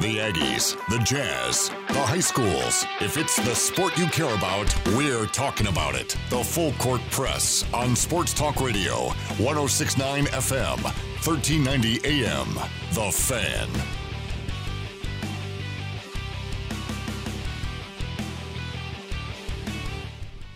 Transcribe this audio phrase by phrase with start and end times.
[0.00, 2.86] The Aggies, the Jazz, the high schools.
[3.00, 6.16] If it's the sport you care about, we're talking about it.
[6.30, 9.08] The Full Court Press on Sports Talk Radio,
[9.38, 12.54] 1069 FM, 1390 AM.
[12.94, 13.68] The Fan.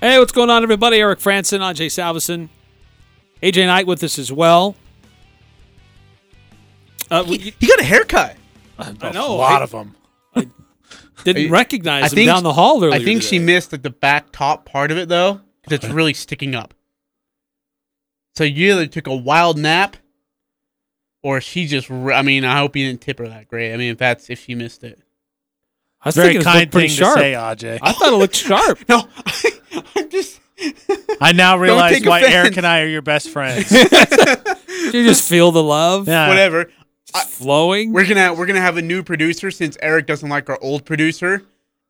[0.00, 0.98] Hey, what's going on, everybody?
[0.98, 2.48] Eric Frandsen, Ajay Salvesen,
[3.42, 4.76] AJ Knight with us as well.
[7.10, 8.36] Uh, we, He got a haircut.
[9.02, 9.34] I know.
[9.34, 9.94] a lot I of them.
[10.34, 10.46] I
[11.24, 12.92] didn't I- recognize I him think down the hall earlier.
[13.00, 16.14] I think she missed like the back top part of it though, because it's really
[16.14, 16.74] sticking up.
[18.34, 19.96] So you either took a wild nap,
[21.22, 21.88] or she just.
[21.90, 23.72] re- I mean, I hope you didn't tip her that great.
[23.72, 24.98] I mean, if that's if she missed it.
[26.00, 27.16] I was Very thinking it kind pretty thing sharp.
[27.16, 27.78] to say, Aj.
[27.80, 28.78] I thought it looked sharp.
[28.88, 29.06] No,
[29.96, 30.40] I'm just.
[31.20, 32.34] I now realize why offense.
[32.34, 33.70] Eric and I are your best friends.
[33.70, 36.28] you just feel the love Yeah.
[36.28, 36.70] Whatever.
[37.14, 37.92] Just flowing.
[37.92, 41.42] We're gonna we're gonna have a new producer since Eric doesn't like our old producer,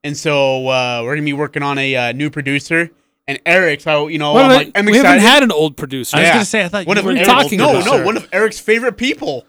[0.04, 2.91] and so uh, we're gonna be working on a uh, new producer.
[3.28, 5.20] And Eric, so you know, What I'm are like, I'm we excited.
[5.20, 6.16] haven't had an old producer.
[6.16, 6.32] I was Yeah.
[6.34, 8.05] gonna say I thought one you of What are talking no, about, no, sir?
[8.05, 9.47] one of Eric's favorite people.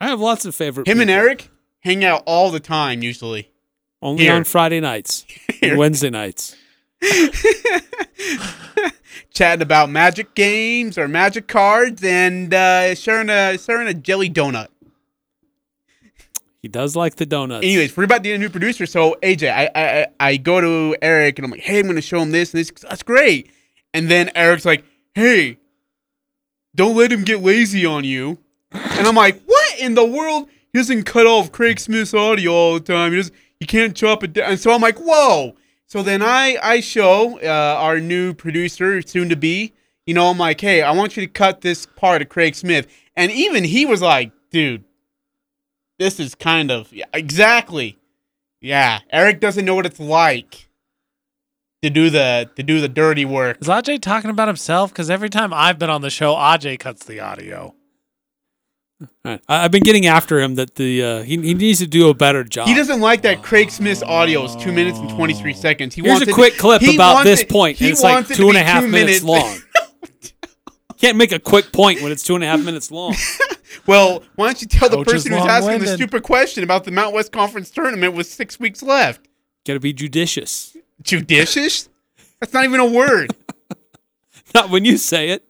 [0.00, 0.86] I have lots of favorite.
[0.88, 1.10] Him and.
[1.10, 1.48] Eric
[1.80, 3.50] hang out all the time usually.
[4.02, 4.34] only Here.
[4.34, 5.24] on Friday nights,
[5.62, 6.56] Wednesday nights.
[9.38, 14.66] chatting about magic games or magic cards and uh, sharing a sharing a jelly donut.
[16.60, 17.64] He does like the donuts.
[17.64, 18.84] Anyways, we're about to get a new producer.
[18.84, 22.00] So AJ, I I I- I go to Eric and I'm like, hey, I'm gonna
[22.02, 22.70] show him this and this.
[22.82, 23.50] That's great.
[23.94, 25.58] And then Eric's like, hey,
[26.74, 28.38] don't let him get lazy on you.
[28.72, 30.48] And I'm like, what in the world?
[30.72, 33.12] He doesn't cut off Craig Smith's audio all the time.
[33.12, 33.34] He doesn't.
[33.60, 34.50] He can't chop it down.
[34.50, 35.54] And so I'm like, whoa.
[35.88, 39.72] So then I I show uh, our new producer, soon to be.
[40.06, 42.86] You know, I'm like, hey, I want you to cut this part of Craig Smith.
[43.16, 44.84] And even he was like, dude,
[45.98, 47.98] this is kind of yeah, exactly.
[48.60, 50.68] Yeah, Eric doesn't know what it's like
[51.82, 53.58] to do the to do the dirty work.
[53.60, 54.90] Is Aj talking about himself?
[54.90, 57.74] Because every time I've been on the show, Aj cuts the audio.
[59.00, 59.40] All right.
[59.48, 62.14] I, I've been getting after him that the uh, he, he needs to do a
[62.14, 62.66] better job.
[62.66, 65.94] He doesn't like that Craig Smith's audio is two minutes and twenty three seconds.
[65.94, 68.14] He Here's wants a it- quick clip about this it- point, he and it's like
[68.14, 69.58] wants it to and a half two minutes, long.
[70.98, 73.14] Can't make a quick point when it's two and a half minutes long.
[73.86, 76.82] well, why don't you tell the Coach is person who's asking the stupid question about
[76.82, 79.28] the Mount West Conference tournament with six weeks left?
[79.64, 80.76] Got to be judicious.
[81.02, 81.88] Judicious?
[82.40, 83.32] That's not even a word.
[84.54, 85.44] Not when you say it.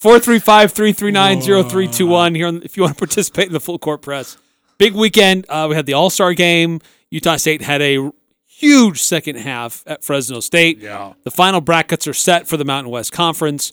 [0.00, 4.36] 435-339-0321 here on, if you want to participate in the full court press.
[4.78, 5.44] Big weekend.
[5.48, 6.80] Uh, we had the All-Star game.
[7.10, 8.10] Utah State had a
[8.46, 10.78] huge second half at Fresno State.
[10.78, 11.12] Yeah.
[11.24, 13.72] The final brackets are set for the Mountain West Conference.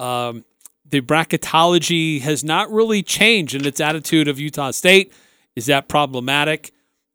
[0.00, 0.44] Um,
[0.88, 5.12] the bracketology has not really changed in its attitude of Utah State.
[5.56, 6.72] Is that problematic?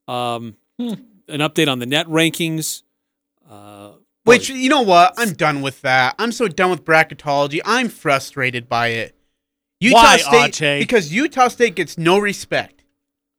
[0.08, 2.84] Um, An update on the net rankings.
[3.50, 3.92] Uh,
[4.24, 5.14] Which you know what?
[5.18, 6.16] I'm done with that.
[6.20, 7.60] I'm so done with bracketology.
[7.66, 9.16] I'm frustrated by it.
[9.80, 10.80] Utah Why, State Ajay?
[10.80, 12.84] because Utah State gets no respect.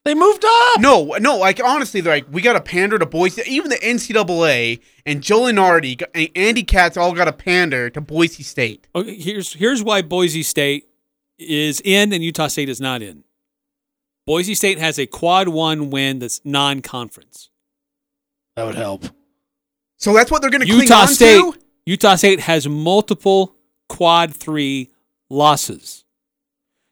[0.04, 0.80] They moved up.
[0.80, 3.42] No, no, like honestly, they're like we got to pander to Boise.
[3.46, 8.42] Even the NCAA and Joe Lunardi and Andy Katz all got to pander to Boise
[8.42, 8.88] State.
[8.96, 10.88] Okay, here's here's why Boise State
[11.38, 13.22] is in and Utah State is not in.
[14.26, 17.50] Boise State has a quad one win that's non-conference.
[18.56, 19.04] That would help.
[20.02, 21.54] So that's what they're going to cling Utah on State to.
[21.86, 23.54] Utah State has multiple
[23.88, 24.90] quad three
[25.30, 26.04] losses.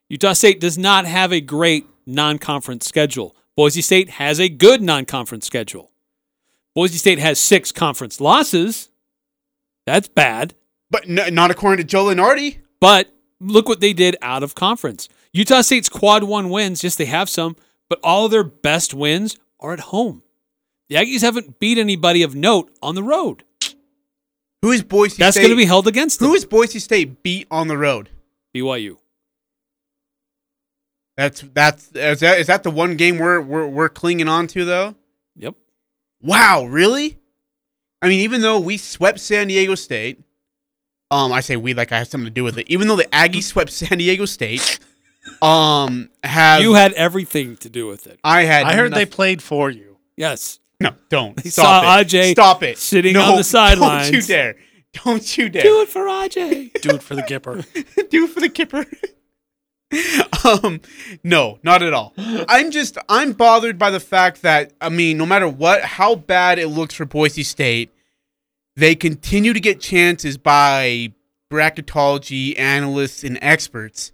[0.09, 3.34] Utah State does not have a great non-conference schedule.
[3.56, 5.91] Boise State has a good non-conference schedule.
[6.76, 8.91] Boise State has six conference losses.
[9.87, 10.54] That's bad.
[10.88, 12.59] But not according to Joe Lunardi.
[12.81, 15.09] But look what they did out of conference.
[15.32, 17.56] Utah State's quad one wins, yes, they have some,
[17.88, 20.22] but all of their best wins are at home.
[20.91, 23.45] The Aggies haven't beat anybody of note on the road.
[24.61, 25.25] Who is Boise State?
[25.25, 25.43] That's State?
[25.45, 26.28] going to be held against them.
[26.28, 28.11] Who is Boise State beat on the road?
[28.55, 28.97] BYU?
[31.17, 34.65] That's that's is that is that the one game we're we're, we're clinging on to
[34.65, 34.95] though?
[35.37, 35.54] Yep.
[36.22, 37.19] Wow, really?
[38.03, 40.21] I mean, even though we swept San Diego State,
[41.10, 42.66] um, I say we like I have something to do with it.
[42.69, 44.81] Even though the Aggies swept San Diego State,
[45.41, 48.19] um, have You had everything to do with it.
[48.25, 49.98] I had I heard they played for you.
[50.16, 50.59] Yes.
[50.80, 54.10] No don't They stop saw it Ajay stop it sitting no, on the sidelines.
[54.10, 54.56] Don't you dare!
[55.04, 55.62] Don't you dare!
[55.62, 56.80] Do it for Aj.
[56.80, 57.65] Do it for the Gipper.
[58.09, 58.86] do it for the kipper.
[60.44, 60.80] um,
[61.24, 62.15] no, not at all.
[62.16, 66.59] I'm just I'm bothered by the fact that I mean, no matter what, how bad
[66.59, 67.92] it looks for Boise State,
[68.77, 71.12] they continue to get chances by
[71.50, 74.12] bracketology analysts and experts,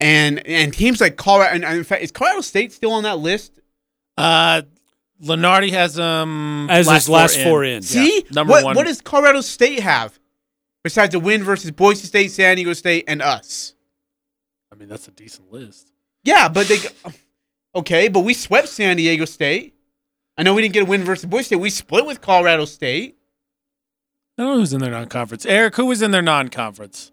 [0.00, 1.54] and and teams like Colorado.
[1.54, 3.60] And, and in fact, is Colorado State still on that list?
[4.16, 4.62] Uh,
[5.22, 7.44] Lunardi has um As his last in.
[7.44, 7.82] four in.
[7.82, 8.76] See, number what one.
[8.76, 10.18] what does Colorado State have
[10.82, 13.74] besides a win versus Boise State, San Diego State, and us?
[14.72, 15.92] I mean, that's a decent list.
[16.24, 16.78] Yeah, but they
[17.74, 19.74] okay, but we swept San Diego State.
[20.36, 21.56] I know we didn't get a win versus Boise State.
[21.56, 23.16] We split with Colorado State.
[24.38, 25.44] I don't know who's in their non-conference.
[25.44, 27.12] Eric, who was in their non-conference?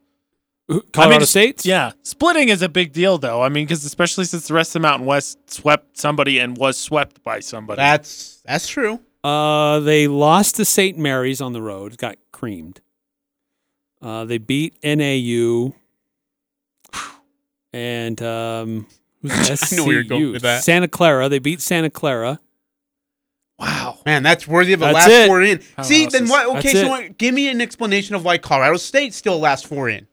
[0.69, 1.65] Who- Colorado I mean, State?
[1.65, 3.41] Yeah, splitting is a big deal, though.
[3.41, 6.77] I mean, because especially since the rest of the Mountain West swept somebody and was
[6.77, 7.77] swept by somebody.
[7.77, 8.99] That's that's true.
[9.23, 10.97] Uh, they lost to St.
[10.97, 12.79] Mary's on the road, got creamed.
[14.01, 15.73] Uh, they beat NAU.
[17.73, 18.87] And um,
[19.21, 19.31] who's
[19.73, 20.63] I know where you're going with that.
[20.63, 21.29] Santa Clara.
[21.29, 22.39] They beat Santa Clara.
[23.59, 23.99] wow.
[24.05, 25.27] Man, that's worthy of a That's last it.
[25.27, 25.61] four in.
[25.83, 26.29] See, then Powerhouses.
[26.29, 26.57] what?
[26.57, 26.89] Okay, so it.
[26.89, 30.07] what, give me an explanation of why Colorado State still last four in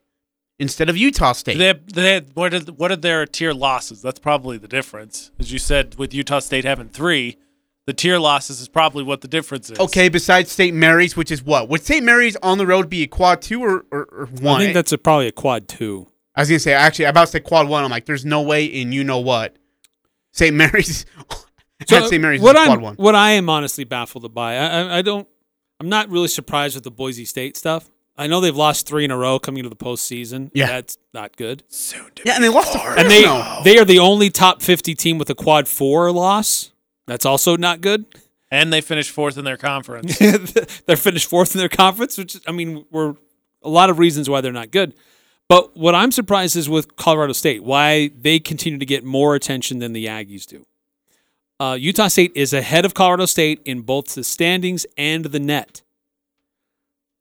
[0.58, 1.58] instead of Utah State.
[1.58, 4.02] They, they, what, are, what are their tier losses?
[4.02, 5.30] That's probably the difference.
[5.38, 7.38] As you said, with Utah State having three,
[7.86, 9.78] the tier losses is probably what the difference is.
[9.78, 10.74] okay, besides St.
[10.74, 11.68] Mary's, which is what?
[11.68, 12.04] Would St.
[12.04, 14.60] Mary's on the road be a quad two or, or, or one?
[14.60, 16.08] I think that's a, probably a quad two.
[16.34, 17.84] I was gonna say actually, I about to say quad one.
[17.84, 19.56] I'm like, there's no way in you know what.
[20.32, 20.54] St.
[20.54, 21.06] Mary's.
[21.80, 22.20] at St.
[22.20, 22.94] Mary's what is I'm, quad one.
[22.96, 25.28] What I am honestly baffled by, I, I, I don't,
[25.78, 27.90] I'm not really surprised with the Boise State stuff.
[28.18, 30.50] I know they've lost three in a row coming into the postseason.
[30.54, 30.66] Yeah.
[30.66, 31.62] that's not good.
[31.68, 33.22] Soon to Yeah, and they lost to And they
[33.64, 36.72] they are the only top 50 team with a quad four loss.
[37.06, 38.06] That's also not good.
[38.50, 40.18] And they finished fourth in their conference.
[40.86, 43.16] they're finished fourth in their conference, which I mean, were
[43.62, 44.94] a lot of reasons why they're not good.
[45.48, 49.78] But what I'm surprised is with Colorado State, why they continue to get more attention
[49.78, 50.66] than the Aggies do.
[51.58, 55.82] Uh, Utah State is ahead of Colorado State in both the standings and the net.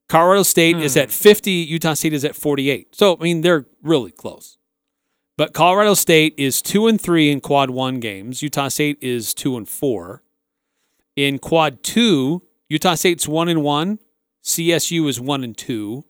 [0.08, 1.14] Colorado State is at hmm.
[1.14, 2.96] 50, Utah State is at 48.
[2.96, 4.58] So, I mean, they're really close.
[5.38, 8.42] But Colorado State is 2 and 3 in quad 1 games.
[8.42, 10.24] Utah State is 2 and 4.
[11.16, 14.00] In quad 2, Utah State's 1 and 1,
[14.44, 16.06] CSU is 1 and 2.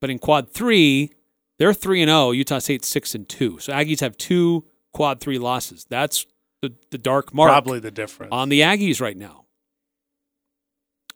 [0.00, 1.12] But in quad 3,
[1.58, 3.58] they're 3 and 0, Utah State's 6 and 2.
[3.58, 5.86] So Aggies have two quad 3 losses.
[5.88, 6.26] That's
[6.62, 8.30] the, the dark mark probably the difference.
[8.32, 9.46] on the Aggies right now.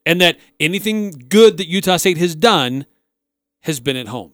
[0.04, 2.86] And that anything good that Utah State has done
[3.60, 4.32] has been at home.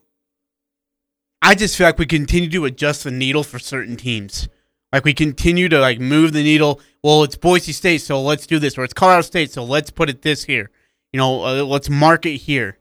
[1.43, 4.49] I just feel like we continue to adjust the needle for certain teams.
[4.93, 6.81] Like we continue to like move the needle.
[7.03, 10.09] Well, it's Boise State, so let's do this, or it's Colorado State, so let's put
[10.09, 10.71] it this here.
[11.13, 12.79] You know, uh, let's mark it here.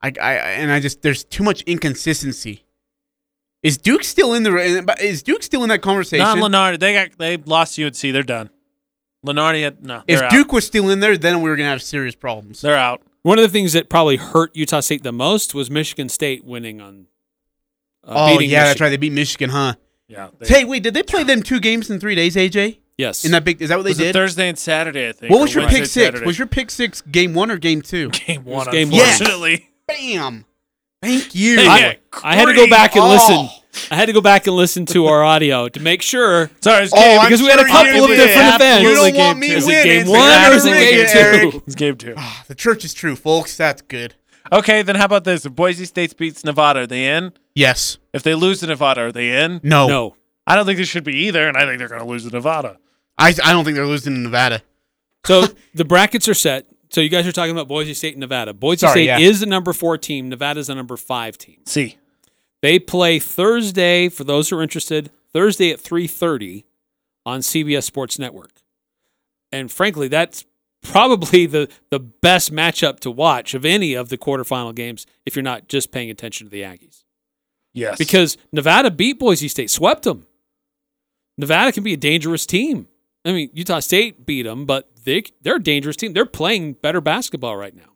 [0.00, 2.64] I, I and I just there's too much inconsistency.
[3.62, 4.96] Is Duke still in the?
[5.00, 6.24] Is Duke still in that conversation?
[6.24, 6.80] Not Lunardi.
[6.80, 7.96] They got they lost UNC.
[8.00, 8.50] They're done.
[9.26, 10.02] Lunardi had no.
[10.08, 12.60] if They're Duke was still in there, then we were gonna have serious problems.
[12.60, 13.02] they're out.
[13.22, 16.80] One of the things that probably hurt Utah State the most was Michigan State winning
[16.80, 17.06] on.
[18.04, 18.84] Uh, oh yeah, beating that's Michigan.
[18.84, 18.90] right.
[18.90, 19.74] They beat Michigan, huh?
[20.08, 20.28] Yeah.
[20.40, 22.78] They, Hey, wait, did they play them two games in three days, AJ?
[22.98, 23.24] Yes.
[23.24, 24.12] In that big, is that what they was it did?
[24.12, 25.08] Thursday and Saturday?
[25.08, 25.30] I think.
[25.32, 26.04] What was your Wednesday, pick six?
[26.06, 26.26] Saturday.
[26.26, 28.08] Was your pick six game one or game two?
[28.26, 28.68] game one?
[28.70, 29.00] game one.
[29.00, 29.70] unfortunately.
[29.86, 30.44] Bam!
[31.00, 31.56] Thank you.
[31.58, 33.08] Hey, I, I had to go back and Oh.
[33.08, 33.48] listen.
[33.90, 36.50] I had to go back and listen to our audio to make sure.
[36.60, 37.20] Sorry, it's Oh, game.
[37.20, 38.16] I'm because we had a couple of did.
[38.16, 38.82] different events.
[38.88, 39.68] You don't want me game two.
[39.68, 41.52] Is it game one the or is it game Eric.
[41.52, 41.62] two?
[41.66, 42.14] It's game two.
[42.16, 43.56] Ah, the church is true, folks.
[43.56, 44.14] That's good.
[44.52, 45.46] Okay, then how about this?
[45.46, 47.32] If Boise State beats Nevada, are they in?
[47.54, 47.96] Yes.
[48.12, 49.60] If they lose to Nevada, are they in?
[49.62, 49.86] No.
[49.88, 50.16] No.
[50.46, 52.30] I don't think they should be either, and I think they're going to lose to
[52.30, 52.76] Nevada.
[53.16, 54.60] I, I don't think they're losing to Nevada.
[55.24, 56.66] So the brackets are set.
[56.90, 58.52] So you guys are talking about Boise State and Nevada.
[58.52, 59.18] Boise Sorry, State yeah.
[59.18, 60.28] is the number four team.
[60.28, 61.60] Nevada's the number five team.
[61.64, 61.96] See,
[62.62, 65.10] They play Thursday for those who are interested.
[65.32, 66.64] Thursday at three thirty
[67.26, 68.52] on CBS Sports Network.
[69.50, 70.44] And frankly, that's
[70.82, 75.42] probably the the best matchup to watch of any of the quarterfinal games if you're
[75.42, 77.04] not just paying attention to the Aggies.
[77.74, 80.26] yes, Because Nevada beat Boise State, swept them.
[81.38, 82.88] Nevada can be a dangerous team.
[83.24, 86.12] I mean, Utah State beat them, but they they're a dangerous team.
[86.12, 87.94] They're playing better basketball right now.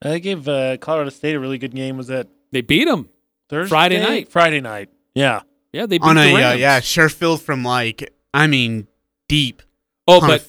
[0.00, 1.96] they gave uh, Colorado State a really good game.
[1.96, 3.08] Was that They beat them.
[3.52, 3.68] Thursday?
[3.68, 4.30] Friday night.
[4.32, 4.88] Friday night.
[5.14, 5.42] Yeah.
[5.72, 6.60] Yeah, they beat On the a uh, Rams.
[6.60, 8.88] yeah, Sherfield from like I mean
[9.28, 9.62] deep.
[10.08, 10.26] Oh, Huh.
[10.26, 10.46] but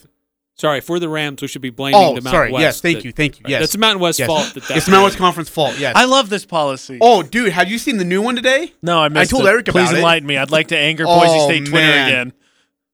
[0.55, 2.51] sorry for the Rams, we should be blaming Oh, the Mountain sorry.
[2.51, 2.61] West.
[2.61, 3.45] yes, thank that- you, thank you.
[3.47, 4.27] Yes, that's the Mountain West Yes.
[4.27, 4.53] fault.
[4.53, 5.77] That that it's the Mountain West Conference fault.
[5.79, 5.93] Yes.
[5.95, 6.97] I love this policy.
[7.01, 8.73] oh, dude, have you seen the new one today?
[8.81, 9.35] no, I missed it.
[9.35, 9.49] I told it.
[9.49, 9.97] Eric Please about it.
[9.97, 10.37] enlighten me.
[10.37, 12.07] I'd like to anger Oh, Boise State Twitter man.
[12.09, 12.33] again.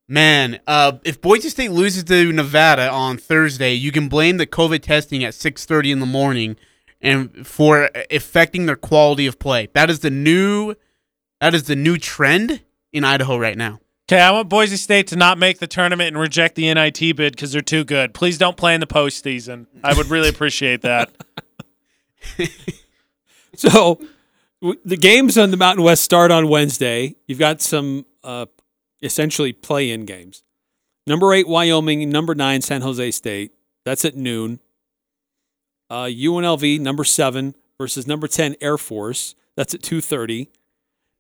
[0.08, 4.82] Man, uh, if Boise State loses to Nevada on Thursday, you can blame the COVID
[4.82, 6.56] testing at 6:30 in the morning,
[7.02, 9.70] and for affecting their quality of play.
[9.74, 10.76] That is the new,
[11.42, 13.80] that is the new trend in Idaho right now.
[14.12, 17.34] Okay, I want Boise State to not make the tournament and reject the NIT bid
[17.34, 18.14] because they're too good.
[18.16, 19.68] Please don't play in the postseason.
[19.84, 21.12] I would really appreciate that.
[23.56, 24.00] So
[24.62, 27.16] W- The games on the Mountain West start on Wednesday.
[27.28, 28.46] You've got some uh,
[29.02, 30.44] essentially play-in games.
[31.08, 32.10] Number eight, Wyoming.
[32.10, 33.52] Number nine, San Jose State.
[33.86, 34.60] That's at noon.
[35.90, 39.36] Uh, UNLV, number seven, versus number 10, Air Force.
[39.56, 40.48] That's at 2.30.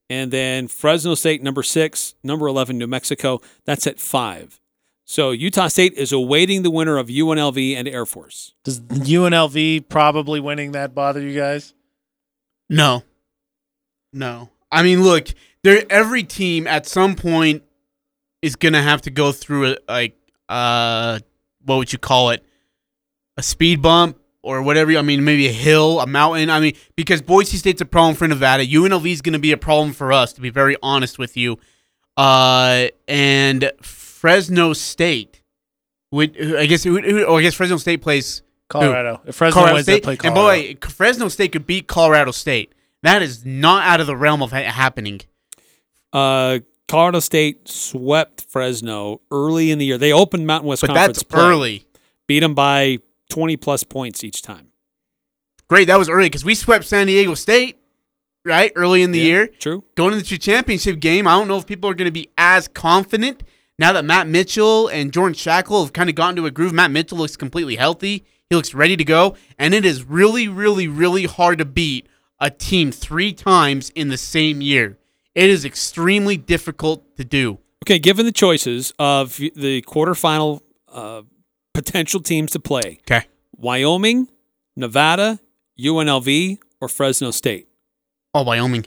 [0.09, 3.41] And then Fresno State, number six, number 11, New Mexico.
[3.65, 4.59] That's at 5.
[5.05, 8.53] So Utah State is awaiting the winner of UNLV and Air Force.
[8.63, 11.73] Does UNLV probably winning that bother you guys?
[12.69, 13.03] No.
[14.13, 14.51] No.
[14.71, 15.29] I mean, look,
[15.63, 17.63] there every team at some point
[18.43, 20.15] is gonna have to go through a like
[20.47, 21.17] uh
[21.65, 22.45] what would you call it?
[23.35, 24.95] A speed bump or whatever.
[24.97, 26.49] I mean, maybe a hill, a mountain.
[26.49, 29.93] I mean, because Boise State's a problem for Nevada, UNLV is gonna be a problem
[29.93, 31.57] for us, to be very honest with you.
[32.17, 35.41] Uh, and Fresno State,
[36.11, 36.83] would I guess?
[36.83, 39.21] Who, who, oh, I guess Fresno State plays Colorado.
[39.25, 40.03] If Fresno Colorado wins, State.
[40.03, 40.73] play And Colorado.
[40.73, 42.73] boy, Fresno State could beat Colorado State.
[43.03, 45.21] That is not out of the realm of ha- happening.
[46.11, 49.97] Uh, Colorado State swept Fresno early in the year.
[49.97, 51.85] They opened Mountain West But Conference that's play, early.
[52.27, 52.97] beat them by
[53.29, 54.67] 20 plus points each time.
[55.69, 57.77] Great, that was early because we swept San Diego State,
[58.43, 58.71] right?
[58.75, 59.47] Early in the Yeah, year.
[59.47, 59.83] True.
[59.95, 62.67] Going into the championship game, I don't know if people are going to be as
[62.67, 63.43] confident
[63.77, 66.73] now that Matt Mitchell and Jordan Schakel have kind of gotten to a groove.
[66.73, 68.25] Matt Mitchell looks completely healthy.
[68.49, 69.35] He looks ready to go.
[69.59, 72.07] And it is really, really, really hard to beat
[72.39, 74.97] a team three times in the same year.
[75.35, 77.59] It is extremely difficult to do.
[77.85, 81.21] Okay, given the choices of the quarterfinal uh,
[81.83, 83.25] potential teams to play, Okay.
[83.55, 84.27] Wyoming,
[84.75, 85.39] Nevada,
[85.79, 87.67] UNLV, or Fresno State.
[88.33, 88.85] Oh, Wyoming.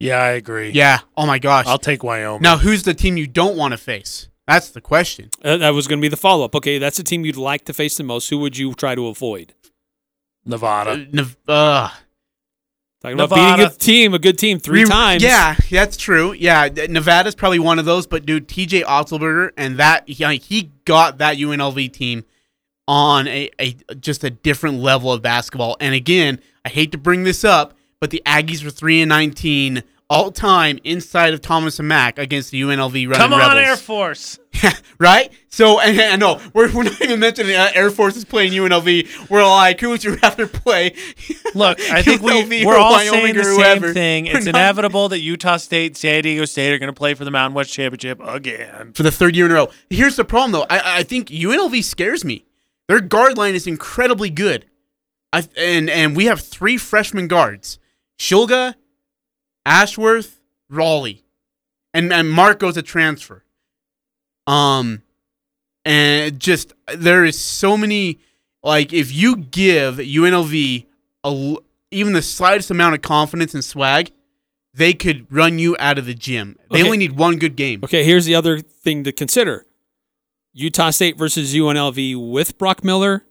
[0.00, 0.70] yeah, I agree.
[0.70, 0.98] Yeah.
[1.16, 1.66] Oh, my gosh.
[1.66, 2.42] I'll take Wyoming.
[2.42, 4.28] Now, who's the team you don't want to face?
[4.46, 5.30] That's the question.
[5.44, 6.54] Uh, that was going to be the follow up.
[6.54, 8.30] Okay, that's the team you'd like to face the most.
[8.30, 9.52] Who would you try to avoid?
[10.44, 10.90] Nevada.
[10.92, 11.90] Uh, Nev- uh,
[13.00, 15.22] Talking about beating a team, a good team, three Re- times.
[15.22, 16.32] Yeah, that's true.
[16.32, 18.08] Yeah, Nevada's probably one of those.
[18.08, 18.82] But dude, T.J.
[18.82, 22.24] Otzelberger and that he, like, he got that UNLV team
[22.88, 25.76] on a, a just a different level of basketball.
[25.78, 29.84] And again, I hate to bring this up, but the Aggies were three and nineteen
[30.10, 33.58] all time inside of Thomas and Mack against the UNLV running Come on, Rebels.
[33.58, 34.38] Air Force.
[34.98, 35.30] right?
[35.48, 39.28] So, and, and no, we're, we're not even mentioning uh, Air Force is playing UNLV.
[39.30, 40.94] We're like, who would you rather play?
[41.54, 44.26] Look, I think we, we're all Wyoming saying the same thing.
[44.26, 47.30] It's not- inevitable that Utah State, San Diego State are going to play for the
[47.30, 48.92] Mountain West Championship again.
[48.94, 49.68] for the third year in a row.
[49.90, 50.66] Here's the problem, though.
[50.70, 52.44] I, I think UNLV scares me.
[52.88, 54.64] Their guard line is incredibly good,
[55.30, 57.78] I, and and we have three freshman guards:
[58.18, 58.76] Shulga,
[59.68, 60.40] Ashworth,
[60.72, 61.22] Rollie,
[61.92, 63.44] and and Marco's a transfer.
[64.46, 65.02] Um,
[65.84, 68.18] and just there is so many.
[68.62, 70.86] Like if you give UNLV
[71.24, 71.56] a,
[71.90, 74.10] even the slightest amount of confidence and swag,
[74.74, 76.56] they could run you out of the gym.
[76.70, 76.84] They Okay.
[76.84, 77.80] only need one good game.
[77.84, 79.66] Okay, here's the other thing to consider
[80.54, 83.24] Utah State versus UNLV with Brock Miller,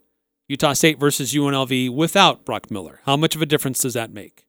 [0.48, 3.01] Utah State versus UNLV without Brock Miller.
[3.06, 4.46] How much of a difference does that make?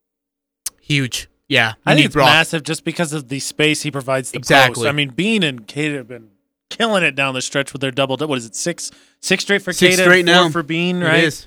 [0.80, 1.28] Huge.
[1.48, 1.74] Yeah.
[1.86, 2.26] I think need it's Brock.
[2.26, 4.82] massive just because of the space he provides the Exactly.
[4.82, 4.88] post.
[4.88, 6.28] I mean, Bean and Kate have been
[6.70, 8.16] killing it down the stretch with their double.
[8.18, 8.54] What is it?
[8.54, 8.90] Six,
[9.20, 10.48] six straight for Six Kate, straight four now.
[10.50, 11.24] for Bean, right?
[11.24, 11.46] is.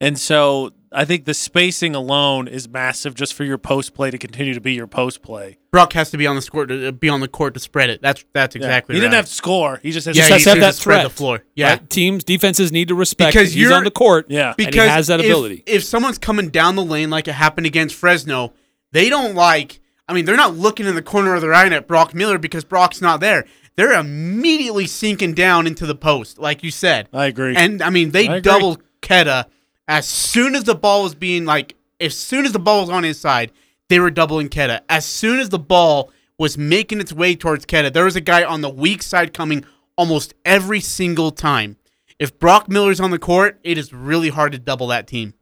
[0.00, 4.18] And so I think the spacing alone is massive just for your post play to
[4.18, 5.58] continue to be your post play.
[5.72, 7.90] Brock has to be on the court to uh, be on the court to spread
[7.90, 8.00] it.
[8.00, 9.06] That's that's exactly He right.
[9.06, 9.80] didn't have to score.
[9.82, 11.42] He just has yeah, just to has to have needs that spread the floor.
[11.56, 11.70] Yeah.
[11.70, 11.90] Right?
[11.90, 14.26] Teams, defenses need to respect Because that he's you're- on the court.
[14.28, 14.48] Yeah.
[14.48, 15.64] and because he has that if- ability.
[15.66, 18.52] If, someone's coming down the lane like it happened against Fresno,
[18.92, 19.80] they don't like.
[20.08, 22.64] I mean, they're not looking in the corner of their eye at Brock Miller because
[22.64, 23.44] Brock's not there.
[23.76, 27.08] They're immediately sinking down into the post, like you said.
[27.12, 27.54] I agree.
[27.54, 28.40] And I mean, they agree.
[28.40, 29.46] doubled Queta
[29.88, 33.02] as soon as the ball was being like, as soon as the ball was on
[33.02, 33.50] his side,
[33.88, 34.82] they were doubling Queta.
[34.88, 38.44] As soon as the ball was making its way towards Queta, there was a guy
[38.44, 39.64] on the weak side coming
[39.96, 41.76] almost every single time.
[42.18, 45.34] If Brock Miller's on the court, it is really hard to double that team.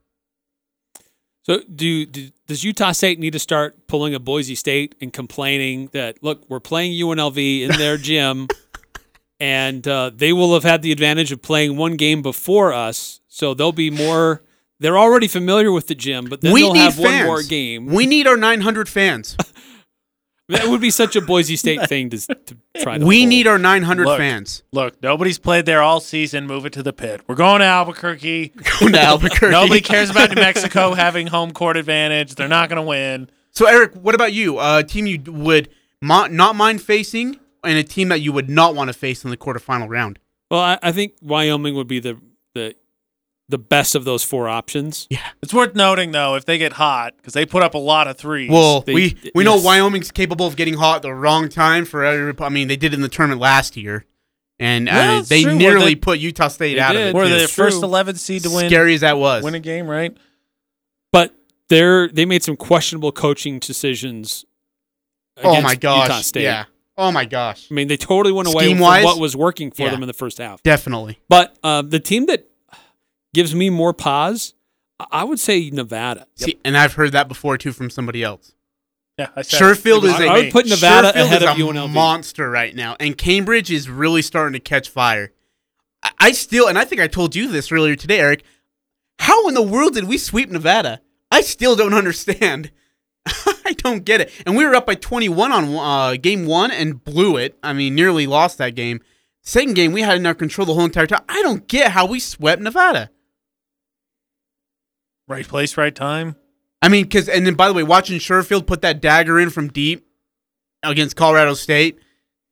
[1.46, 5.90] So, do, do does Utah State need to start pulling a Boise State and complaining
[5.92, 8.48] that look, we're playing UNLV in their gym,
[9.38, 13.54] and uh, they will have had the advantage of playing one game before us, so
[13.54, 14.42] they'll be more.
[14.80, 17.04] They're already familiar with the gym, but then we they'll need have fans.
[17.04, 17.86] one more game.
[17.86, 19.36] We need our 900 fans.
[20.48, 23.04] that would be such a Boise State thing to, to try to.
[23.04, 23.28] we pull.
[23.28, 24.18] need our 900 Look.
[24.18, 24.62] fans.
[24.72, 26.46] Look, nobody's played there all season.
[26.46, 27.22] Move it to the pit.
[27.26, 28.48] We're going to Albuquerque.
[28.80, 29.50] Going to Albuquerque.
[29.52, 32.34] Nobody cares about New Mexico having home court advantage.
[32.34, 33.28] They're not going to win.
[33.50, 34.58] So, Eric, what about you?
[34.60, 35.68] A team you would
[36.00, 39.30] mo- not mind facing, and a team that you would not want to face in
[39.30, 40.18] the quarterfinal round.
[40.50, 42.20] Well, I, I think Wyoming would be the
[42.54, 42.74] the
[43.48, 45.06] the best of those four options.
[45.10, 45.20] Yeah.
[45.42, 48.16] It's worth noting though if they get hot because they put up a lot of
[48.18, 48.50] threes.
[48.50, 49.64] Well, They- we we know yes.
[49.64, 52.34] Wyoming's capable of getting hot at the wrong time for every.
[52.40, 54.04] I mean, they did it in the tournament last year,
[54.58, 55.54] and Well, uh, they true.
[55.54, 57.02] Nearly they- put Utah State out did.
[57.02, 57.14] of it.
[57.14, 57.38] were too.
[57.38, 57.84] the first true.
[57.88, 59.44] 11 seed to win Scary as that was.
[59.44, 60.16] win a game, right?
[61.12, 61.34] But
[61.68, 64.44] they're they made some questionable coaching decisions.
[65.44, 66.08] oh against my gosh!
[66.08, 66.42] Utah State.
[66.42, 66.64] Yeah.
[66.98, 67.68] Oh my gosh!
[67.70, 69.04] I mean, they totally went away from Scheme-wise?
[69.04, 69.90] what was working for Yeah.
[69.90, 70.62] them in the first half.
[70.62, 71.18] Definitely.
[71.28, 72.48] But uh, the team that
[73.36, 74.54] gives me more pause,
[74.98, 76.26] I- I would say Nevada.
[76.34, 78.52] See, and I've heard that before too from somebody else.
[79.18, 80.08] Yeah, I said Sherfield it.
[80.14, 81.90] is It a- I would put Nevada Sherfield ahead is of a UNLV.
[81.92, 85.32] monster right now, and Cambridge is really starting to catch fire.
[86.02, 88.42] I, I still, and I think I told you this earlier today, Eric.
[89.20, 91.00] How in the world did we sweep Nevada?
[91.30, 92.70] I still don't understand.
[93.26, 94.30] I don't get it.
[94.46, 97.56] And we were up by 21 on uh, game one and blew it.
[97.62, 99.00] I mean, nearly lost that game.
[99.42, 101.22] Second game, we had in our control the whole entire time.
[101.28, 103.10] I don't get how we swept Nevada.
[105.28, 106.36] Right place, right time.
[106.82, 109.68] I mean, because and then by the way, watching Sherfield put that dagger in from
[109.68, 110.06] deep
[110.82, 111.98] against Colorado State,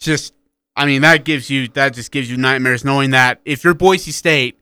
[0.00, 0.34] just
[0.76, 4.10] I mean that gives you that just gives you nightmares knowing that if you're Boise
[4.10, 4.58] State,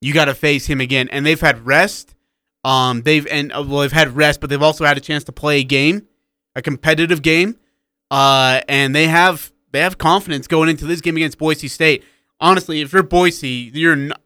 [0.00, 2.14] you got to face him again, and they've had rest.
[2.62, 5.32] Um, they've and uh, well, they've had rest, but they've also had a chance to
[5.32, 6.06] play a game,
[6.54, 7.56] a competitive game,
[8.10, 12.04] uh, and they have they have confidence going into this game against Boise State.
[12.38, 14.20] Honestly, if you're Boise, you're not.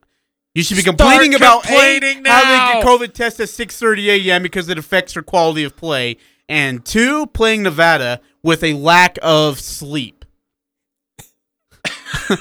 [0.55, 2.85] You should be Start complaining about A, complaining having a.
[2.85, 4.43] COVID test at 6:30 a.m.
[4.43, 6.17] because it affects your quality of play,
[6.49, 10.25] and two, playing Nevada with a lack of sleep.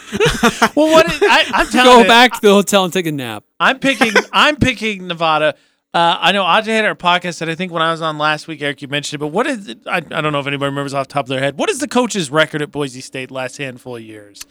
[0.75, 3.11] Well, what is, I, I'm telling Go you, back to the hotel and take a
[3.11, 3.43] nap.
[3.59, 4.13] I'm picking.
[4.33, 5.55] I'm picking Nevada.
[5.93, 8.47] Uh, I know Ajay had our podcast that I think when I was on last
[8.47, 9.25] week, Eric, you mentioned it.
[9.25, 9.67] But what is?
[9.67, 11.57] It, I, I don't know if anybody remembers off the top of their head.
[11.57, 14.45] What is the coach's record at Boise State last handful of years?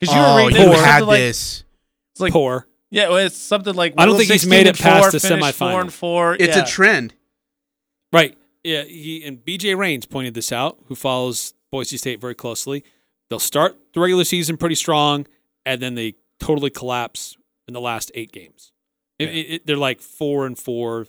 [0.00, 1.64] Because you oh, were reading you had like, this.
[2.12, 2.66] it's like Poor.
[2.90, 5.20] Yeah, well, it's something like I don't think he's made it and four, past the
[5.20, 6.34] finished Four and four.
[6.34, 6.62] It's yeah.
[6.62, 7.14] a trend.
[8.12, 8.36] Right.
[8.64, 8.84] Yeah.
[8.84, 12.84] He and BJ Rains pointed this out, who follows Boise State very closely.
[13.28, 15.26] They'll start the regular season pretty strong,
[15.66, 18.72] and then they totally collapse in the last eight games.
[19.18, 21.06] It- it- it- they're like four and four,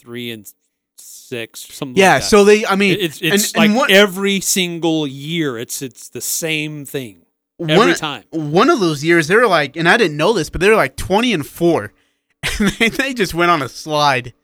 [0.00, 0.50] three and
[0.96, 1.96] six, something.
[2.00, 2.14] Yeah.
[2.14, 2.28] like that.
[2.28, 5.58] so they, I mean, It- it's and- it's and like what- every single year.
[5.58, 7.25] It's it's the same thing
[7.60, 8.24] every one, time.
[8.30, 10.76] One of those years, they were like, and I didn't know this, but they were
[10.76, 11.92] like 20 and four,
[12.58, 14.34] and they, they just went on a slide.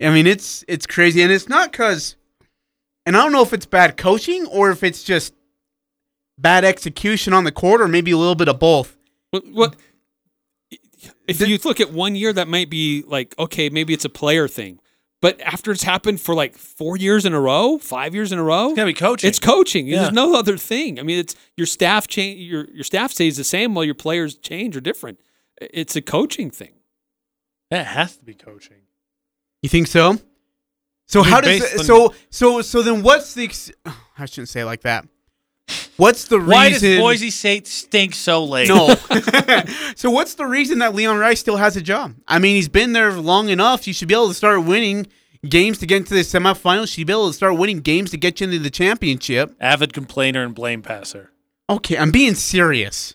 [0.00, 2.16] I mean, it's it's crazy, and it's not because,
[3.04, 5.34] and I don't know if it's bad coaching or if it's just
[6.38, 8.96] bad execution on the court, or maybe a little bit of both.
[9.30, 9.76] What, what
[11.26, 14.08] if The- you look at one year, that might be like okay, maybe it's a
[14.10, 14.78] player thing.
[15.20, 18.42] But after it's happened for like four years in a row, five years in a
[18.42, 19.28] row, It's gotta be coaching.
[19.28, 19.86] It's coaching.
[19.88, 20.02] Yeah.
[20.02, 21.00] There's no other thing.
[21.00, 22.40] I mean, it's your staff change.
[22.40, 25.18] Your your staff stays the same while your players change or different.
[25.60, 26.74] It's a coaching thing.
[27.70, 28.78] That has to be coaching.
[29.62, 30.18] You think so?
[31.06, 33.72] So I mean, how does based it, so so so then what's the ex-
[34.18, 35.04] I shouldn't say it like that.
[35.98, 36.50] What's the reason?
[36.52, 36.98] Why does?
[36.98, 38.68] Boise State stink so late?
[38.68, 38.94] No.
[39.96, 42.14] so what's the reason that Leon Rice still has a job?
[42.28, 43.86] I mean, he's been there long enough.
[43.86, 45.08] You should be able to start winning
[45.46, 46.82] games to get into the semifinals.
[46.82, 49.56] You should be able to start winning games to get you into the championship.
[49.60, 51.32] Avid complainer and blame passer.
[51.68, 53.14] Okay, I'm being serious.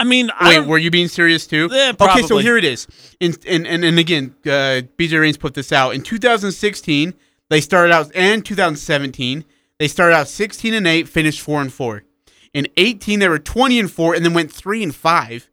[0.00, 1.68] I mean, Wait, don't- were you being serious too?
[1.70, 2.86] Yeah, Okay, so here it is.
[3.20, 5.94] In, and, and, and again, uh, BJ Rains put this out.
[5.94, 7.12] In 2016,
[7.50, 9.44] they started out, and 2017,
[9.78, 12.02] they started out 16 and 8, finished 4 and 4.
[12.56, 15.50] In 18, they were 20 and 4, and then went 3 and 5.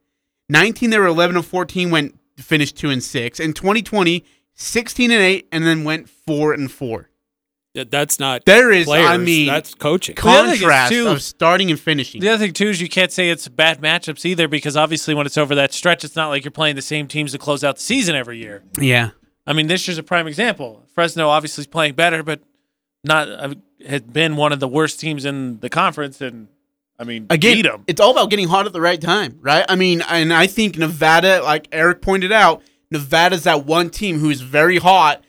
[0.47, 3.41] 19, they were 11 and 14, went finished 2 and 6.
[3.41, 7.09] In 2020, 16 and 8, and then went 4 and 4.
[7.73, 8.45] That's not.
[8.45, 10.15] There is, I mean, that's coaching.
[10.15, 12.21] The other thing contrast too- of starting and finishing.
[12.21, 15.25] The other thing too is you can't say it's bad matchups either because obviously when
[15.25, 17.75] it's over that stretch, it's not like you're playing the same teams to close out
[17.75, 18.63] the season every year.
[18.79, 19.09] Yeah.
[19.45, 20.83] I mean, this year's a prime example.
[20.93, 22.39] Fresno obviously is playing better, but
[23.03, 26.47] not uh, had been one of the worst teams in the conference, and
[26.99, 27.83] I mean, again, beat them.
[27.87, 29.65] it's all about getting hot at the right time, right?
[29.67, 34.41] I mean, and I think Nevada, like Eric pointed out, Nevada's that one team who's
[34.41, 35.23] very hot,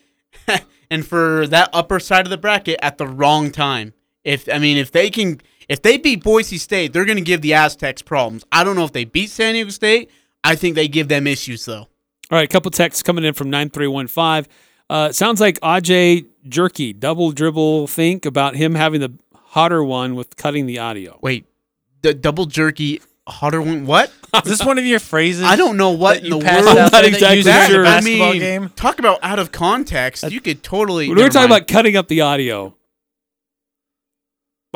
[0.91, 3.95] and for that upper side of the bracket at the wrong time.
[4.25, 7.41] If I mean, if they can, if they beat Boise State, they're going to give
[7.41, 8.45] the Aztecs problems.
[8.53, 10.11] I don't know if they beat San Diego State.
[10.43, 11.89] I think they give them issues though.
[12.31, 14.51] All right, a couple texts coming in from 9315.
[14.91, 20.37] Uh, sounds like Aj Jerky, double dribble think about him having the hotter one with
[20.37, 21.19] cutting the audio.
[21.23, 21.47] Wait,
[22.05, 23.87] the double jerky hotter one?
[23.87, 24.13] What?
[24.45, 25.43] Is this one of your phrases?
[25.43, 26.79] I don't know what in the world.
[26.79, 27.87] out Not exactly sure.
[27.87, 28.69] I mean, game?
[28.77, 30.31] talk about out of context.
[30.31, 31.09] You could totally.
[31.09, 31.63] We were talking mind.
[31.63, 32.75] about cutting up the audio.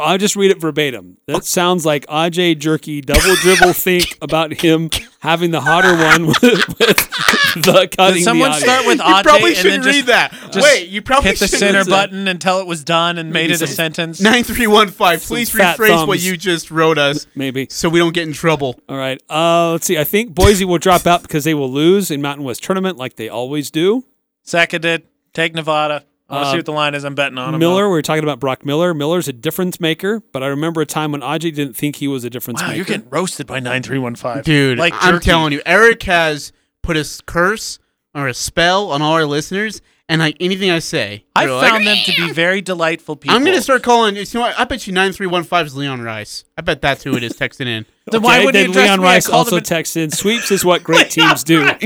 [0.00, 1.18] I'll just read it verbatim.
[1.26, 6.42] That sounds like Aj Jerky double dribble think about him having the hotter one with,
[6.42, 8.16] with the cutting.
[8.16, 10.32] Did someone the start with You Aj probably and then shouldn't just read that.
[10.52, 11.90] just Wait, you probably hit the shouldn't center read that.
[12.10, 14.20] button until it was done and made it a some- sentence?
[14.20, 15.22] Nine three one five.
[15.22, 16.26] Please fat rephrase what thumbs.
[16.26, 17.66] you just wrote us, maybe?
[17.70, 18.78] so we don't get in trouble.
[18.88, 19.20] All right.
[19.28, 19.98] Uh, let's see.
[19.98, 23.16] I think Boise will drop out because they will lose in Mountain West tournament like
[23.16, 24.04] they always do.
[24.42, 25.02] Seconded.
[25.34, 26.04] Take Nevada.
[26.30, 27.04] I want to Uh, see what the line is.
[27.04, 27.58] I'm betting on him.
[27.60, 28.92] Miller, we were talking about Brock Miller.
[28.92, 32.24] Miller's a difference maker, but I remember a time when Aj didn't think he was
[32.24, 32.76] a difference Wow, maker.
[32.76, 34.42] you're getting roasted by 9315.
[34.42, 35.24] Dude, like I'm jerky.
[35.24, 37.78] telling you, Eric has put a s- curse
[38.14, 41.70] or a spell on all our listeners, and like anything I say, I they're like,
[41.70, 43.34] found them to be very delightful people.
[43.36, 44.16] I'm gonna start calling.
[44.16, 44.58] You know what?
[44.58, 46.44] I bet you nine three one five is Leon Rice.
[46.56, 47.86] I bet that's who it is texting in.
[48.10, 49.06] Then why Okay, would he then address Leon me?
[49.06, 50.10] I Rice called also him a- texts in.
[50.10, 51.68] Sweeps is what great teams do.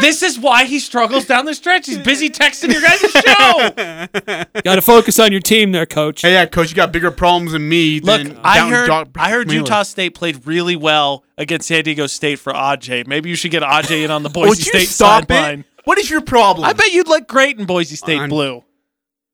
[0.00, 1.86] This is why he struggles down the stretch.
[1.86, 4.60] He's busy texting your guys' show.
[4.62, 6.22] Got to focus on your team there, coach.
[6.22, 8.00] Hey, yeah, coach, you got bigger problems than me.
[8.00, 9.60] Look, than I down heard Doc- I heard Miller.
[9.60, 13.06] Utah State played really well against San Diego State for Aj.
[13.06, 15.64] Maybe you should get Aj in on the Boise Would State sideline.
[15.84, 16.66] What is your problem?
[16.68, 18.62] I bet you'd look great in Boise State I'm- blue.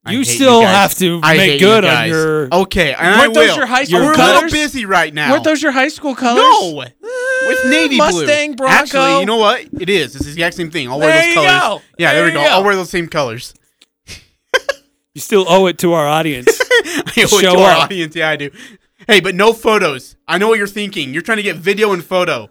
[0.07, 0.75] I You hate still guys.
[0.77, 2.11] have to I make hate good you on guys.
[2.11, 3.57] your- Okay, and I Weren't those will.
[3.57, 4.35] your high school We're a colors?
[4.43, 5.33] little busy right now.
[5.33, 6.43] Weren't those your high school colors?
[6.43, 6.75] No,
[7.49, 8.57] with uh, navy Mustang, blue.
[8.67, 8.75] Bronco.
[8.75, 9.63] Actually, you know what?
[9.81, 10.15] It is.
[10.15, 10.89] It's the exact same thing.
[10.91, 11.61] I'll wear There those you colors.
[11.61, 11.83] go.
[11.99, 12.45] Yeah, there, There we you go.
[12.45, 12.51] go.
[12.55, 13.55] I'll wear those same colors.
[15.15, 16.49] You still owe it to our audience.
[16.71, 17.83] I owe it Show to our up.
[17.85, 18.17] audience.
[18.17, 18.51] Yeah, I do.
[19.07, 20.17] Hey, but no photos.
[20.27, 21.13] I know what you're thinking.
[21.15, 22.51] You're trying to get video and photo.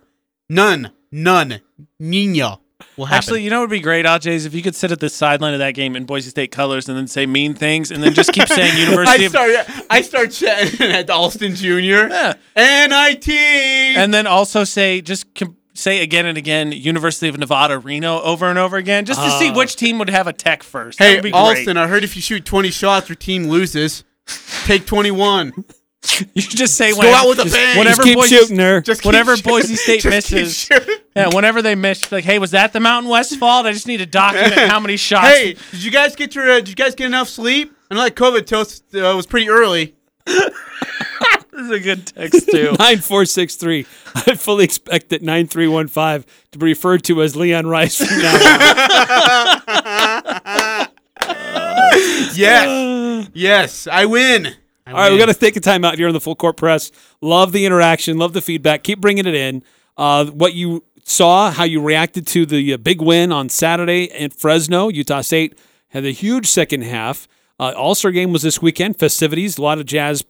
[0.49, 0.91] None.
[1.11, 1.59] None.
[1.99, 2.59] Nina
[2.97, 3.17] will happen.
[3.17, 5.09] Actually, you know what would be great, Aj, is if you could sit at the
[5.09, 8.13] sideline of that game in Boise State colors and then say mean things and then
[8.13, 9.85] just keep saying University I of start.
[9.89, 11.67] I start chatting at Alston Jr.
[12.09, 12.33] Yeah.
[12.55, 13.29] NIT.
[13.29, 18.45] and then also say just com- say again and again University of Nevada Reno over
[18.47, 19.53] and over again just to see Oh.
[19.57, 20.99] which team would have a tech first.
[20.99, 21.39] hey, would be great.
[21.39, 21.77] Alston.
[21.77, 24.03] I heard if you shoot 20 shots, your team loses.
[24.65, 25.53] Take 21.
[26.33, 27.77] You just say Go whenever, out with a bang.
[27.77, 28.81] whenever Just keep Boise, shooting there.
[28.81, 29.49] Just keep whenever shooting.
[29.53, 30.69] Boise State Just keep misses.
[31.15, 31.31] Shooting.
[31.31, 33.65] Yeah, whenever they miss, like, hey, was that the Mountain West fault?
[33.65, 35.27] I just need to document how many shots.
[35.27, 36.49] Hey, did you guys get your?
[36.49, 37.75] Uh, did you guys get enough sleep?
[37.91, 39.95] I know that COVID test uh, was pretty early.
[40.25, 40.49] this
[41.53, 42.63] is a good text too.
[42.79, 43.85] 9463.
[44.15, 48.41] I fully expect that 9315 to be referred to as Leon Rice from now on.
[52.35, 54.47] Yes, yes, I win.
[54.87, 55.27] I All right, we win.
[55.27, 56.91] got to take a time out here on the full court press.
[57.21, 58.83] Love the interaction, love the feedback.
[58.83, 59.63] Keep bringing it in.
[59.95, 64.33] Uh, what you saw, how you reacted to the uh, big win on Saturday at
[64.33, 64.87] Fresno.
[64.89, 65.57] Utah State
[65.89, 67.27] had a huge second half.
[67.59, 68.97] Uh, All Star game was this weekend.
[68.97, 70.23] Festivities, a lot of Jazz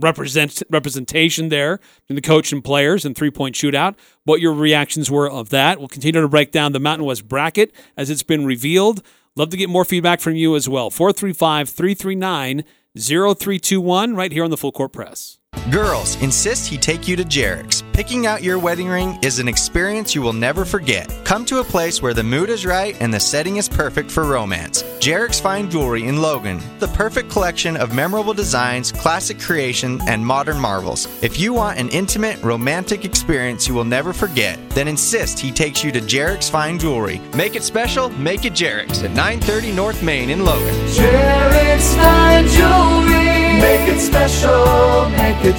[0.00, 3.94] represent representation there in the coach and players and three point shootout.
[4.24, 5.78] What your reactions were of that.
[5.78, 9.02] We'll continue to break down the Mountain West bracket as it's been revealed.
[9.36, 10.90] Love to get more feedback from you as well.
[10.90, 12.64] 435 339
[12.96, 15.38] 0321 right here on the Full Court Press.
[15.70, 17.82] Girls, insist he take you to Jarek's.
[17.94, 21.10] Picking out your wedding ring is an experience you will never forget.
[21.24, 24.24] Come to a place where the mood is right and the setting is perfect for
[24.24, 24.82] romance.
[24.98, 30.60] Jarek's Fine Jewelry in Logan, the perfect collection of memorable designs, classic creation, and modern
[30.60, 31.06] marvels.
[31.22, 35.82] If you want an intimate, romantic experience you will never forget, then insist he takes
[35.82, 37.22] you to Jarek's Fine Jewelry.
[37.34, 40.74] Make it special, make it Jarek's at 930 North Main in Logan.
[40.88, 43.43] Jarek's fine jewelry.
[43.60, 45.08] Make it special.
[45.10, 45.54] Make it.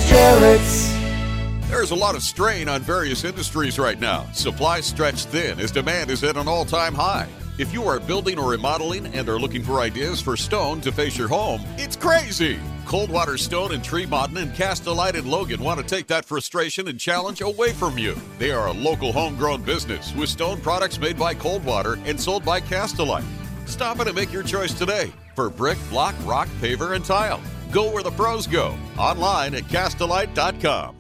[1.70, 4.26] There's a lot of strain on various industries right now.
[4.34, 7.28] Supplies stretched thin as demand is at an all time high.
[7.58, 11.18] If you are building or remodeling and are looking for ideas for stone to face
[11.18, 12.60] your home, it's crazy.
[12.86, 17.42] Coldwater Stone in Tremont and Castlelite in Logan want to take that frustration and challenge
[17.42, 18.16] away from you.
[18.40, 22.62] They are a local homegrown business with stone products made by Coldwater and sold by
[22.62, 23.26] Castlelite.
[23.68, 27.42] Stop in and make your choice today for brick, block, rock, paver, and tile.
[27.76, 28.74] Go where the pros go.
[28.98, 30.96] Online at castlelite.com.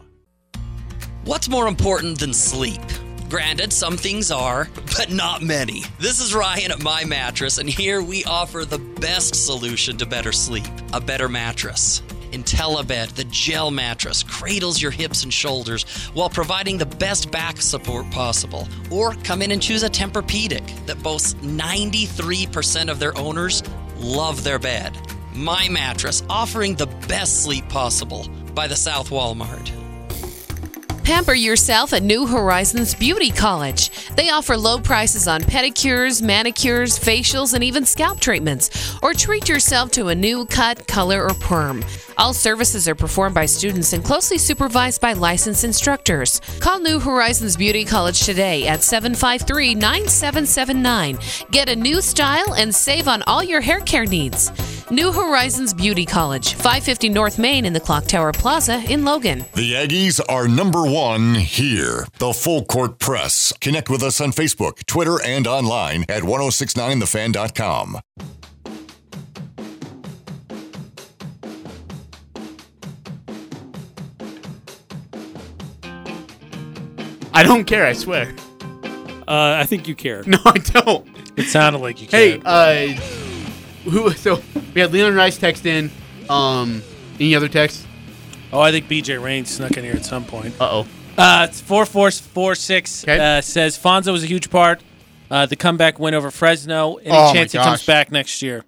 [1.23, 2.81] What's more important than sleep?
[3.29, 5.83] Granted, some things are, but not many.
[5.99, 10.33] This is Ryan at My Mattress, and here we offer the best solution to better
[10.33, 12.01] sleep a better mattress.
[12.33, 15.83] IntelliBed, the gel mattress, cradles your hips and shoulders
[16.13, 18.67] while providing the best back support possible.
[18.91, 23.63] Or come in and choose a Tempur-Pedic that boasts 93% of their owners
[23.97, 25.14] love their bed.
[25.35, 29.71] My Mattress, offering the best sleep possible by the South Walmart.
[31.03, 33.91] Pamper yourself at New Horizons Beauty College.
[34.15, 38.97] They offer low prices on pedicures, manicures, facials, and even scalp treatments.
[39.03, 41.85] Or treat yourself to a new cut, color, or perm.
[42.17, 46.41] All services are performed by students and closely supervised by licensed instructors.
[46.59, 51.19] Call New Horizons Beauty College today at 753 9779.
[51.51, 54.49] Get a new style and save on all your hair care needs.
[54.91, 59.39] New Horizons Beauty College, 550 North Main in the Clock Tower Plaza in Logan.
[59.55, 62.05] The Aggies are number one here.
[62.19, 63.51] The Full Court Press.
[63.61, 67.99] Connect with us on Facebook, Twitter, and online at 1069thefan.com.
[77.33, 77.85] I don't care.
[77.85, 78.33] I swear.
[79.27, 80.23] Uh, I think you care.
[80.27, 81.07] No, I don't.
[81.35, 82.19] It sounded like you care.
[82.19, 82.45] Hey, cared.
[82.45, 83.24] uh,
[83.85, 84.11] who?
[84.11, 84.41] So
[84.73, 85.89] we had Leon Rice text in.
[86.29, 86.81] Um,
[87.19, 87.85] any other texts?
[88.51, 90.53] oh, I think BJ Rain snuck in here at some point.
[90.59, 90.87] Uh oh.
[91.17, 93.03] Uh, it's four four four six.
[93.03, 93.37] Okay.
[93.37, 94.81] Uh, says Fonzo was a huge part.
[95.31, 96.95] Uh, the comeback win over Fresno.
[96.95, 97.85] Any Oh, my chance he comes gosh.
[97.85, 98.63] back next year?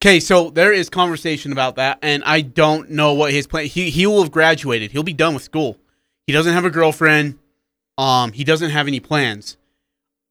[0.00, 3.66] Okay, so there is conversation about that, and I don't know what his plan.
[3.66, 4.92] He he will have graduated.
[4.92, 5.76] He'll be done with school.
[6.26, 7.38] He doesn't have a girlfriend.
[7.96, 9.56] Um, he doesn't have any plans.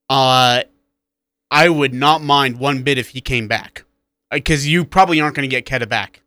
[0.10, 0.62] Uh,
[1.52, 3.84] I would not mind one bit if he came back,
[4.32, 6.22] because you probably aren't going to get Queta back.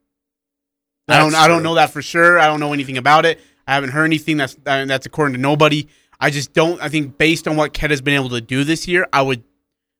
[1.08, 1.32] I don't.
[1.32, 2.38] That's I don't know that for sure.
[2.38, 3.40] I don't know anything about it.
[3.66, 5.88] I haven't heard anything that's uh, that's according to nobody.
[6.20, 6.80] I just don't.
[6.80, 9.42] I think based on what Queta's been able to do this year, I would,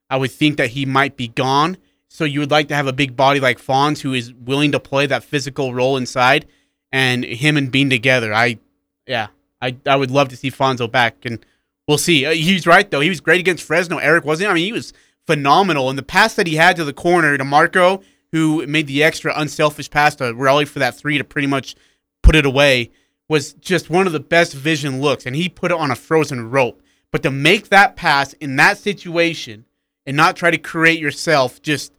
[0.09, 1.79] I would think that he might be gone.
[2.09, 4.81] So you would like to have a big body like Fonz who is willing to
[4.81, 6.47] play that physical role inside,
[6.93, 8.35] and him and Bean together.
[8.35, 8.59] I,
[9.07, 9.29] yeah,
[9.61, 11.45] I I would love to see Fonzo back, and
[11.89, 12.27] we'll see.
[12.27, 13.01] Uh, he's right though.
[13.01, 13.99] He was great against Fresno.
[13.99, 14.51] Eric wasn't.
[14.51, 14.93] I mean, he was
[15.31, 15.89] phenomenal.
[15.89, 19.33] And the pass that he had to the corner to Marco, who made the extra
[19.37, 21.77] unselfish pass to Rollie for that three to pretty much
[22.21, 22.91] put it away,
[23.29, 25.27] was just one of the best vision looks.
[25.27, 26.83] And he put it on a frozen rope.
[27.13, 29.67] But to make that pass in that situation
[30.05, 31.93] and not try to create yourself just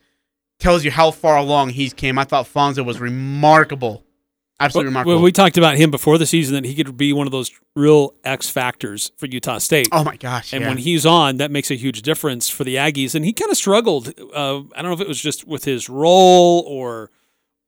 [0.60, 2.20] tells you how far along he's came.
[2.20, 4.04] I thought Fonzo was remarkable.
[4.62, 5.15] Absolutely Well, remarkable.
[5.15, 7.52] well, we talked about him before the season that he could be one of those
[7.76, 9.89] real X factors for Utah State.
[9.91, 10.54] oh my gosh.
[10.54, 10.67] And yeah.
[10.69, 13.15] when he's on, that makes a huge difference for the Aggies.
[13.15, 14.10] And he kind of struggled.
[14.34, 17.10] Uh, I don't know if it was just with his role or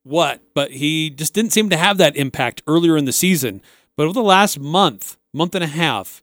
[0.03, 3.61] what, but he just didn't seem to have that impact earlier in the season.
[3.95, 6.21] But over the last month, month and a half,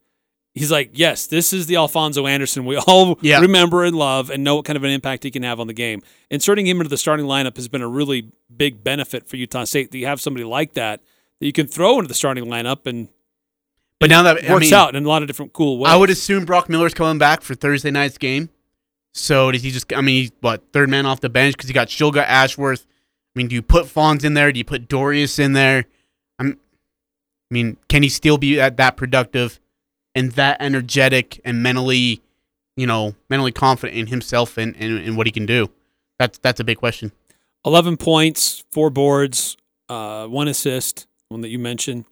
[0.55, 3.41] he's like, yes, this is the Alphonso Anderson we all Yeah.
[3.41, 5.73] remember and love and know what kind of an impact he can have on the
[5.75, 6.03] game.
[6.31, 9.91] Inserting him into the starting lineup has been a really big benefit for Utah State
[9.93, 11.01] that you have somebody like that
[11.41, 13.09] that you can throw into the starting lineup and
[13.99, 15.93] but now that it I works mean, out in a lot of different cool ways.
[15.93, 18.49] I would assume Brock Miller's coming back for Thursday night's game.
[19.13, 19.93] So does he just?
[19.93, 22.87] I mean, he's what third man off the bench because he got Shulga Ashworth.
[22.89, 24.53] I mean, do you put Fawns in there?
[24.53, 25.85] Do you put Dorius in there?
[26.39, 26.53] I'm.
[27.51, 29.61] I mean, can he still be that, that productive
[30.15, 32.21] and that energetic and mentally,
[32.77, 35.71] you know, mentally confident in himself and, and, and what he can do?
[36.19, 37.13] That's that's a big question.
[37.65, 39.57] 11 points, four boards,
[39.89, 42.07] uh, one assist, one that you mentioned.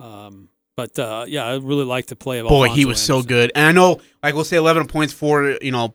[0.00, 3.22] Um, but uh, yeah, I really like the play of Boy, Alphonso he was so
[3.22, 3.50] good.
[3.54, 5.94] And I know, like we'll say, eleven points for you know,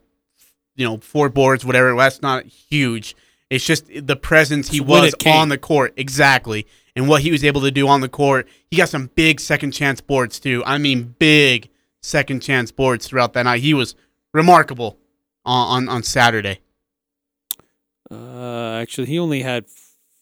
[0.76, 1.94] you know, four boards, whatever.
[1.96, 3.16] That's not huge.
[3.50, 7.60] It's just the presence he was on the court, exactly, and what he was able
[7.62, 8.48] to do on the court.
[8.70, 10.62] He got some big second chance boards too.
[10.64, 11.70] I mean, big
[12.02, 13.60] second chance boards throughout that night.
[13.60, 13.94] He was
[14.32, 14.98] remarkable
[15.44, 16.60] on on, on Saturday.
[18.10, 19.64] Uh, actually, he only had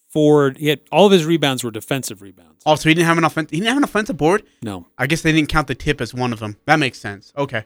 [0.09, 0.53] four.
[0.57, 2.63] He had all of his rebounds were defensive rebounds.
[2.65, 3.51] Also, he didn't have an offense.
[3.51, 4.45] He didn't have an offensive board.
[4.63, 6.57] No, I guess they didn't count the tip as one of them.
[6.67, 7.33] That makes sense.
[7.37, 7.65] Okay.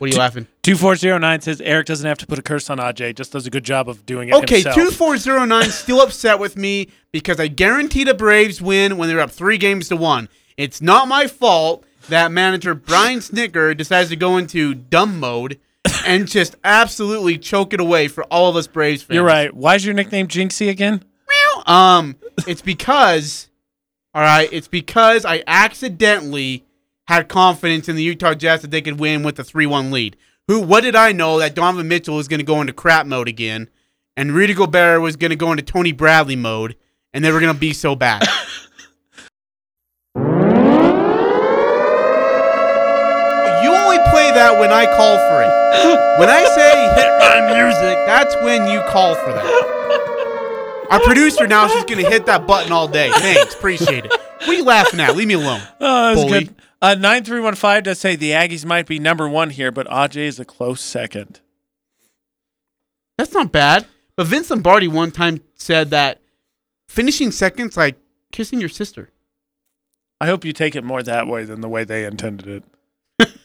[0.00, 0.46] What are you laughing?
[0.62, 3.64] 2409 says Eric doesn't have to put a curse on Aj, just does a good
[3.64, 4.74] job of doing it Okay, himself.
[4.74, 9.10] two four zero nine still upset with me because I guaranteed a Braves win when
[9.10, 10.30] they were up three games to one.
[10.56, 15.60] It's not my fault that manager Brian Snitker decides to go into dumb mode
[16.06, 19.16] and just absolutely choke it away for all of us Braves fans.
[19.16, 19.52] You're right.
[19.54, 21.04] Why is your nickname Jinxie again?
[21.66, 23.48] Um, it's because,
[24.14, 26.64] all right, it's because I accidentally
[27.10, 30.16] had confidence in the Utah Jazz that they could win with a three-one lead.
[30.46, 30.60] Who?
[30.60, 33.68] What did I know that Donovan Mitchell was going to go into crap mode again,
[34.16, 36.76] and Rudy Gobert was going to go into Tony Bradley mode,
[37.12, 38.22] and they were going to be so bad.
[43.62, 45.50] you only play that when I call for it.
[46.20, 50.86] When I say hit my music, that's when you call for that.
[50.90, 53.10] Our producer now is just gonna hit that button all day.
[53.12, 54.10] Thanks, appreciate it.
[54.12, 55.14] What are you laughing at?
[55.14, 55.60] Leave me alone.
[55.80, 56.44] Oh, that's Bully.
[56.44, 56.54] good.
[56.82, 60.44] Uh, 9315 does say the Aggies might be number one here, but Aj is a
[60.44, 61.40] close second.
[63.18, 63.86] That's not bad.
[64.16, 66.20] But Vince Lombardi one time said that
[66.88, 67.96] finishing second's like
[68.32, 69.10] kissing your sister.
[70.20, 72.64] I hope you take it more that way than the way they intended
[73.18, 73.28] it.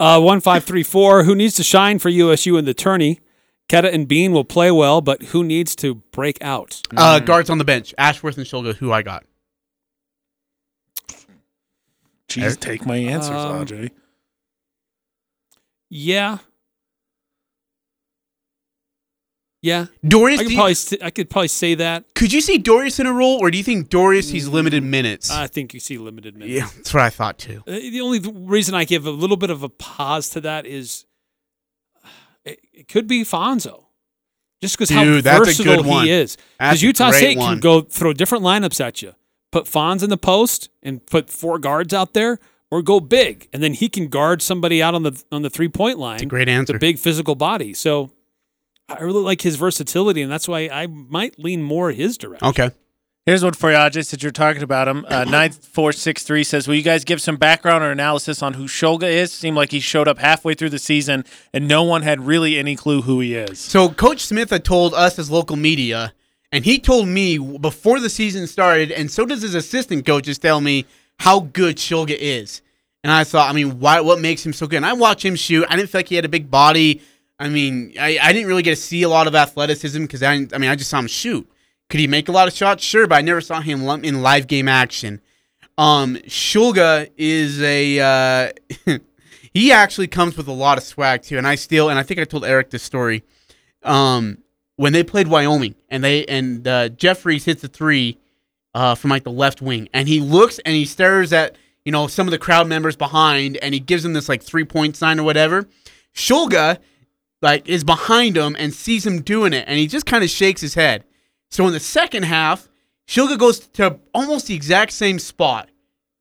[0.00, 1.24] Uh, one five three four.
[1.24, 3.20] Who needs to shine for USU in the tourney?
[3.68, 6.80] Queta and Bean will play well, but who needs to break out?
[6.96, 9.26] Uh, guards on the bench, Ashworth and Shulga, who I got.
[12.30, 13.90] Jeez, take my answers, Um, Aj.
[15.90, 16.38] Yeah,
[19.62, 19.86] yeah.
[20.06, 22.04] Dorius, I do could you- probably s- I could probably say that.
[22.14, 25.30] could you see Dorius in a role, or do you think Dorius he's limited minutes?
[25.30, 26.54] I think you see limited minutes.
[26.56, 27.62] yeah, that's what I thought too.
[27.66, 31.06] Uh, The only reason I give a little bit of a pause to that is
[32.44, 33.84] it, it could be Fonzo.
[34.62, 36.04] Just because how Dude, that's a versatile good one.
[36.04, 36.36] he is.
[36.58, 37.54] That's Because a Utah great State one.
[37.54, 39.14] can go throw different lineups at you.
[39.50, 42.38] Put Fonz in the post and put four guards out there,
[42.70, 45.68] or go big, and then he can guard somebody out on the on the three
[45.68, 46.28] point line.
[46.28, 46.72] great answer.
[46.74, 47.74] The big physical body.
[47.74, 48.10] So
[48.88, 52.48] I really like his versatility, and that's why I might lean more his direction.
[52.48, 52.70] Okay.
[53.26, 55.04] Here's one for you, Aj, since you're talking about him.
[55.06, 59.30] Uh, 9463 says, Will you guys give some background or analysis on who Shulga is?
[59.32, 62.74] Seemed like he showed up halfway through the season and no one had really any
[62.76, 63.58] clue who he is.
[63.58, 66.14] So Coach Smith had told us as local media,
[66.52, 70.60] and he told me before the season started, and so does his assistant coaches tell
[70.60, 70.86] me
[71.18, 72.62] how good Shulga is.
[73.02, 74.00] And I thought, I mean, why?
[74.00, 74.76] What makes him so good?
[74.76, 75.66] And I watched him shoot.
[75.68, 77.00] I didn't feel like he had a big body.
[77.38, 80.32] I mean, I, I didn't really get to see a lot of athleticism because I,
[80.32, 81.50] I mean, I just saw him shoot.
[81.88, 82.84] Could he make a lot of shots?
[82.84, 85.20] Sure, but I never saw him in live game action.
[85.78, 88.52] Um, Shulga is a
[88.86, 88.98] uh,
[89.54, 92.20] he actually comes with a lot of swag too, and I still and I think
[92.20, 93.24] I told Eric this story.
[93.82, 94.38] Um,
[94.80, 98.16] when they played Wyoming and they and uh, Jeffries hits a three
[98.72, 102.06] uh, from like the left wing, and he looks and he stares at you know
[102.06, 105.20] some of the crowd members behind, and he gives them this like three point sign
[105.20, 105.68] or whatever.
[106.14, 106.78] Shulga
[107.42, 110.62] like is behind him and sees him doing it, and he just kind of shakes
[110.62, 111.04] his head.
[111.50, 112.66] So in the second half,
[113.06, 115.68] Shulga goes to almost the exact same spot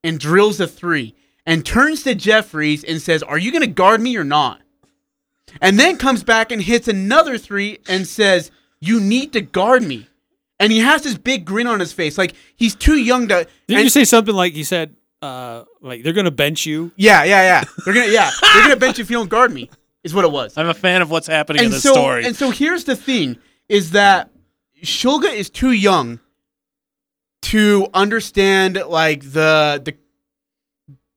[0.04, 4.02] and drills a three and turns to Jeffries and says, Are you going to guard
[4.02, 4.60] me or not?
[5.62, 10.08] And then comes back and hits another three and says, You need to guard me.
[10.60, 12.18] And he has this big grin on his face.
[12.18, 13.36] Like he's too young to.
[13.36, 16.92] Didn't and- you say something like he said, uh, like they're gonna bench you?
[16.96, 17.64] Yeah, yeah, yeah.
[17.86, 19.70] They're gonna, yeah, they're gonna bench you if you don't guard me.
[20.04, 20.58] Is what it was.
[20.58, 22.26] I'm a fan of what's happening in and the so, story.
[22.26, 24.30] and so here's the thing: is that
[24.82, 26.22] Shulga is too young
[27.44, 29.96] to understand like the the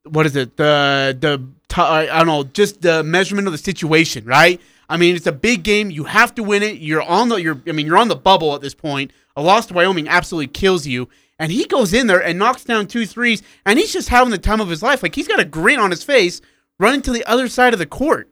[0.09, 4.25] what is it the the t- I don't know just the measurement of the situation,
[4.25, 4.59] right?
[4.89, 5.89] I mean, it's a big game.
[5.89, 6.77] You have to win it.
[6.77, 9.11] You're on the you're I mean you're on the bubble at this point.
[9.35, 11.09] A loss to Wyoming absolutely kills you.
[11.39, 14.37] And he goes in there and knocks down two threes, and he's just having the
[14.37, 15.01] time of his life.
[15.01, 16.41] Like he's got a grin on his face,
[16.79, 18.29] running to the other side of the court.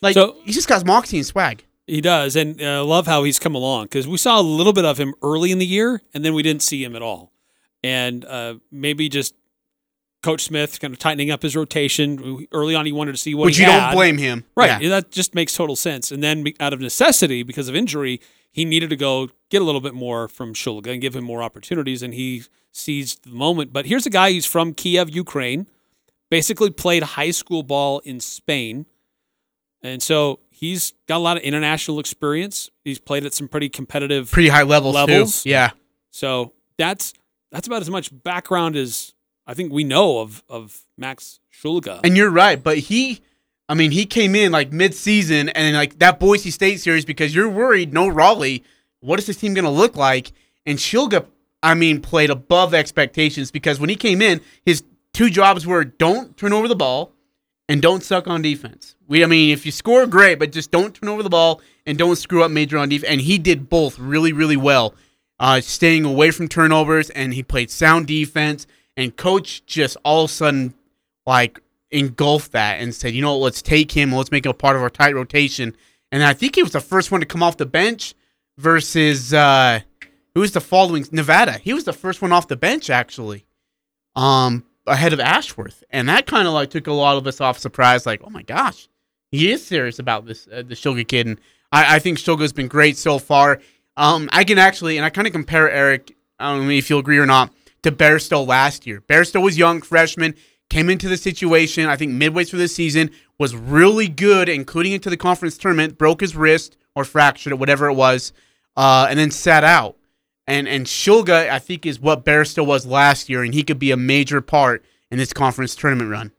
[0.00, 1.64] Like So- he's just got moxie and swag.
[1.86, 4.74] He does, and I uh, love how he's come along because we saw a little
[4.74, 7.32] bit of him early in the year, and then we didn't see him at all.
[7.82, 9.34] And uh, maybe just
[10.22, 12.86] Coach Smith kind of tightening up his rotation early on.
[12.86, 13.86] He wanted to see what Which you had.
[13.88, 14.44] don't blame him.
[14.56, 14.80] right?
[14.82, 14.88] Yeah.
[14.88, 16.10] That just makes total sense.
[16.10, 19.80] And then out of necessity, because of injury, he needed to go get a little
[19.80, 23.72] bit more from Shulga and give him more opportunities, and he seized the moment.
[23.72, 25.66] But here's a guy who's from Kiev, Ukraine,
[26.30, 28.86] basically played high school ball in Spain.
[29.82, 32.68] And so he's got a lot of international experience.
[32.84, 35.44] He's played at some pretty competitive Pretty high levels, Levels?
[35.44, 35.50] too.
[35.50, 35.70] Yeah.
[36.10, 37.12] So that's
[37.52, 39.14] that's about as much background as
[39.48, 42.00] I think we know of of Max Shulga.
[42.04, 43.20] And you're right, but he
[43.68, 47.34] I mean, he came in like mid season and like that Boise State series because
[47.34, 48.62] you're worried, no Rollie,
[49.00, 50.32] what is this team gonna look like?
[50.66, 51.24] And Shulga,
[51.62, 54.84] I mean, played above expectations because when he came in, his
[55.14, 57.12] two jobs were don't turn over the ball
[57.70, 58.96] and don't suck on defense.
[59.06, 61.96] We I mean, if you score, great, but just don't turn over the ball and
[61.96, 63.10] don't screw up major on defense.
[63.10, 64.94] And he did both really, really well.
[65.40, 68.66] Uh, staying away from turnovers and he played sound defense
[68.98, 70.74] and coach just all of a sudden
[71.24, 74.76] like engulfed that and said, you know, let's take him, let's make him a part
[74.76, 75.74] of our tight rotation.
[76.10, 78.14] And I think he was the first one to come off the bench
[78.58, 79.80] versus uh
[80.34, 81.52] who was the following Nevada.
[81.52, 83.46] He was the first one off the bench actually.
[84.16, 85.84] Um ahead of Ashworth.
[85.90, 88.42] And that kind of like took a lot of us off surprise like, "Oh my
[88.42, 88.88] gosh.
[89.30, 92.68] He is serious about this uh, the Shulga kid." And I I think Shulga's been
[92.68, 93.60] great so far.
[93.96, 97.00] Um I can actually and I kind of compare Eric, I don't know if you'll
[97.00, 97.52] agree or not,
[97.96, 99.00] to last year.
[99.00, 100.34] Bairstow was young, freshman,
[100.70, 105.10] came into the situation, I think midway through the season, was really good, including into
[105.10, 108.32] the conference tournament, broke his wrist or fractured it, whatever it was,
[108.76, 109.96] uh, and then sat out.
[110.46, 113.90] And and Shulga, I think, is what Bairstow was last year, and he could be
[113.90, 116.32] a major part in this conference tournament run.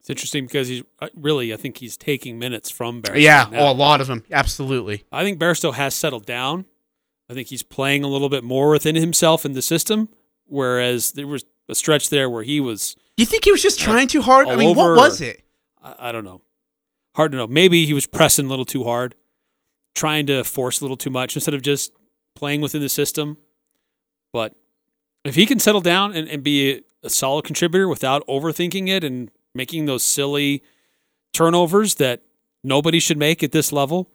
[0.00, 3.20] It's interesting because he's uh, really, I think he's taking minutes from Bairstow.
[3.20, 3.68] yeah, now.
[3.68, 5.04] oh, a lot of them, absolutely.
[5.12, 6.64] I think Bairstow has settled down.
[7.30, 10.08] I think he's playing a little bit more within himself in the system,
[10.52, 12.94] whereas there was a stretch there where he was.
[13.16, 14.48] You think he was just uh, trying too hard?
[14.48, 15.42] I mean, what over- was it?
[15.82, 16.42] I, I don't know.
[17.16, 17.46] Hard to know.
[17.46, 19.14] Maybe he was pressing a little too hard,
[19.94, 21.92] trying to force a little too much instead of just
[22.34, 23.36] playing within the system.
[24.32, 24.54] But
[25.24, 29.04] if he can settle down and, and be a, a solid contributor without overthinking it
[29.04, 30.62] and making those silly
[31.32, 32.22] turnovers that
[32.64, 34.10] nobody should make at this level,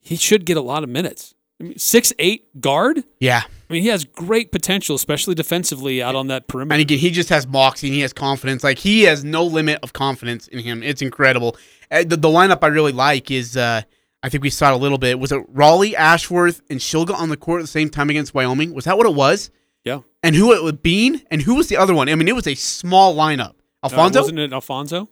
[0.00, 1.34] he should get a lot of minutes.
[1.60, 3.04] I six eight guard.
[3.18, 3.42] Yeah.
[3.44, 6.74] I mean, he has great potential, especially defensively out on that perimeter.
[6.74, 8.64] And again, he just has moxie and he has confidence.
[8.64, 10.82] Like he has no limit of confidence in him.
[10.82, 11.56] It's incredible.
[11.90, 13.82] Uh, the, the lineup I really like is uh,
[14.22, 15.18] I think we saw it a little bit.
[15.18, 18.72] Was it Rollie, Ashworth, and Shulga on the court at the same time against Wyoming?
[18.72, 19.50] Was that what it was?
[19.84, 20.00] yeah.
[20.22, 21.22] And who it was Bean?
[21.30, 22.08] And who was the other one?
[22.08, 23.54] I mean, it was a small lineup.
[23.82, 24.18] Alphonso?
[24.18, 25.08] Uh, wasn't it Alphonso?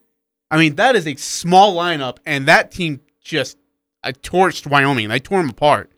[0.50, 3.56] I mean, that is a small lineup, and that team just
[4.02, 5.08] uh, torched Wyoming.
[5.08, 5.90] They tore them apart.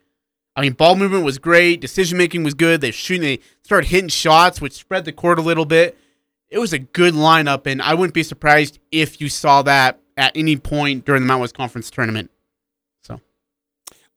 [0.58, 1.80] I mean, ball movement was great.
[1.80, 2.80] Decision making was good.
[2.80, 3.22] They shooting.
[3.22, 5.96] They started hitting shots, which spread the court a little bit.
[6.48, 10.36] It was a good lineup, and I wouldn't be surprised if you saw that at
[10.36, 12.32] any point during the Mountain West Conference tournament.
[13.02, 13.20] So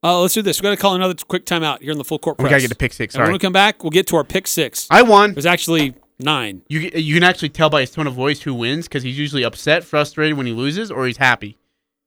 [0.02, 0.60] Uh, let's do this.
[0.60, 2.70] We're going to call another quick timeout here in the full court we gotta get
[2.70, 3.14] to pick six.
[3.14, 4.88] And when we come back, we'll get to our pick six.
[4.90, 5.34] I won.
[5.34, 6.62] There's actually nine.
[6.68, 9.44] You you can actually tell by his tone of voice who wins because he's usually
[9.44, 11.56] upset, frustrated when he loses, or he's happy.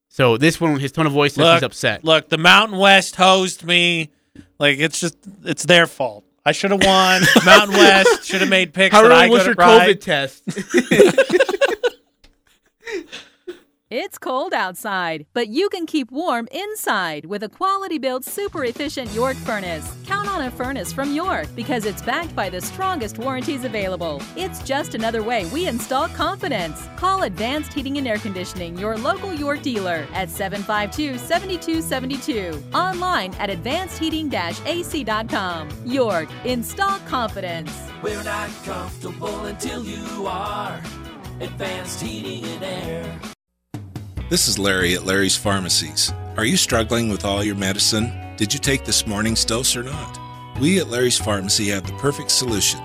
[0.09, 2.03] So this one, his tone of voice says Look, he's upset.
[2.03, 4.11] Look, the Mountain West hosed me.
[4.59, 6.23] Like it's just it's their fault.
[6.45, 7.21] I should have won.
[7.45, 8.95] Mountain West should have made picks.
[8.95, 9.99] How early was your right.
[9.99, 10.43] COVID test?
[13.97, 19.09] It's cold outside, but you can keep warm inside with a quality built, super efficient
[19.13, 19.89] York furnace.
[20.05, 24.21] Count on a furnace from York because it's backed by the strongest warranties available.
[24.35, 26.89] It's just another way we install confidence.
[26.97, 32.61] Call Advanced Heating and Air Conditioning, your local York dealer, at 752 7272.
[32.73, 34.29] Online at advancedheating
[34.65, 35.69] ac.com.
[35.85, 37.71] York, install confidence.
[38.03, 40.81] We're not comfortable until you are.
[41.39, 43.34] Advanced heating and air.
[44.27, 46.11] This is Larry at Larry's Pharmacies.
[46.35, 48.11] Are you struggling with all your medicine?
[48.37, 50.19] Did you take this morning's dose or not?
[50.59, 52.79] We at Larry's Pharmacy have the perfect solution.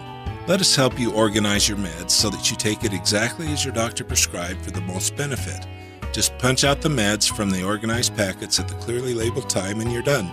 [0.46, 3.72] Let us help you organize your meds so that you take it exactly as your
[3.72, 5.66] doctor prescribed for the most benefit.
[6.12, 9.90] Just punch out the meds from the organized packets at the clearly labeled time and
[9.90, 10.30] you're done.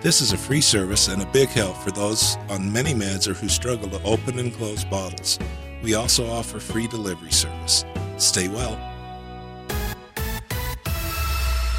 [0.00, 3.34] This is a free service and a big help for those on many meds or
[3.34, 5.38] who struggle to open and close bottles.
[5.82, 7.84] We also offer free delivery service.
[8.16, 8.95] Stay well.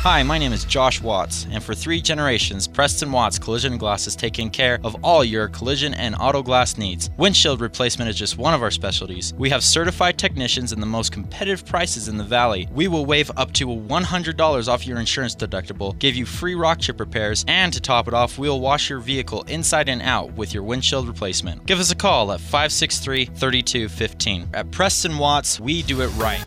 [0.10, 4.16] Hi, my name is Josh Watts, and for three generations, Preston Watts Collision Glass has
[4.16, 7.10] taken care of all your collision and auto glass needs.
[7.18, 9.34] Windshield replacement is just one of our specialties.
[9.34, 12.70] We have certified technicians and the most competitive prices in the valley.
[12.72, 17.01] We will waive up to $100 off your insurance deductible, give you free rock chip
[17.01, 20.53] repairs, and to top it off, we will wash your vehicle inside and out with
[20.53, 21.66] your windshield replacement.
[21.66, 24.51] Give us a call at 563 3215.
[24.53, 26.45] At Preston Watts, we do it right.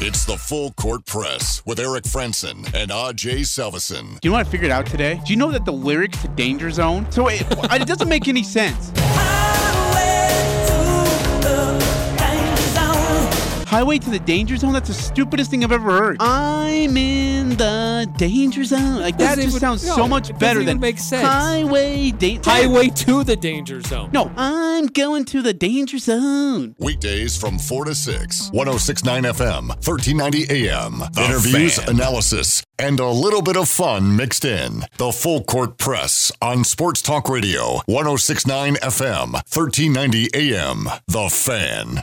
[0.00, 4.20] It's the Full Court Press with Eric Frandsen and AJ Salvesen.
[4.20, 5.20] Do you know what I figured out today?
[5.26, 7.10] Do you know that the lyrics to Danger Zone?
[7.10, 8.92] So it, it doesn't make any sense.
[13.68, 14.72] Highway to the Danger Zone?
[14.72, 16.16] That's the stupidest thing I've ever heard.
[16.20, 18.98] I'm in the Danger Zone.
[19.00, 21.26] Like that just even- sounds no, so much better even than make sense.
[21.28, 22.48] Highway Danger.
[22.50, 24.08] Highway to the danger zone.
[24.10, 26.76] No, I'm going to the Danger Zone.
[26.78, 31.00] Weekdays from 4 to 6, 1069 FM, 1390 AM.
[31.12, 31.90] The Interviews, Fan.
[31.90, 34.84] analysis, and a little bit of fun mixed in.
[34.96, 40.88] The Full Court Press on Sports Talk Radio, 1069 FM, 1390 AM.
[41.06, 42.02] The Fan.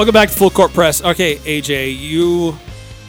[0.00, 1.04] Welcome back to Full Court Press.
[1.04, 2.56] Okay, AJ, you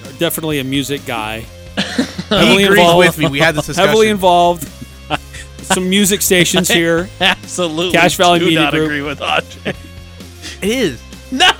[0.04, 1.46] are definitely a music guy.
[2.28, 3.30] He agrees with me.
[3.30, 3.88] We had this discussion.
[3.88, 4.68] Heavily involved.
[5.60, 7.08] Some music stations here.
[7.22, 7.94] Absolutely.
[7.94, 8.86] Cache Valley do Media not Group.
[8.88, 9.74] agree with Ajay.
[10.62, 11.02] It is.
[11.32, 11.54] No.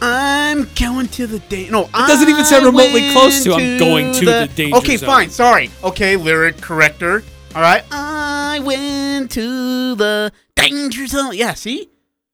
[0.00, 1.72] I'm going to the danger.
[1.72, 5.08] No, it doesn't even sound remotely close to I'm going to the danger Okay, zone.
[5.08, 5.30] fine.
[5.30, 5.68] Sorry.
[5.82, 7.24] Okay, lyric corrector.
[7.56, 7.82] All right.
[7.90, 11.34] I went to the danger zone.
[11.34, 11.90] Yeah, see?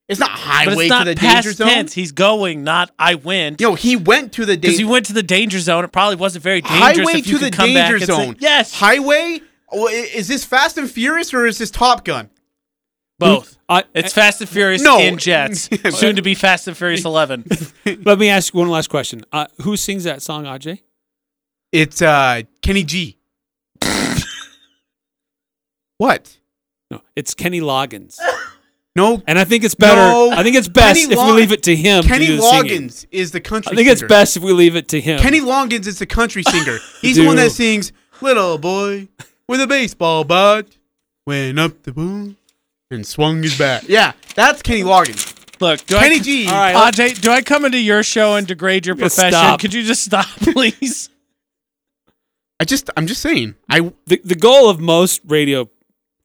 [0.08, 1.68] It's not But highway it's not to the past danger zone.
[1.68, 1.92] tense.
[1.94, 3.60] He's going, not I went.
[3.60, 5.84] No, he went to the Because danger he went to the danger zone.
[5.84, 8.36] It probably wasn't very dangerous Highway if you to the come danger and say- zone.
[8.40, 8.74] yes.
[8.74, 9.40] Highway?
[9.72, 12.28] Is this Fast and Furious or is this Top Gun?
[13.18, 13.56] Both.
[13.68, 14.98] I, It's Fast and Furious No.
[14.98, 15.68] in jets.
[15.98, 17.44] Soon to be Fast and Furious 11.
[18.04, 19.24] let me ask you one last question.
[19.32, 20.80] Uh, who sings that song, AJ?
[21.70, 23.16] It's uh Kenny G.
[25.98, 26.36] what?
[26.90, 28.18] No, it's Kenny Loggins.
[28.94, 29.22] No.
[29.26, 29.96] And I think it's better.
[30.00, 30.30] No.
[30.32, 32.04] I think it's best Kenny if Log- we leave it to him.
[32.04, 32.82] Kenny to do the singing.
[32.88, 34.08] Loggins is the country I think it's singer.
[34.08, 35.18] best if we leave it to him.
[35.18, 36.78] Kenny Loggins is the country singer.
[37.00, 39.08] He's the one that sings "Little Boy,
[39.48, 40.66] with a baseball bat,
[41.26, 42.36] went up the boom
[42.90, 43.88] and swung his bat.
[43.88, 45.38] Yeah, that's Kenny Loggins.
[45.60, 46.46] Look, do Kenny I, G.
[46.48, 49.30] All right, Ajay, do I come into your show and degrade your profession?
[49.32, 49.60] stop.
[49.60, 51.08] Could you just stop, please?
[52.60, 53.54] I just, I'm just saying.
[53.70, 55.68] I The, the goal of most radio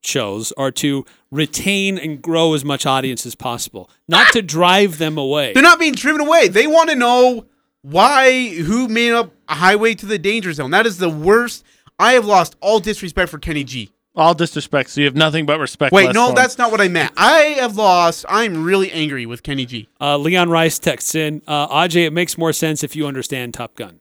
[0.03, 5.17] shows are to retain and grow as much audience as possible, not to drive them
[5.17, 5.53] away.
[5.53, 6.47] They're not being driven away.
[6.47, 7.45] They want to know
[7.81, 10.71] why, who made up a highway to the danger zone.
[10.71, 11.63] That is the worst.
[11.99, 13.91] I have lost all disrespect for Kenny G.
[14.15, 15.93] All disrespect, so you have nothing but respect.
[15.93, 17.13] Wait, no, that's not what I meant.
[17.15, 18.25] I have lost.
[18.27, 19.87] I'm really angry with Kenny G.
[20.01, 23.75] Uh, Leon Rice texts in, uh, Ajay, it makes more sense if you understand Top
[23.75, 23.99] Gun.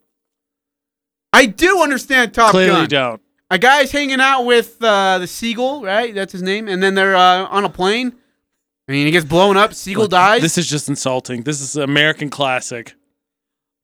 [1.34, 2.74] I do understand Top clearly Gun.
[2.76, 3.22] Clearly don't.
[3.50, 6.14] A guy's hanging out with uh, the seagull, right?
[6.14, 6.66] That's his name.
[6.68, 8.12] And then they're uh, on a plane.
[8.88, 9.74] I mean, he gets blown up.
[9.74, 10.42] Seagull Look, dies.
[10.42, 11.42] This is just insulting.
[11.42, 12.94] This is an American classic.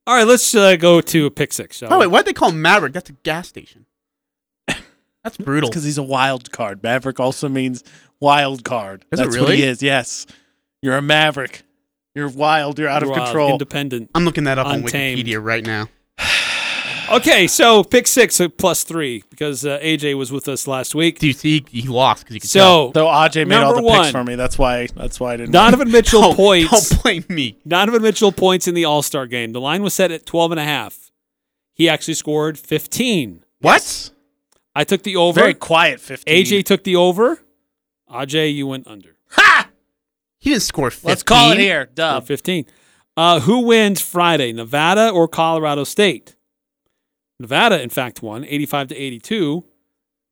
[0.05, 1.77] All right, let's uh, go to pick six.
[1.77, 2.05] shall oh we?
[2.05, 2.91] wait, why'd they call him Maverick?
[2.91, 3.85] That's a gas station.
[4.67, 5.69] That's brutal.
[5.69, 6.83] Because he's a wild card.
[6.83, 7.85] Maverick also means
[8.19, 9.05] wild card.
[9.11, 9.57] Is it That's what really?
[9.57, 9.81] he is.
[9.81, 10.25] Yes,
[10.81, 11.63] you're a maverick.
[12.15, 12.79] You're wild.
[12.79, 13.51] You're out of Wild, control.
[13.51, 14.11] Independent.
[14.13, 15.19] I'm looking that up Untamed.
[15.19, 15.87] on Wikipedia right now.
[17.11, 21.19] Okay, so pick six plus three because uh, AJ was with us last week.
[21.19, 22.87] Do you see he lost because you could tell.
[22.87, 23.99] So Though Aj made all the one.
[24.01, 24.35] picks for me.
[24.35, 24.87] That's why.
[24.87, 25.51] That's why I didn't.
[25.51, 26.89] Donovan Mitchell Don't- points.
[26.89, 27.57] Don't blame me.
[27.67, 29.51] Donovan Mitchell points in the All Star game.
[29.51, 31.11] The line was set at 12 and a half.
[31.73, 33.43] He actually scored 15.
[33.59, 34.11] What?
[34.75, 35.39] I took the over.
[35.39, 35.99] Very quiet.
[35.99, 36.45] Fifteen.
[36.45, 37.41] AJ took the over.
[38.09, 39.15] AJ, you went under.
[39.31, 39.69] Ha!
[40.39, 41.07] He didn't score 15.
[41.09, 41.81] Let's call it here.
[41.81, 42.25] Or Dub.
[42.25, 42.65] 15.
[43.15, 46.35] Uh, who wins Friday, Nevada or Colorado State?
[47.43, 49.65] Nevada, in fact, won 85 to 82.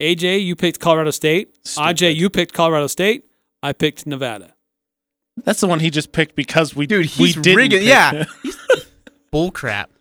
[0.01, 1.55] AJ, you picked Colorado State.
[1.67, 1.97] Stupid.
[1.97, 3.25] Ajay, you picked Colorado State.
[3.61, 4.55] I picked Nevada.
[5.43, 7.79] That's the one he just picked because we Dude, we he's didn't rigging.
[7.79, 8.11] pick Yeah.
[8.13, 8.27] him.
[9.31, 9.91] Bull crap.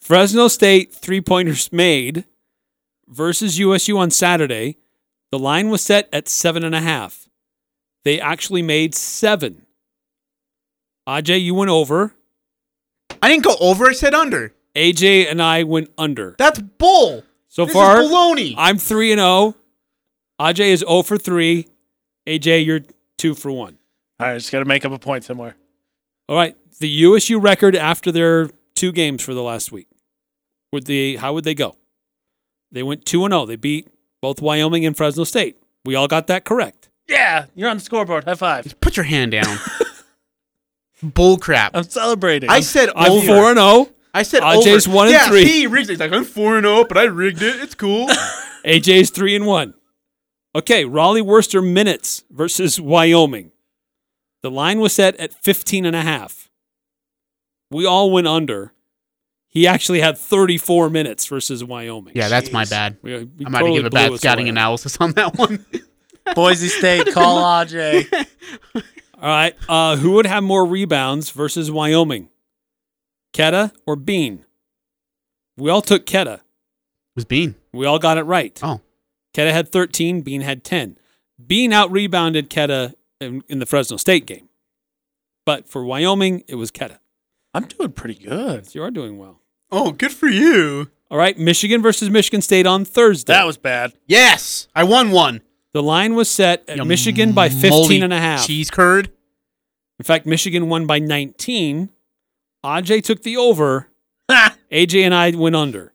[0.00, 2.24] Fresno State three pointers made
[3.08, 4.78] versus USU on Saturday.
[5.32, 7.28] The line was set at seven and a half.
[8.04, 9.66] They actually made seven.
[11.08, 12.14] Aj, you went over.
[13.20, 13.86] I didn't go over.
[13.88, 14.54] I said under.
[14.74, 16.34] AJ and I went under.
[16.38, 17.22] That's bull.
[17.48, 18.54] So This far, is baloney.
[18.56, 19.50] I'm three and oh.
[19.50, 19.56] zero.
[20.40, 21.68] Aj is zero for three.
[22.26, 22.80] AJ, you're
[23.18, 23.78] two for one.
[24.18, 25.56] All right, just got to make up a point somewhere.
[26.28, 29.88] All right, the USU record after their two games for the last week.
[30.72, 31.16] Would they?
[31.16, 31.76] How would they go?
[32.70, 33.44] They went two and zero.
[33.44, 33.88] They beat
[34.22, 35.58] both Wyoming and Fresno State.
[35.84, 36.88] We all got that correct.
[37.08, 38.24] Yeah, you're on the scoreboard.
[38.24, 38.80] High five.
[38.80, 39.58] Put your hand down.
[41.02, 41.76] bull crap.
[41.76, 42.48] I'm celebrating.
[42.48, 43.26] I said I'm over.
[43.26, 43.88] four and zero.
[44.14, 44.96] I said Ajay's over.
[44.96, 45.44] one and yeah, three.
[45.44, 45.92] he rigged it.
[45.94, 47.56] He's like, I'm four and zero, but I rigged it.
[47.60, 48.08] It's cool.
[48.64, 49.74] AJ's three and one.
[50.54, 53.52] Okay, Rollie Worster minutes versus Wyoming.
[54.42, 56.50] The line was set at 15 and a half.
[57.70, 58.74] We all went under.
[59.48, 62.12] He actually had 34 minutes versus Wyoming.
[62.14, 62.98] yeah, that's my bad.
[63.02, 64.50] We, we I might totally give a blew bad scouting away.
[64.50, 65.64] analysis on that one.
[66.34, 68.26] Boise State, call Aj.
[68.74, 68.82] All
[69.22, 69.54] right.
[69.68, 72.28] Uh, who would have more rebounds versus Wyoming?
[73.34, 74.44] Queta or Bean?
[75.56, 76.40] We all took Queta.
[77.14, 77.54] was Bean.
[77.72, 78.58] We all got it right.
[78.62, 78.80] Oh.
[79.34, 80.98] Queta had 13, Bean had 10.
[81.44, 84.48] Bean out rebounded Queta in, in the Fresno State game.
[85.44, 86.98] But for Wyoming, it was Queta.
[87.54, 88.66] I'm doing pretty good.
[88.66, 89.40] So you are doing well.
[89.70, 90.90] Oh, good for you.
[91.10, 91.38] All right.
[91.38, 93.32] Michigan versus Michigan State on Thursday.
[93.32, 93.92] That was bad.
[94.06, 95.42] Yes, I won one.
[95.72, 98.46] the line was set at You Michigan by 15 and a half.
[98.46, 99.10] Cheese curd.
[99.98, 101.90] In fact, Michigan won by 19.
[102.64, 103.88] Aj took the over.
[104.30, 105.92] AJ and I went under.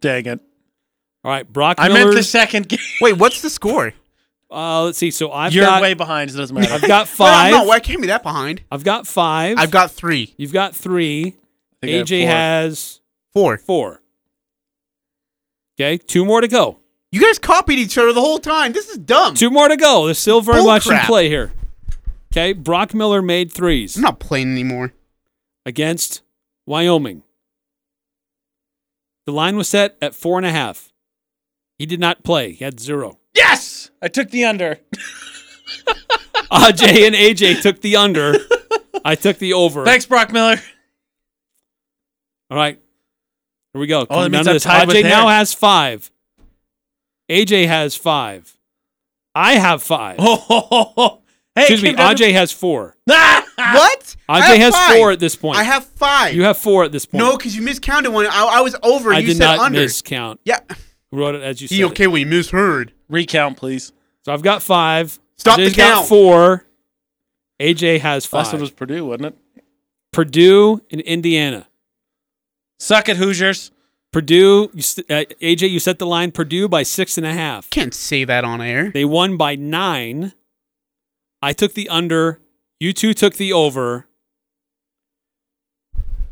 [0.00, 0.40] Dang it.
[1.24, 2.04] All right, Brock I Miller's.
[2.04, 2.78] meant the second game.
[3.00, 3.92] Wait, what's the score?
[4.50, 5.10] uh, let's see.
[5.10, 6.30] So I've You're got way behind.
[6.30, 6.72] So it doesn't matter.
[6.72, 7.50] I've got Well, five.
[7.52, 8.62] no, why can't be that behind?
[8.72, 9.58] I've got five.
[9.58, 11.36] I've got three, You've got three.
[11.82, 12.30] I think I have AJ four.
[12.30, 13.00] has
[13.32, 13.58] four.
[13.58, 14.02] four.
[15.78, 16.78] Okay, two more to go.
[17.12, 18.72] You guys copied each other the whole time.
[18.72, 19.34] This is dumb.
[19.34, 20.04] Two more to go.
[20.06, 21.52] There's still very Bull much in play here.
[22.32, 24.92] Okay, Brock Miller made threes I'm not playing anymore.
[25.66, 26.22] Against
[26.66, 27.22] Wyoming.
[29.26, 30.92] The line was set at four and a half.
[31.78, 32.52] He did not play.
[32.52, 33.18] He had zero.
[33.34, 34.78] Yes, I took the under.
[36.50, 38.34] AJ and AJ took the under.
[39.04, 39.84] I took the over.
[39.84, 40.56] Thanks, Brock Miller.
[42.50, 42.80] All right.
[43.72, 44.06] Here we go.
[44.10, 46.10] Oh, that means I'm tied with AJ now has five.
[47.30, 48.52] AJ has five.
[49.34, 50.16] I have five.
[50.18, 51.20] Oh,
[51.54, 51.94] hey, Excuse me.
[51.94, 52.96] AJ has four.
[53.10, 53.46] Ah!
[53.74, 54.16] What?
[54.28, 54.96] I AJ has five.
[54.96, 55.58] four at this point.
[55.58, 56.34] I have five.
[56.34, 57.24] You have four at this point.
[57.24, 58.26] no, because you miscounted one.
[58.26, 59.12] I, I was over.
[59.12, 59.80] I you did said not under.
[59.80, 60.38] miscount.
[60.44, 60.60] Yeah.
[61.12, 61.78] Wrote it as you said.
[61.78, 62.06] You okay?
[62.06, 62.92] Well, you misheard.
[63.08, 63.92] Recount, please.
[64.24, 65.18] So I've got five.
[65.36, 66.66] Stop the AJ's got four.
[67.60, 69.38] AJ has Last one was Purdue, wasn't it?
[70.12, 71.68] Purdue and Indiana.
[72.78, 73.70] Suck it, Hoosiers.
[74.12, 77.70] Purdue, you, st- uh, AJ, you set the line Purdue by six and a half.
[77.70, 78.90] Can't say that on air.
[78.90, 80.32] They won by nine.
[81.42, 82.40] I took the under.
[82.80, 84.06] You two took the over.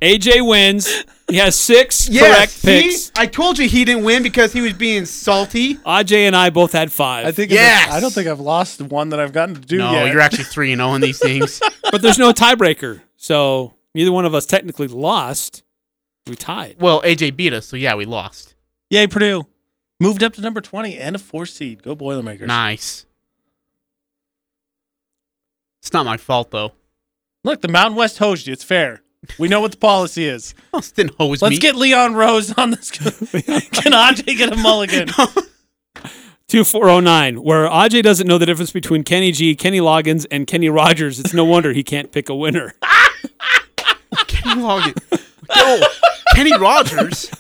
[0.01, 1.05] AJ wins.
[1.29, 2.83] He has six Yes, correct see?
[2.83, 3.13] picks.
[3.17, 5.75] I told you he didn't win because he was being salty.
[5.75, 7.27] AJ and I both had five.
[7.27, 7.91] I think Yes!
[7.91, 10.13] I don't think I've lost one that I've gotten to do no, yet.
[10.13, 11.61] you're actually three and oh zero on these things.
[11.91, 13.03] but there's no tiebreaker.
[13.17, 15.65] So neither one of us technically lost.
[16.29, 16.77] We tied.
[16.81, 18.55] well, AJ beat us, so yeah, we lost.
[18.91, 19.47] Yay, Purdue.
[20.01, 21.83] Moved up to number 20 and a four seed.
[21.83, 22.47] Go Boilermakers.
[22.47, 23.05] Nice.
[25.83, 26.73] It's not my fault though.
[27.45, 28.53] Look, the Mountain West hosed you.
[28.53, 29.03] It's fair.
[29.39, 30.55] We know what the policy is.
[30.75, 31.59] It didn't hose Let's me.
[31.59, 32.91] get Leon Rose on this.
[32.93, 35.09] Can Ajay get a mulligan?
[36.49, 41.19] 2409, where Ajay doesn't know the difference between Kenny G, Kenny Loggins, and Kenny Rogers.
[41.21, 42.75] It's no wonder he can't pick a winner.
[44.27, 45.27] Kenny Loggins.
[45.55, 45.81] Yo,
[46.35, 47.31] Kenny Rogers.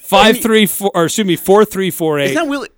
[0.00, 2.30] Five three four, or excuse me, four three four eight.
[2.30, 2.68] Is that Willie?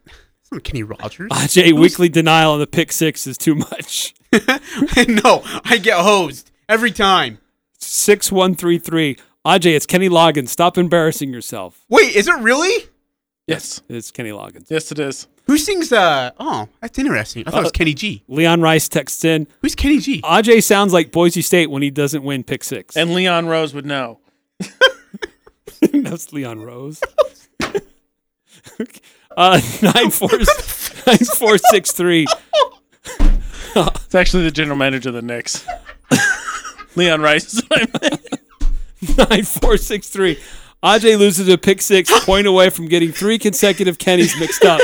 [0.57, 1.31] It's Kenny Rogers.
[1.33, 4.15] Ajay weekly denial on the pick six is too much.
[4.33, 7.39] no, I get hosed every time.
[7.79, 9.17] Six one three three.
[9.47, 10.49] Ajay, it's Kenny Loggins.
[10.49, 11.85] Stop embarrassing yourself.
[11.89, 12.87] Wait, is it really?
[13.47, 13.83] Yes.
[13.91, 14.71] It's Kenny Loggins.
[14.71, 15.29] Yes, it is.
[15.47, 15.93] Who sings?
[15.93, 17.45] Uh oh, that's interesting.
[17.47, 18.23] I thought it was Uh, Kenny G.
[18.29, 19.47] Leon Rice texts in.
[19.61, 20.23] Who's Kenny G?
[20.23, 22.97] Ajay sounds like Boise State when he doesn't win pick six.
[22.97, 24.21] And Leon Rose would know.
[25.93, 27.03] That's Leon Rose.
[29.37, 30.29] Uh, nine four
[31.07, 32.27] nine four six three.
[33.77, 35.67] It's actually the general manager of the Knicks.
[36.97, 37.55] Leon Rice.
[37.55, 39.29] is what I meant.
[39.31, 40.39] Nine four six three.
[40.83, 44.81] Ajay loses a pick six, point away from getting three consecutive Kennys mixed up.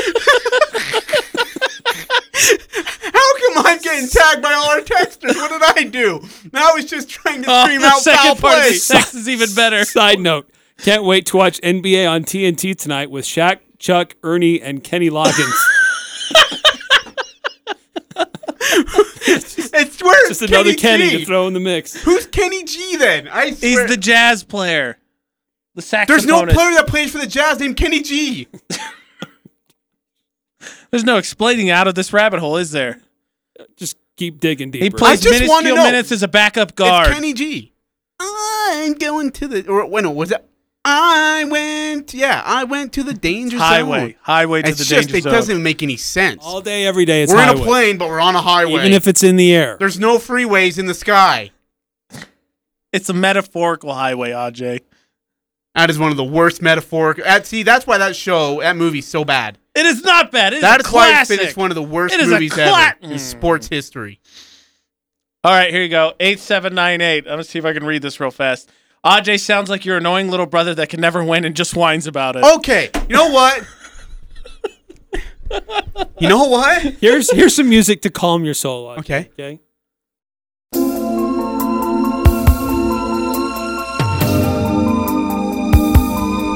[3.13, 5.35] How come I'm getting tagged by all our texters?
[5.35, 6.21] What did I do?
[6.51, 8.71] Now I was just trying to Oh, scream the out foul second part of play.
[8.73, 9.83] the text is even better.
[9.85, 10.49] Side note:
[10.79, 15.53] Can't wait to watch NBA on TNT tonight with Shaq, Chuck, Ernie, and Kenny Loggins.
[19.73, 21.93] It's where Just another Kenny to throw in the mix.
[22.03, 23.27] Who's Kenny G then?
[23.29, 23.81] I swear.
[23.81, 24.97] He's the jazz player.
[25.75, 26.07] The saxophonist.
[26.07, 28.47] There's no player that plays for the Jazz named Kenny G.
[30.91, 32.99] There's no explaining out of this rabbit hole, is there?
[33.77, 34.83] Just keep digging deeper.
[34.83, 35.91] He plays I just wanna minuscule know.
[35.91, 37.07] minutes as a backup guard.
[37.07, 37.71] It's Kenny G.
[38.19, 40.50] I'm going to the or wait, no, was that?
[40.83, 44.15] I went, yeah, I went to the danger highway, zone.
[44.23, 45.33] highway to It's the just danger it zone.
[45.33, 46.43] doesn't make any sense.
[46.43, 47.21] All day, every day.
[47.23, 48.79] It's we're in a plane, but we're on a highway.
[48.79, 49.77] even if it's in the air.
[49.79, 51.51] there's no freeways in the sky.
[52.91, 54.81] It's a metaphorical highway, Aj.
[55.75, 57.19] That is one of the worst metaphoric.
[57.19, 59.57] At, see, that's why that show, that movie's so bad.
[59.73, 60.51] It is not bad.
[60.51, 62.27] It is That a is why it's been- it's one of the worst It is
[62.27, 63.19] movies cla- ever in mm.
[63.19, 64.19] sports history.
[65.43, 66.13] All right, here you go.
[66.19, 67.19] 8798.
[67.19, 68.69] I'm going to see if I can read this real fast.
[69.03, 72.35] Aj sounds like your annoying little brother that can never win and just whines about
[72.35, 72.43] it.
[72.57, 73.63] Okay, you know what?
[76.19, 76.81] you know what?
[77.01, 78.87] Here's here's some music to calm your soul.
[78.95, 79.29] Ajay, Okay.
[79.33, 79.59] Okay.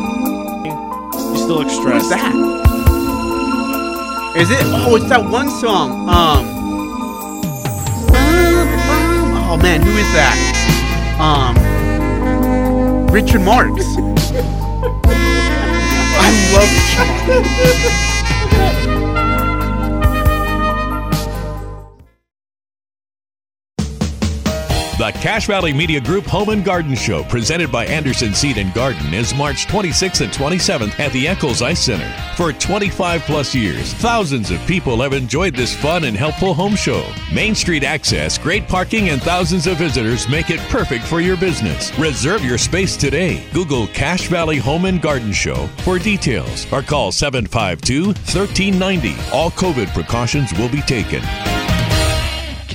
[0.05, 2.09] You still look What is stressed.
[2.09, 2.33] that?
[4.37, 4.57] Is it?
[4.63, 6.09] Oh, it's that one song.
[6.09, 6.45] Um.
[9.47, 10.37] Oh man, who is that?
[11.19, 11.55] Um.
[13.15, 13.71] Richard Marx.
[15.07, 16.69] I love
[18.91, 19.11] Richard.
[25.05, 29.13] The Cache Valley Media Group Home and Garden Show, presented by Anderson Seed and Garden,
[29.13, 32.11] is March 26th and 27th at the Eccles Ice Center.
[32.35, 37.07] For 25 plus years, thousands of people have enjoyed this fun and helpful home show.
[37.31, 41.95] Main Street access, great parking, and thousands of visitors make it perfect for your business.
[41.99, 43.47] Reserve your space today.
[43.53, 49.15] Google Cache Valley Home and Garden Show for details or call 752 1390.
[49.31, 51.21] All COVID precautions will be taken.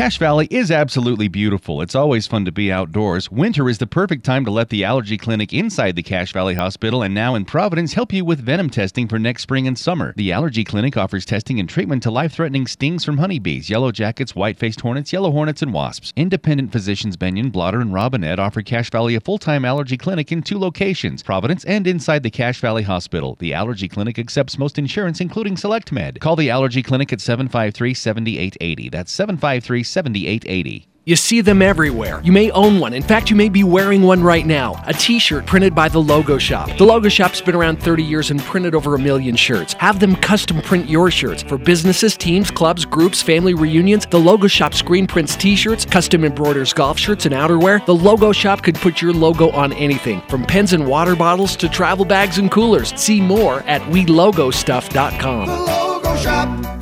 [0.01, 1.83] Cache Valley is absolutely beautiful.
[1.83, 3.31] It's always fun to be outdoors.
[3.31, 7.03] Winter is the perfect time to let the allergy clinic inside the Cache Valley Hospital
[7.03, 10.15] and now in Providence help you with venom testing for next spring and summer.
[10.17, 14.35] The allergy clinic offers testing and treatment to life threatening stings from honeybees, yellow jackets,
[14.35, 16.15] white faced hornets, yellow hornets, and wasps.
[16.17, 20.41] Independent physicians Benyon, Blotter, and Robinette offer Cache Valley a full time allergy clinic in
[20.43, 23.37] two locations Providence and inside the Cache Valley Hospital.
[23.39, 26.21] The allergy clinic accepts most insurance, including SelectMed.
[26.21, 28.89] Call the allergy clinic at 753 7880.
[28.89, 30.87] That's 753 7880.
[31.07, 32.21] You see them everywhere.
[32.23, 32.93] You may own one.
[32.93, 34.81] In fact, you may be wearing one right now.
[34.87, 36.71] A t shirt printed by The Logo Shop.
[36.77, 39.73] The Logo Shop's been around 30 years and printed over a million shirts.
[39.75, 44.07] Have them custom print your shirts for businesses, teams, clubs, groups, family reunions.
[44.07, 47.85] The Logo Shop screen prints t shirts, custom embroiders golf shirts, and outerwear.
[47.87, 51.69] The Logo Shop could put your logo on anything, from pens and water bottles to
[51.69, 52.93] travel bags and coolers.
[53.01, 55.49] See more at WeLogoStuff.com.
[55.49, 56.81] Logo Shop.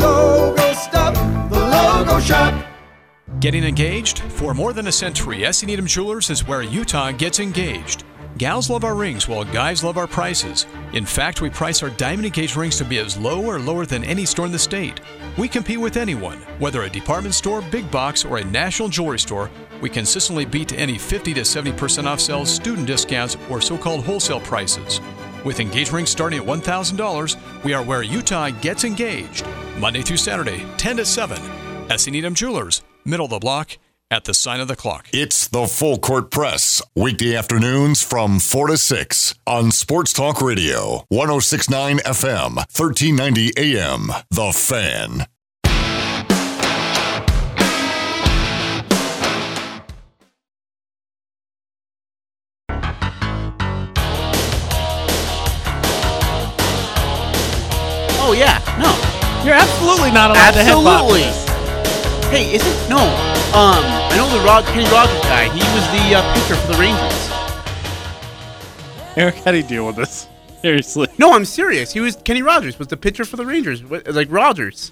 [0.00, 0.59] Logo
[2.20, 2.66] Shop.
[3.40, 4.18] Getting engaged?
[4.18, 5.62] For more than a century, S.
[5.62, 8.04] Needham Jewelers is where Utah gets engaged.
[8.38, 10.66] Gals love our rings while guys love our prices.
[10.92, 14.04] In fact, we price our diamond engaged rings to be as low or lower than
[14.04, 15.00] any store in the state.
[15.36, 19.50] We compete with anyone, whether a department store, big box, or a national jewelry store.
[19.80, 24.40] We consistently beat any 50 to 70% off sales, student discounts, or so called wholesale
[24.40, 25.00] prices.
[25.44, 29.46] With engaged rings starting at $1,000, we are where Utah gets engaged.
[29.78, 31.69] Monday through Saturday, 10 to 7.
[31.90, 32.06] S.
[32.06, 33.76] Needham Jewelers, middle of the block,
[34.12, 35.08] at the sign of the clock.
[35.12, 41.04] It's the Full Court Press, weekday afternoons from 4 to 6 on Sports Talk Radio,
[41.08, 44.06] 1069 FM, 1390 AM.
[44.30, 45.26] The Fan.
[58.22, 59.44] Oh yeah, no.
[59.44, 61.49] You're absolutely not allowed to headbutt Absolutely.
[62.30, 62.38] This.
[62.38, 62.88] Hey, is it?
[62.88, 62.98] no?
[62.98, 65.44] Um, I know the Rod Kenny Rogers guy.
[65.44, 67.30] He was the uh, pitcher for the Rangers.
[69.16, 70.28] Eric, how do you deal with this?
[70.62, 71.08] Seriously.
[71.18, 71.92] No, I'm serious.
[71.92, 73.82] He was Kenny Rogers was the pitcher for the Rangers.
[73.82, 74.90] What- Like Rogers.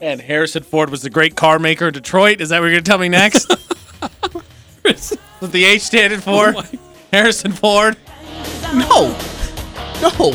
[0.00, 2.40] And Harrison Ford was the great car maker in Detroit.
[2.42, 3.50] Is that what you're going to tell me next?
[4.82, 6.52] what the H standing for?
[7.12, 7.96] Harrison Ford.
[8.74, 9.16] No,
[10.02, 10.34] no.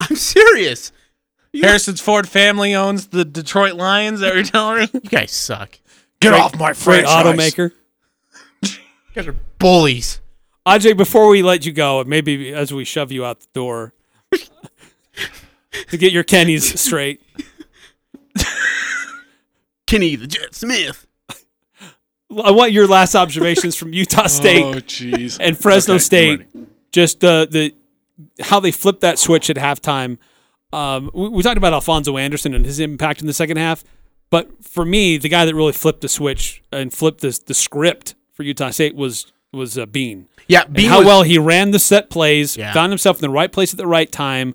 [0.00, 0.92] I'm serious.
[1.54, 4.14] Harrison's Ford family owns the Detroit Lions.
[4.16, 4.88] Is that what you're telling me?
[5.02, 5.78] You guys suck.
[6.20, 7.24] Get Great- off my great franchise.
[7.54, 7.72] automaker.
[8.62, 8.70] You
[9.14, 10.20] guys are bullies.
[10.66, 13.92] Ajay, before we let you go, maybe as we shove you out the door
[15.88, 17.20] to get your Kennys straight.
[19.86, 21.06] Kenny the Jet Smith.
[22.44, 25.36] I want your last observations from Utah State Oh, jeez.
[25.40, 26.38] and Fresno Okay, I'm State.
[26.38, 26.66] ready.
[26.92, 27.74] Just uh, the
[28.40, 30.18] how they flipped that switch at halftime.
[30.72, 33.82] Um, we, we talked about Alphonso Anderson and his impact in the second half,
[34.30, 38.14] but for me, the guy that really flipped the switch and flipped this, the script
[38.32, 40.28] for Utah State was was uh, Bean.
[40.46, 42.72] Yeah, And how was- well he ran the set plays, Yeah.
[42.72, 44.54] found himself in the right place at the right time,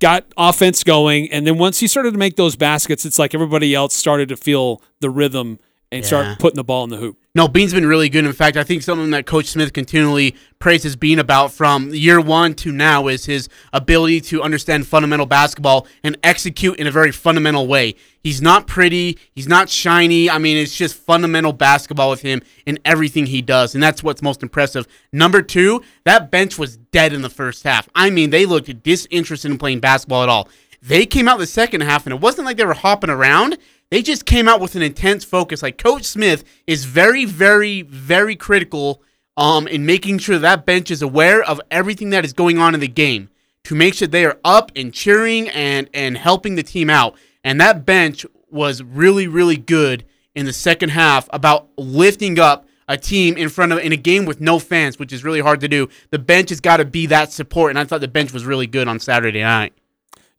[0.00, 3.74] got offense going, and then once he started to make those baskets, it's like everybody
[3.74, 5.58] else started to feel the rhythm
[5.92, 6.06] and Yeah.
[6.06, 7.16] start putting the ball in the hoop.
[7.34, 8.24] No, Bean's been really good.
[8.26, 12.54] In fact, I think something that Coach Smith continually praises Bean about from year one
[12.56, 17.66] to now is his ability to understand fundamental basketball and execute in a very fundamental
[17.66, 17.94] way.
[18.22, 20.28] He's not pretty, he's not shiny.
[20.28, 24.22] I mean, it's just fundamental basketball with him in everything he does, and that's what's
[24.22, 24.86] most impressive.
[25.12, 27.88] Number two, that bench was dead in the first half.
[27.94, 30.48] I mean, they looked disinterested in playing basketball at all.
[30.82, 33.56] They came out the second half, and it wasn't like they were hopping around.
[33.92, 35.62] They just came out with an intense focus.
[35.62, 39.02] Like Coach Smith is very, very, very critical
[39.36, 42.80] um, in making sure that bench is aware of everything that is going on in
[42.80, 43.28] the game
[43.64, 47.16] to make sure they are up and cheering and and helping the team out.
[47.44, 52.96] And that bench was really, really good in the second half about lifting up a
[52.96, 55.68] team in front of in a game with no fans, which is really hard to
[55.68, 55.90] do.
[56.08, 58.66] The bench has got to be that support, and I thought the bench was really
[58.66, 59.74] good on Saturday night.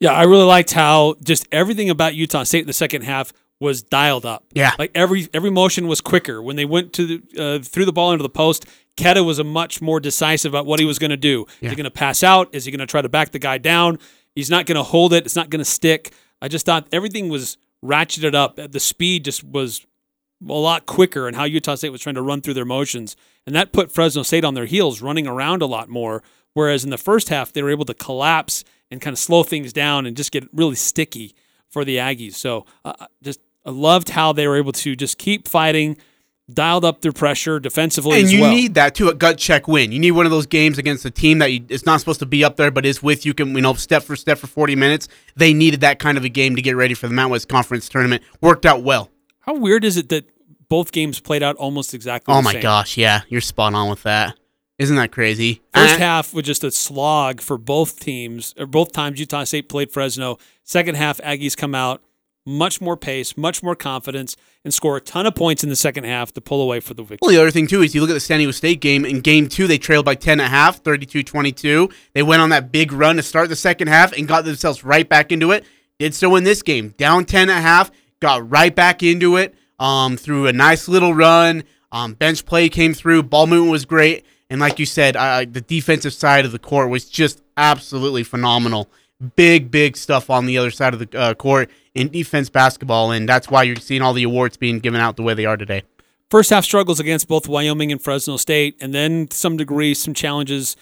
[0.04, 3.32] Yeah, I really liked how just everything about Utah State in the second half
[3.62, 4.44] was dialed up.
[4.54, 4.74] Yeah.
[4.78, 8.12] like every every motion was quicker when they went to the, uh, threw the ball
[8.12, 8.66] into the post.
[8.98, 11.46] Queta was a much more decisive about what he was going to do.
[11.62, 12.54] Is he going to pass out?
[12.54, 13.98] Is he going to try to back the guy down?
[14.36, 15.26] He's not going to hold it.
[15.26, 16.14] It's not going to stick.
[16.42, 18.58] I just thought everything was ratcheted up.
[18.58, 19.86] The speed just was
[20.46, 23.16] a lot quicker and how Utah State was trying to run through their motions.
[23.48, 26.22] And that put Fresno State on their heels, running around a lot more.
[26.54, 29.74] Whereas in the first half, they were able to collapse and kind of slow things
[29.74, 31.36] down and just get really sticky
[31.70, 32.36] for the Aggies.
[32.36, 35.98] So uh, just I loved how they were able to just keep fighting,
[36.54, 38.52] dialed up their pressure defensively And you well.
[38.52, 39.92] need that too, a gut check win.
[39.92, 42.26] You need one of those games against a team that you, is not supposed to
[42.26, 43.34] be up there, but is with you.
[43.34, 45.08] Can you know step for step for forty minutes.
[45.36, 47.90] They needed that kind of a game to get ready for the Mountain West Conference
[47.90, 48.24] tournament.
[48.42, 49.10] Worked out well.
[49.40, 50.30] how weird is it that
[50.70, 52.62] both games played out almost exactly Oh my same?
[52.62, 54.38] gosh, yeah, you're spot on with that.
[54.80, 55.62] Isn't that crazy?
[55.74, 59.70] First Uh, half was just a slog for both teams, or both times Utah State
[59.70, 60.38] played Fresno.
[60.64, 62.02] Second half, Aggies come out
[62.46, 66.04] much more pace, much more confidence, and score a ton of points in the second
[66.06, 67.20] half to pull away for the victory.
[67.22, 69.06] Well, the other thing, too, is you look at the San Diego State game.
[69.06, 71.90] In game two, they trailed by 10 and a half, 32 22.
[72.14, 75.08] They went on that big run to start the second half and got themselves right
[75.08, 75.64] back into it.
[76.00, 76.96] Did so in this game.
[76.98, 81.14] Down 10 and a half, got right back into it um, through a nice little
[81.14, 81.64] run.
[81.92, 83.24] Um, bench play came through.
[83.24, 84.26] Ball movement was great.
[84.50, 88.90] And like you said, uh, the defensive side of the court was just absolutely phenomenal.
[89.36, 93.12] Big, big stuff on the other side of the uh, court in defense basketball.
[93.12, 95.58] And that's why you're seeing all the awards being given out the way they are
[95.58, 95.84] today.
[96.30, 100.16] First half struggles against both Wyoming and Fresno State, and then to some degree, some
[100.16, 100.76] challenges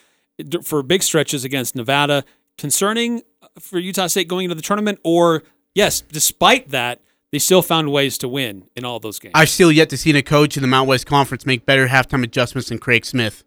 [0.64, 2.24] for big stretches against Nevada.
[2.58, 3.22] Concerning
[3.60, 5.44] for Utah State going into the tournament, or
[5.76, 7.02] yes, despite that,
[7.32, 9.34] they still found ways to win in all those games.
[9.36, 12.24] I've still yet to see a coach in the Mount West Conference make better halftime
[12.24, 13.44] adjustments than Craig Smith.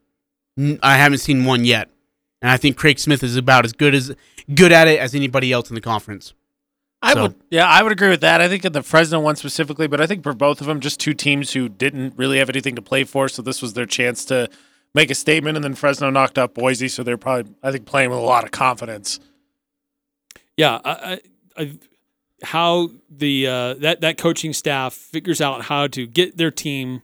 [0.83, 1.91] I haven't seen one yet,
[2.43, 4.15] and I think Craig Smith is about as good as
[4.55, 6.33] good at it as anybody else in the conference.
[7.03, 8.41] I So- would, yeah, I would agree with that.
[8.41, 11.01] I think in the Fresno one specifically, but I think for both of them, just
[11.01, 14.25] two teams who didn't really have anything to play for, so this was their chance
[14.27, 14.49] to
[14.95, 15.57] make a statement.
[15.57, 18.45] And then Fresno knocked out Boise, so they're probably, I think, playing with a lot
[18.45, 19.19] of confidence.
[20.57, 21.21] yeah, I, I,
[21.63, 21.79] I,
[22.43, 27.03] how the uh, that that coaching staff figures out how to get their team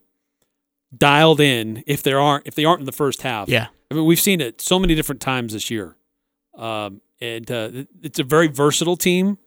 [0.97, 3.49] dialed in if they aren't if they aren't in the first half.
[3.49, 3.68] Yeah.
[3.91, 5.97] I mean we've seen it so many different times this year,
[6.57, 7.70] um, and uh,
[8.03, 9.38] it's a very versatile team.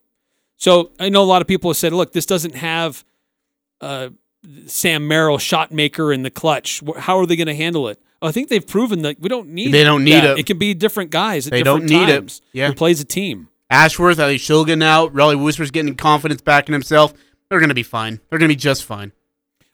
[0.58, 3.04] So I know a lot of people have said, "Look, this doesn't have
[3.82, 4.10] uh,
[4.66, 6.82] Sam Merrill shot maker in the clutch.
[6.98, 9.74] How are they going to handle it?" I think they've proven that we don't need.
[9.74, 10.40] They don't need it.
[10.40, 12.42] It can be different guys at They different don't need it.
[12.54, 12.68] Yeah.
[12.68, 13.50] who plays a team.
[13.70, 15.14] Ashworth, Ali Shulgin out.
[15.14, 17.14] Rollie Worster's getting confidence back in himself.
[17.50, 18.20] They're going to be fine.
[18.30, 19.12] They're going to be just fine.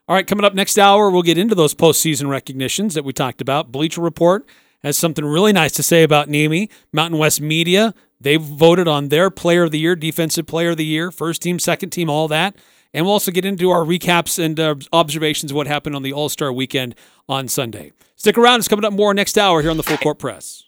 [0.09, 3.41] All right, coming up next hour, we'll get into those postseason recognitions that we talked
[3.41, 3.71] about.
[3.71, 4.43] Bleacher Report
[4.81, 6.67] has something really nice to say about Nemi.
[6.91, 10.85] Mountain West Media, they voted on their player of the year, defensive player of the
[10.85, 12.55] year, first team, second team, all that.
[12.91, 16.11] And we'll also get into our recaps and uh, observations of what happened on the
[16.11, 16.95] All Star weekend
[17.27, 17.91] on Sunday.
[18.15, 20.63] Stick around, it's coming up more next hour here on the Full Court Press.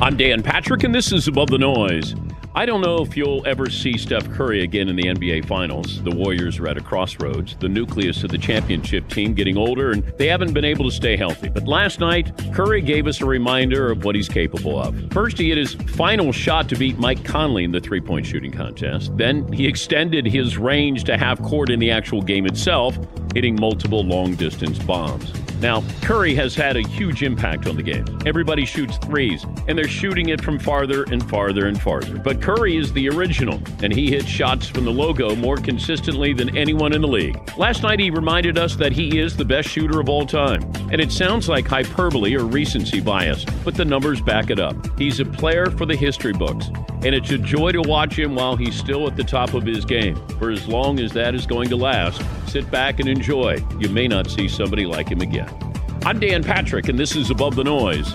[0.00, 2.14] I'm Dan Patrick, and this is Above the Noise.
[2.56, 6.00] I don't know if you'll ever see Steph Curry again in the NBA Finals.
[6.04, 7.56] The Warriors are at a crossroads.
[7.56, 11.16] The nucleus of the championship team getting older, and they haven't been able to stay
[11.16, 11.48] healthy.
[11.48, 14.94] But last night, Curry gave us a reminder of what he's capable of.
[15.10, 18.52] First, he hit his final shot to beat Mike Conley in the three point shooting
[18.52, 19.16] contest.
[19.16, 22.96] Then, he extended his range to half court in the actual game itself,
[23.34, 25.32] hitting multiple long distance bombs.
[25.64, 28.04] Now, Curry has had a huge impact on the game.
[28.26, 32.18] Everybody shoots threes, and they're shooting it from farther and farther and farther.
[32.18, 36.54] But Curry is the original, and he hits shots from the logo more consistently than
[36.54, 37.40] anyone in the league.
[37.56, 40.70] Last night, he reminded us that he is the best shooter of all time.
[40.92, 44.76] And it sounds like hyperbole or recency bias, but the numbers back it up.
[44.98, 46.68] He's a player for the history books,
[47.04, 49.86] and it's a joy to watch him while he's still at the top of his
[49.86, 50.16] game.
[50.38, 53.64] For as long as that is going to last, sit back and enjoy.
[53.78, 55.53] You may not see somebody like him again.
[56.04, 58.12] I'm Dan Patrick, and this is Above the Noise.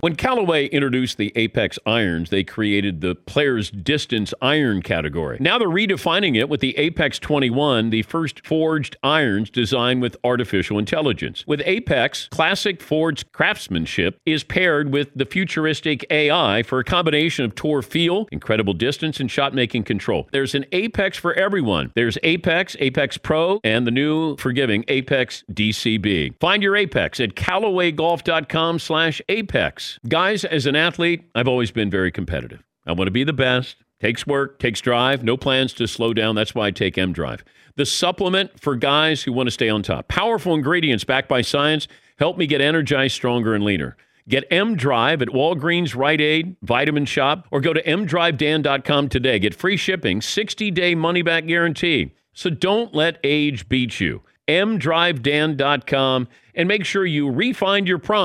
[0.00, 5.36] When Callaway introduced the Apex irons, they created the player's distance iron category.
[5.40, 10.78] Now they're redefining it with the Apex 21, the first forged irons designed with artificial
[10.78, 11.44] intelligence.
[11.46, 17.54] With Apex, classic forged craftsmanship is paired with the futuristic AI for a combination of
[17.54, 20.30] tour feel, incredible distance, and shot making control.
[20.32, 21.92] There's an Apex for everyone.
[21.94, 26.40] There's Apex, Apex Pro, and the new forgiving Apex DCB.
[26.40, 29.89] Find your Apex at CallawayGolf.com slash Apex.
[30.08, 32.62] Guys, as an athlete, I've always been very competitive.
[32.86, 33.76] I want to be the best.
[34.00, 36.34] Takes work, takes drive, no plans to slow down.
[36.34, 37.44] That's why I take M Drive.
[37.76, 40.08] The supplement for guys who want to stay on top.
[40.08, 41.86] Powerful ingredients backed by science
[42.18, 43.96] help me get energized, stronger, and leaner.
[44.26, 49.38] Get M Drive at Walgreens, Rite Aid, Vitamin Shop, or go to mdrivedan.com today.
[49.38, 52.14] Get free shipping, 60 day money back guarantee.
[52.32, 54.22] So don't let age beat you.
[54.48, 58.24] mdrivedan.com and make sure you refine your prime.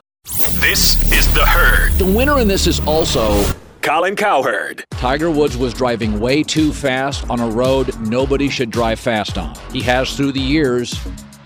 [0.65, 1.93] This is The Herd.
[1.99, 3.45] The winner in this is also
[3.83, 4.83] Colin Cowherd.
[4.89, 9.55] Tiger Woods was driving way too fast on a road nobody should drive fast on.
[9.71, 10.99] He has, through the years,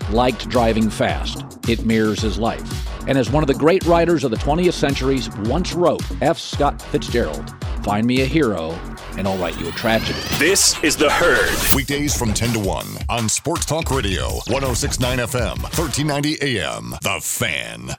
[0.08, 1.44] liked driving fast.
[1.68, 2.62] It mirrors his life.
[3.06, 6.38] And as one of the great writers of the 20th centuries once wrote, F.
[6.38, 7.54] Scott Fitzgerald,
[7.84, 8.70] find me a hero
[9.18, 10.18] and I'll write you a tragedy.
[10.38, 11.76] This is The Herd.
[11.76, 16.94] Weekdays from 10 to 1 on Sports Talk Radio, 1069 FM, 1390 AM.
[17.02, 17.96] The Fan.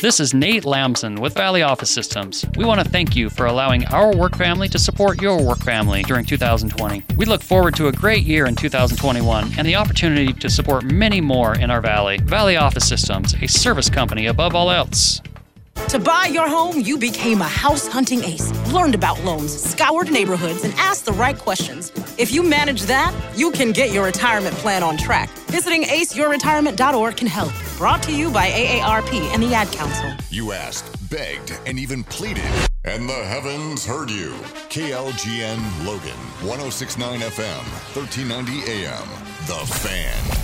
[0.00, 2.46] This is Nate Lamson with Valley Office Systems.
[2.56, 6.02] We want to thank you for allowing our work family to support your work family
[6.04, 7.02] during 2020.
[7.18, 11.20] We look forward to a great year in 2021 and the opportunity to support many
[11.20, 12.16] more in our valley.
[12.16, 15.20] Valley Office Systems, a service company above all else.
[15.88, 20.62] To buy your home, you became a house hunting ace, learned about loans, scoured neighborhoods,
[20.62, 21.90] and asked the right questions.
[22.16, 25.28] If you manage that, you can get your retirement plan on track.
[25.48, 27.52] Visiting aceyourretirement.org can help.
[27.76, 30.12] Brought to you by AARP and the Ad Council.
[30.30, 32.44] You asked, begged, and even pleaded.
[32.84, 34.30] And the heavens heard you.
[34.68, 37.64] KLGN Logan, 1069 FM,
[37.96, 39.08] 1390 AM.
[39.46, 40.40] The Fan.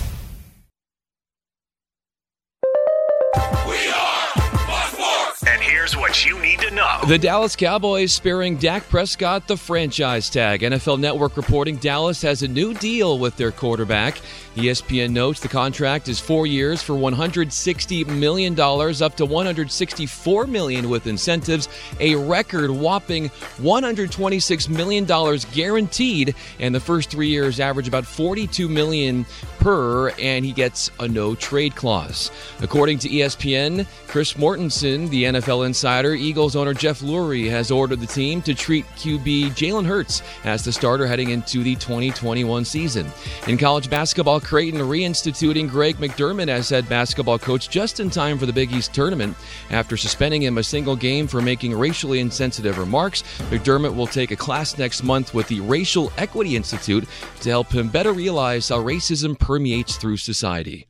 [5.49, 6.99] And here's what you need to know.
[7.07, 10.61] The Dallas Cowboys sparing Dak Prescott the franchise tag.
[10.61, 14.19] NFL Network reporting Dallas has a new deal with their quarterback.
[14.57, 21.05] ESPN notes the contract is four years for $160 million, up to 164 million with
[21.05, 23.29] incentives, a record whopping
[23.59, 25.05] $126 million
[25.51, 29.25] guaranteed, and the first three years average about 42 million
[29.59, 32.31] per, and he gets a no trade clause.
[32.61, 38.07] According to ESPN, Chris Mortensen, the NFL insider, Eagles owner Jeff Lurie has ordered the
[38.07, 43.05] team to treat QB Jalen Hurts as the starter heading into the 2021 season.
[43.47, 48.45] In college basketball, Creighton reinstituting Greg McDermott as head basketball coach just in time for
[48.45, 49.35] the Big East tournament.
[49.71, 54.37] After suspending him a single game for making racially insensitive remarks, McDermott will take a
[54.37, 57.05] class next month with the Racial Equity Institute
[57.41, 60.87] to help him better realize how racism permeates through society.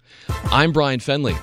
[0.51, 1.35] I'm Brian Fenley.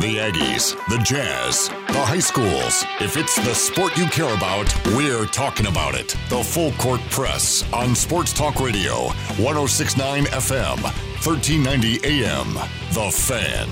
[0.00, 2.84] The Aggies, the Jazz, the high schools.
[3.00, 6.16] If it's the sport you care about, we're talking about it.
[6.28, 12.54] The Full Court Press on Sports Talk Radio, 1069 FM, 1390 AM.
[12.92, 13.68] The Fan.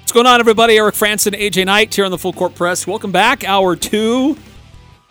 [0.00, 0.76] What's going on, everybody?
[0.76, 2.86] Eric Frandsen, AJ Knight here on the Full Court Press.
[2.86, 3.42] Welcome back.
[3.42, 4.36] Hour two.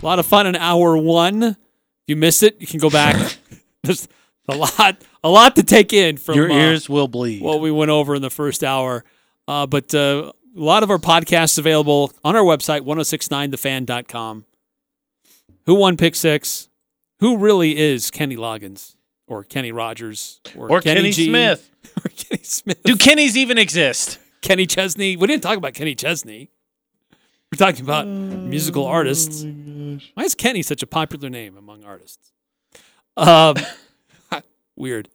[0.04, 1.44] A lot of fun in hour one.
[1.44, 1.56] If
[2.08, 3.38] you missed it, you can go back.
[3.84, 4.10] There's
[4.50, 7.42] a lot, a lot to take in from Your uh, ears will bleed.
[7.42, 9.06] what we went over in the first hour.
[9.48, 14.44] Uh, but uh, a lot of our podcasts available on our website, 1069thefan.com.
[15.68, 16.68] Who won Pick Six?
[17.22, 18.98] Who really is Kenny Loggins
[19.28, 21.30] or Kenny Rogers Or Kenny G?
[21.30, 21.70] Smith.
[22.04, 22.84] or Kenny Smith?
[22.84, 24.20] Do Kennys even exist?
[24.42, 25.16] Kenny Chesney.
[25.16, 26.50] We didn't talk about Kenny Chesney.
[27.54, 29.44] We're talking about musical artists.
[29.44, 32.32] Why is Kenny such a popular name among artists?
[33.16, 33.58] Um,
[34.76, 35.08] weird.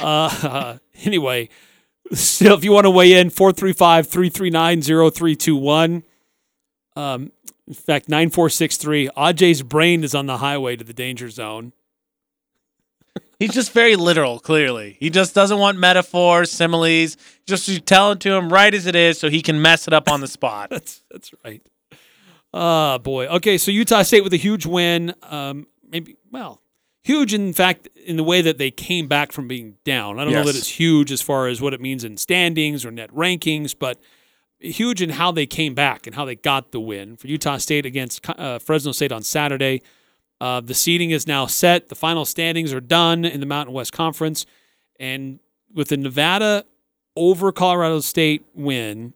[0.00, 1.48] Uh, anyway,
[2.12, 6.04] still, if you want to weigh in, 435 339 0321.
[6.94, 7.32] Um,
[7.66, 9.10] in fact, 9463.
[9.16, 11.72] Ajay's brain is on the highway to the danger zone.
[13.42, 14.96] He's just very literal, clearly.
[15.00, 17.16] He just doesn't want metaphors, similes.
[17.44, 19.92] Just you tell it to him right as it is so he can mess it
[19.92, 20.70] up on the spot.
[20.70, 21.60] that's that's right.
[22.54, 23.26] Ah, boy.
[23.26, 25.14] Okay, so Utah State with a huge win.
[25.22, 26.62] Um, maybe well,
[27.02, 30.20] huge in fact in the way that they came back from being down.
[30.20, 32.92] I don't know that it's huge as far as what it means in standings or
[32.92, 34.00] net rankings, but
[34.60, 37.86] huge in how they came back and how they got the win for Utah State
[37.86, 39.82] against uh, Fresno State on Saturday.
[40.42, 41.88] Uh, the seeding is now set.
[41.88, 44.44] The final standings are done in the Mountain West Conference,
[44.98, 45.38] and
[45.72, 46.64] with the Nevada
[47.14, 49.14] over Colorado State win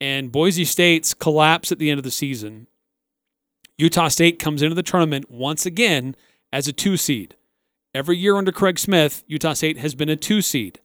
[0.00, 2.68] and Boise State's collapse at the end of the season,
[3.76, 6.14] Utah State comes into the tournament once again
[6.52, 7.34] as a two seed.
[7.92, 10.78] Every year under Craig Smith, Utah State has been a two seed.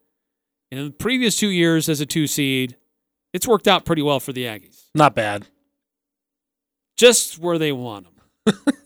[0.71, 2.77] And in the previous two years as a two seed,
[3.31, 4.85] it's worked out pretty well for the Aggies.
[4.95, 5.49] Not bad.
[6.97, 8.73] Just where they want them.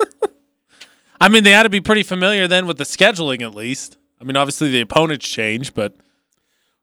[1.20, 3.97] I mean, they had to be pretty familiar then with the scheduling, at least.
[4.22, 5.95] I mean, obviously the opponents change, but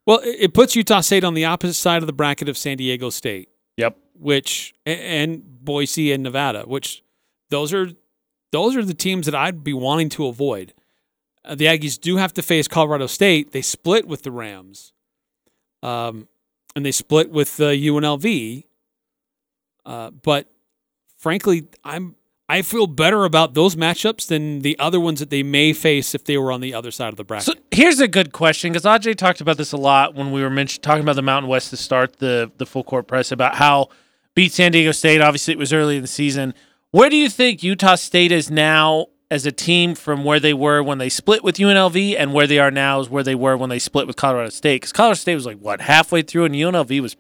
[0.07, 3.11] Well, it puts Utah State on the opposite side of the bracket of San Diego
[3.11, 3.49] State.
[3.77, 3.97] Yep.
[4.19, 7.03] Which and Boise and Nevada, which
[7.51, 7.91] those are
[8.53, 10.73] those are the teams that I'd be wanting to avoid.
[11.45, 13.53] Uh, the Aggies do have to face Colorado State.
[13.53, 14.93] They split with the Rams,
[15.83, 16.29] um,
[16.75, 18.65] and they split with uh, UNLV.
[19.85, 20.51] Uh, but
[21.19, 22.15] frankly, I'm
[22.49, 26.25] I feel better about those matchups than the other ones that they may face if
[26.25, 27.47] they were on the other side of the bracket.
[27.47, 30.51] So here's a good question because Ajay talked about this a lot when we were
[30.51, 33.89] mention- talking about the Mountain West to start the the full court press about how
[34.35, 35.21] beat San Diego State.
[35.21, 36.55] Obviously, it was early in the season.
[36.93, 40.81] Where do you think Utah State is now as a team from where they were
[40.85, 43.71] when they split with UNLV and where they are now is where they were when
[43.71, 44.77] they split with Colorado State?
[44.83, 47.17] Because Colorado State was like what halfway through, and UNLV was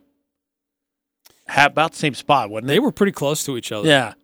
[1.49, 2.75] about the same spot, wasn't it?
[2.75, 3.89] they were pretty close to each other.
[3.89, 4.15] Yeah.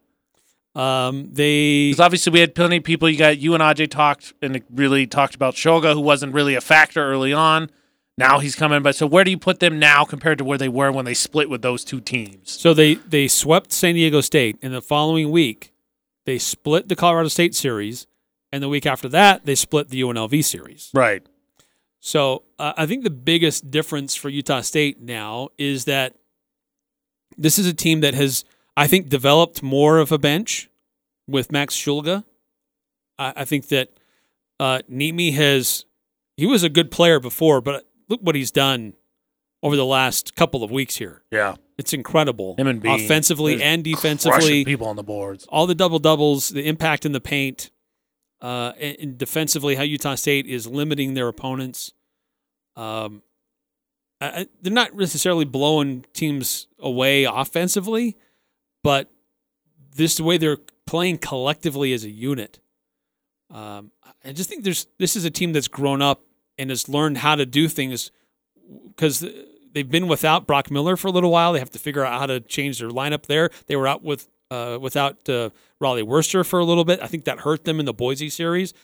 [0.74, 3.08] Um, they Because obviously we had plenty of people.
[3.08, 6.60] You got you and Ajay talked and really talked about Shulga, who wasn't really a
[6.60, 7.70] factor early on.
[8.18, 10.68] Now he's coming, but so where do you put them now compared to where they
[10.68, 12.50] were when they split with those two teams?
[12.50, 15.72] So they they swept San Diego State, and the following week
[16.24, 18.06] they split the Colorado State series,
[18.52, 20.90] and the week after that they split the UNLV series.
[20.94, 21.26] Right.
[22.04, 26.16] So uh, I think the biggest difference for Utah State now is that
[27.38, 28.44] this is a team that has,
[28.76, 30.70] I think, developed more of a bench
[31.28, 32.24] with Max Shulga.
[33.18, 33.90] I, I think that
[34.60, 35.84] Uh, Nimi has
[36.36, 38.94] he was a good player before, but look what he's done
[39.62, 41.22] over the last couple of weeks here.
[41.30, 41.56] Yeah.
[41.78, 42.54] It's incredible.
[42.56, 42.92] Him and Bean.
[43.04, 45.46] offensively and defensively, people on the boards.
[45.48, 47.70] all the double doubles, the impact in the paint,
[48.40, 51.92] uh, and, and defensively, how Utah State is limiting their opponents.
[52.76, 53.22] Um,
[54.20, 58.16] I, I- they're not necessarily blowing teams away offensively,
[58.82, 59.10] but
[59.94, 62.60] this the way they're playing collectively as a unit.
[63.50, 63.90] Um,
[64.24, 66.22] I just think there's this is a team that's grown up
[66.58, 68.10] and has learned how to do things
[68.88, 69.24] because
[69.72, 71.52] they've been without Brock Miller for a little while.
[71.52, 73.50] They have to figure out how to change their lineup there.
[73.66, 75.50] They were out with uh, without uh,
[75.82, 77.00] Rollie Worster for a little bit.
[77.02, 78.74] I think that hurt them in the Boise series.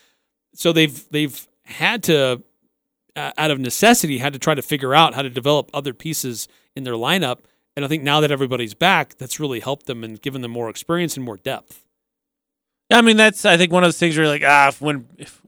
[0.54, 2.42] So they've they've had to,
[3.14, 6.48] uh, out of necessity, had to try to figure out how to develop other pieces
[6.74, 7.40] in their lineup.
[7.78, 10.68] And I think now that everybody's back, that's really helped them and given them more
[10.68, 11.86] experience and more depth.
[12.90, 14.80] Yeah, I mean, that's I think one of those things where you're like, ah, if
[14.80, 15.40] when if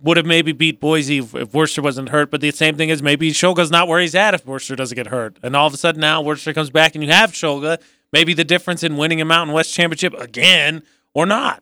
[0.00, 3.02] would have maybe beat Boise if, if Worster wasn't hurt, but the same thing is
[3.02, 5.76] maybe Shulga's not where he's at if Worster doesn't get hurt, and all of a
[5.76, 7.82] sudden now Worster comes back and you have Shulga.
[8.12, 11.60] Maybe the difference in winning a Mountain West championship again or not.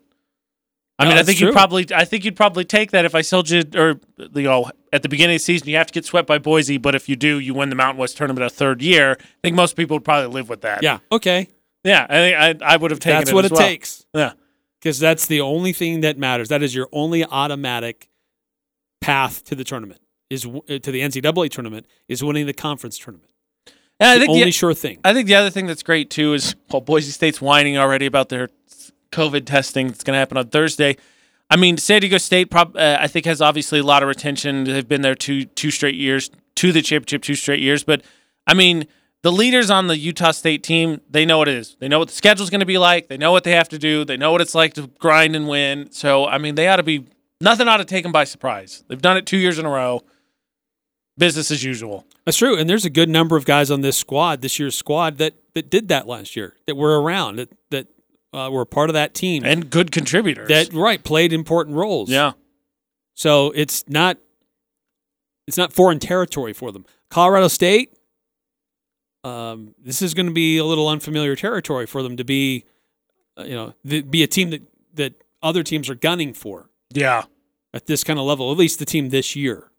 [0.98, 3.22] I No, mean, I think you'd probably, I think you'd probably take that if I
[3.22, 6.04] told you, or you know, at the beginning of the season you have to get
[6.04, 8.80] swept by Boise, but if you do, you win the Mountain West tournament a third
[8.80, 9.16] year.
[9.18, 10.82] I think most people would probably live with that.
[10.82, 10.98] Yeah.
[11.10, 11.48] Okay.
[11.82, 12.06] yeah.
[12.08, 13.18] I think I, I would have taken.
[13.18, 13.60] That's it what it well.
[13.60, 14.06] takes.
[14.14, 14.34] Yeah.
[14.80, 16.48] Because that's the only thing that matters.
[16.50, 18.08] That is your only automatic
[19.00, 20.00] path to the tournament.
[20.30, 23.30] Is uh, to the NCAA tournament is winning the conference tournament.
[24.00, 24.98] And I the only the, sure thing.
[25.04, 28.28] I think the other thing that's great too is well, Boise State's whining already about
[28.28, 28.48] their
[29.14, 30.96] COVID testing that's going to happen on Thursday.
[31.50, 34.64] I mean, San Diego State, prob- uh, I think, has obviously a lot of retention.
[34.64, 37.84] They've been there two two straight years to the championship, two straight years.
[37.84, 38.02] But
[38.46, 38.86] I mean,
[39.22, 41.76] the leaders on the Utah State team, they know what it is.
[41.78, 43.08] They know what the schedule's going to be like.
[43.08, 44.04] They know what they have to do.
[44.04, 45.92] They know what it's like to grind and win.
[45.92, 47.06] So I mean, they ought to be
[47.40, 48.82] nothing ought to take them by surprise.
[48.88, 50.02] They've done it two years in a row.
[51.16, 52.04] Business as usual.
[52.24, 55.18] That's true, and there's a good number of guys on this squad, this year's squad,
[55.18, 57.86] that that did that last year, that were around, that that
[58.34, 60.48] uh, were part of that team, and good contributors.
[60.48, 62.10] that right played important roles.
[62.10, 62.32] Yeah.
[63.14, 64.18] So it's not
[65.46, 66.84] it's not foreign territory for them.
[67.10, 67.94] Colorado State,
[69.22, 72.64] um, this is going to be a little unfamiliar territory for them to be,
[73.38, 74.62] uh, you know, th- be a team that
[74.94, 77.24] that other teams are gunning for Yeah.
[77.72, 78.50] at this kind of level.
[78.52, 79.70] At least the team this year.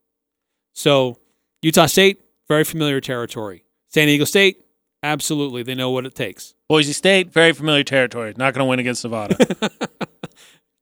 [0.74, 1.20] So
[1.62, 3.64] Utah State, very familiar territory.
[3.88, 4.62] San Diego State,
[5.04, 6.54] absolutely, they know what it takes.
[6.68, 8.34] Boise State, very familiar territory.
[8.38, 9.38] Not going to win against Nevada.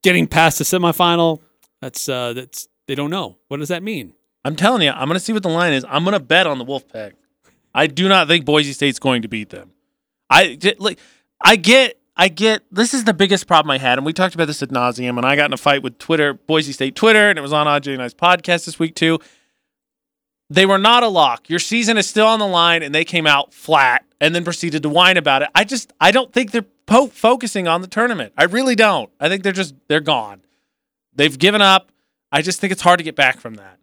[0.04, 1.42] Getting past the semifinal,
[1.82, 3.38] that's uh, that's they don't know.
[3.48, 4.14] What does that mean?
[4.46, 5.86] I'm telling you, I'm going to see what the line is.
[5.88, 7.14] I'm going to bet on the Wolfpack.
[7.74, 9.72] I do not think Boise State's going to beat them.
[10.30, 11.00] I like,
[11.42, 12.64] I get, I get.
[12.72, 15.18] This is the biggest problem I had, and we talked about this at nauseum.
[15.18, 17.68] And I got in a fight with Twitter, Boise State Twitter, and it was on
[17.68, 19.20] AJ and I's podcast this week too.
[20.50, 21.50] They were not a lock.
[21.50, 24.84] Your season is still on the line, and they came out flat and then proceeded
[24.84, 25.50] to whine about it.
[25.56, 28.34] I just, I don't think they're po- focusing on the tournament.
[28.38, 29.10] I really don't.
[29.20, 30.42] I think they're just, they're gone.
[31.16, 31.92] They've given up.
[32.32, 33.80] I just think it's hard to get back from that.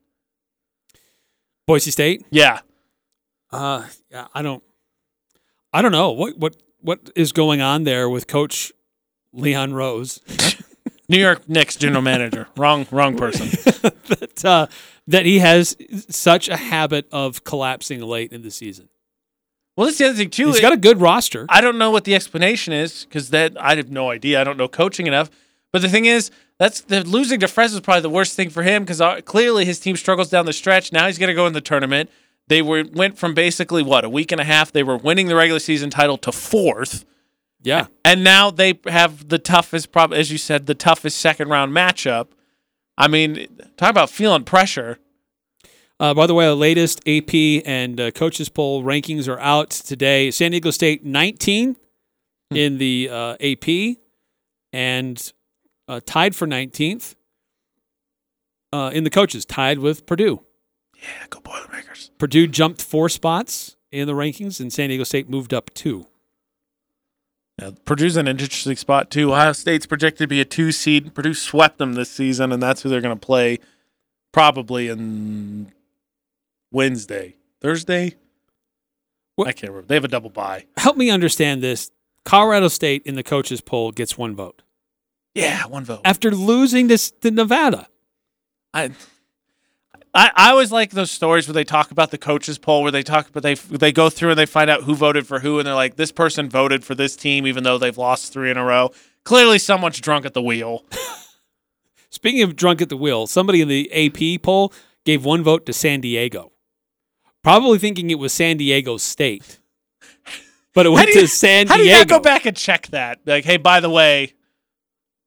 [1.66, 2.24] Boise State.
[2.30, 2.60] Yeah.
[3.52, 4.62] Uh, yeah, I don't,
[5.72, 8.72] I don't know what what what is going on there with Coach
[9.32, 10.20] Leon Rose.
[11.10, 12.46] New York Knicks general manager.
[12.56, 13.48] wrong, wrong person.
[14.08, 14.66] that uh,
[15.08, 15.76] that he has
[16.08, 18.88] such a habit of collapsing late in the season.
[19.76, 20.46] Well, that's the other thing too.
[20.46, 21.46] He's got a good roster.
[21.48, 24.40] I don't know what the explanation is because that I have no idea.
[24.40, 25.30] I don't know coaching enough.
[25.72, 28.62] But the thing is, that's the losing to Fresno is probably the worst thing for
[28.62, 30.92] him because clearly his team struggles down the stretch.
[30.92, 32.10] Now he's going to go in the tournament.
[32.48, 34.70] They were went from basically what a week and a half.
[34.70, 37.04] They were winning the regular season title to fourth.
[37.62, 41.72] Yeah, and now they have the toughest, prob as you said, the toughest second round
[41.72, 42.28] matchup.
[42.96, 44.98] I mean, talk about feeling pressure.
[45.98, 50.30] Uh, by the way, the latest AP and uh, coaches poll rankings are out today.
[50.30, 51.76] San Diego State 19
[52.52, 53.96] in the uh, AP
[54.72, 55.32] and
[55.88, 57.14] uh, tied for 19th
[58.72, 60.40] uh, in the coaches, tied with Purdue.
[60.96, 62.10] Yeah, go Boilermakers.
[62.18, 66.06] Purdue jumped four spots in the rankings, and San Diego State moved up two.
[67.60, 69.32] Yeah, Purdue's in an interesting spot too.
[69.32, 71.14] Ohio State's projected to be a two seed.
[71.14, 73.58] Purdue swept them this season, and that's who they're going to play
[74.32, 75.70] probably in
[76.72, 78.14] Wednesday, Thursday.
[79.38, 79.86] I can't remember.
[79.88, 80.66] They have a double bye.
[80.76, 81.90] Help me understand this.
[82.24, 84.62] Colorado State in the coaches poll gets one vote
[85.34, 86.02] Yeah, one vote.
[86.04, 87.88] after losing this to Nevada.
[88.74, 88.90] I,
[90.12, 93.02] I, I always like those stories where they talk about the coaches poll, where they
[93.04, 95.66] talk but they they go through and they find out who voted for who, and
[95.66, 98.64] they're like, this person voted for this team even though they've lost three in a
[98.64, 98.90] row.
[99.24, 100.84] Clearly, someone's drunk at the wheel.
[102.10, 104.72] Speaking of drunk at the wheel, somebody in the AP poll
[105.04, 106.52] gave one vote to San Diego,
[107.44, 109.60] probably thinking it was San Diego State,
[110.74, 111.98] but it went you- to San How do Diego.
[111.98, 113.20] you not go back and check that?
[113.26, 114.34] Like, hey, by the way,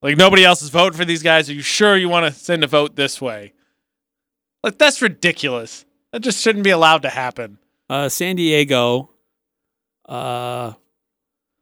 [0.02, 1.50] like nobody else is voting for these guys.
[1.50, 3.54] Are you sure you want to send a vote this way?
[4.64, 5.86] Like, that's ridiculous.
[6.12, 7.58] That just shouldn't be allowed to happen.
[7.90, 9.10] Uh, San Diego.
[10.06, 10.74] Uh,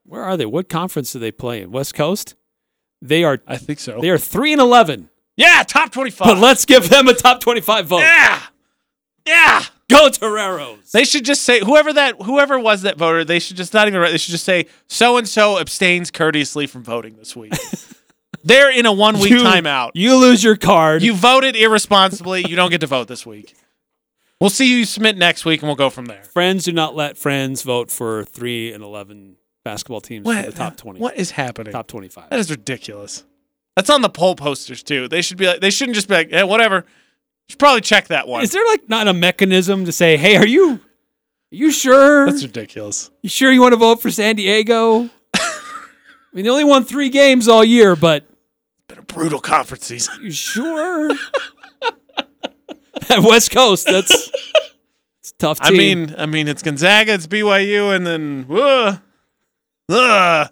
[0.05, 0.45] where are they?
[0.45, 1.71] What conference do they play in?
[1.71, 2.35] West Coast.
[3.01, 3.39] They are.
[3.47, 3.99] I think so.
[4.01, 5.09] They are three and eleven.
[5.37, 6.27] Yeah, top twenty-five.
[6.27, 7.99] But let's give them a top twenty-five vote.
[8.01, 8.41] Yeah,
[9.25, 9.63] yeah.
[9.89, 10.91] Go Toreros.
[10.91, 13.23] They should just say whoever that whoever was that voter.
[13.25, 13.99] They should just not even.
[13.99, 17.53] write- They should just say so and so abstains courteously from voting this week.
[18.43, 19.91] They're in a one week You- timeout.
[19.93, 21.03] You lose your card.
[21.03, 22.45] You voted irresponsibly.
[22.47, 23.55] You don't get to vote this week.
[24.39, 26.23] We'll see you submit next week, and we'll go from there.
[26.23, 30.77] friends do not let friends vote for three and eleven basketball teams What- the top
[30.77, 30.99] twenty.
[30.99, 31.71] What is happening?
[31.73, 32.29] Top twenty-five.
[32.31, 33.23] That is ridiculous.
[33.75, 35.07] That's on the poll posters too.
[35.07, 35.61] They should be like.
[35.61, 36.85] They shouldn't just be like, yeah, whatever.
[37.49, 38.43] Should probably check that one.
[38.43, 40.79] Is there like not a mechanism to say, "Hey, are you, are
[41.51, 42.25] you sure?
[42.25, 43.11] That's ridiculous.
[43.21, 45.49] You sure you want to vote for San Diego?" I
[46.33, 48.25] mean, they only won three games all year, but
[48.91, 50.15] Been a brutal conference season.
[50.21, 51.11] you sure?
[53.09, 54.29] At West Coast, that's
[55.19, 55.59] it's a tough.
[55.61, 58.97] I mean, I mean, it's Gonzaga, it's BYU, and then uh,
[59.87, 60.47] uh,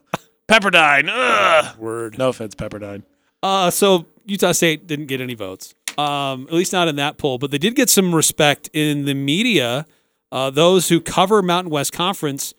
[0.47, 1.09] Pepperdine.
[1.11, 1.73] Uh.
[1.77, 2.17] Word.
[2.17, 3.03] No offense, Pepperdine.
[3.43, 7.39] Uh, so Utah State didn't get any votes, um, at least not in that poll,
[7.39, 9.85] but they did get some respect in the media.
[10.31, 12.53] Uh, those who cover Mountain West Conference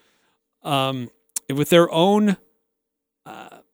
[0.62, 1.08] um,
[1.48, 2.36] with their own,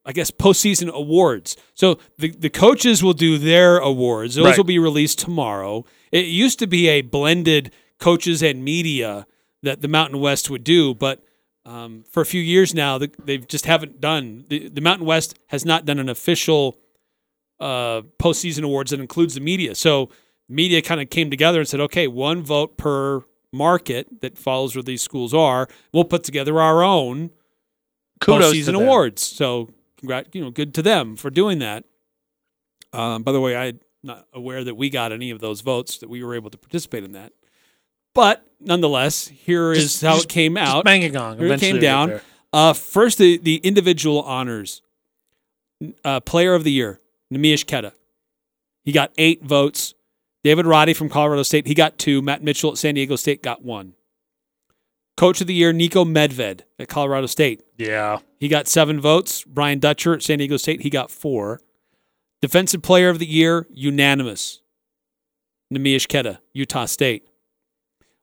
[0.08, 1.56] I guess, postseason awards.
[1.74, 4.36] So the, the coaches will do their awards.
[4.36, 4.56] Those Right.
[4.56, 5.84] will be released tomorrow.
[6.12, 9.26] It used to be a blended coaches and media
[9.62, 11.24] that the Mountain West would do, but
[11.64, 14.44] um, for a few years now, the, they just haven't done.
[14.48, 16.78] The, the Mountain West has not done an official
[17.58, 19.74] uh, postseason awards that includes the media.
[19.74, 20.08] So
[20.48, 24.82] media kind of came together and said, okay, one vote per market that follows where
[24.84, 25.66] these schools are.
[25.92, 27.30] We'll put together our own
[28.20, 29.22] Kudos postseason awards.
[29.22, 29.70] So
[30.00, 31.84] congrat, you know, good to them for doing that.
[32.92, 36.08] Um, by the way, I'm not aware that we got any of those votes that
[36.08, 37.32] we were able to participate in that.
[38.14, 40.84] But nonetheless, here is Just- how just- it came out.
[40.84, 41.38] bang a gong.
[41.38, 42.20] Here it came down.
[42.52, 44.82] Uh, first, the, the individual honors.
[46.02, 47.00] Uh, player of the year,
[47.30, 47.92] Neemias Queta.
[48.82, 49.92] He got eight votes.
[50.42, 52.22] David Roddy from Colorado State, he got two.
[52.22, 53.92] Matt Mitchell at San Diego State got one.
[55.16, 57.62] Coach of the year, Niko Medved at Colorado State.
[57.78, 58.18] Yeah.
[58.38, 59.44] He got seven votes.
[59.44, 61.60] Brian Dutcher at San Diego State, he got four.
[62.42, 64.60] Defensive player of the year, unanimous.
[65.72, 67.28] Neemias Queta, Utah State.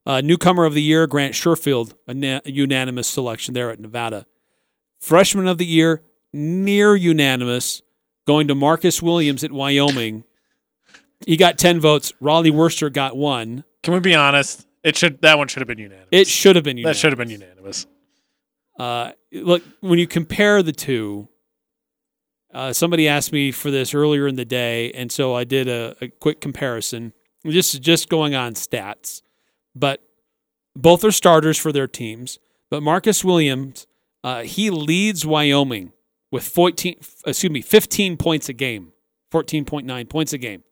[0.05, 4.25] Uh, newcomer of the year, Grant Sherfield, a, na- a unanimous selection there at Nevada.
[4.99, 7.81] Freshman of the year, near unanimous,
[8.27, 10.25] going to Marcus Williams at Wyoming.
[11.25, 12.13] He got 10 votes.
[12.21, 13.63] Rollie Worster got one.
[13.81, 14.67] Can we be honest?
[14.83, 16.09] It should that one should have been unanimous.
[16.11, 16.97] It should have been unanimous.
[16.97, 17.87] That should have been unanimous.
[18.77, 21.29] Uh, look, when you compare the two,
[22.53, 25.95] uh, somebody asked me for this earlier in the day, and so I did a,
[26.01, 27.13] a quick comparison.
[27.43, 29.21] This is just going on stats,
[29.75, 30.01] but
[30.75, 32.39] both are starters for their teams.
[32.69, 33.87] But Marcus Williams,
[34.23, 35.93] uh, he leads Wyoming
[36.31, 36.95] with 14,
[37.25, 38.93] excuse me, 15 points a game,
[39.31, 40.63] 14.9 points a game,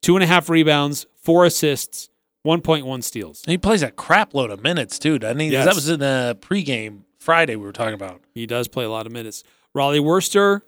[0.00, 2.08] two and a half rebounds, four assists,
[2.46, 3.42] 1.1 steals.
[3.44, 5.48] He plays a crap load of minutes too, doesn't he?
[5.48, 5.66] Yes.
[5.66, 8.22] That was in the pregame Friday we were talking about.
[8.32, 9.42] He does play a lot of minutes.
[9.76, 10.62] Rollie Worster,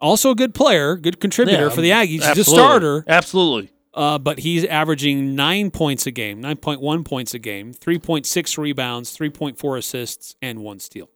[0.00, 2.08] also a good player, good contributor Yeah, for the Aggies.
[2.34, 3.70] He's a starter, Absolutely.
[3.94, 9.78] uh, but he's averaging nine points a game, 9.1 points a game, 3.6 rebounds, 3.4
[9.78, 11.08] assists, and one steal.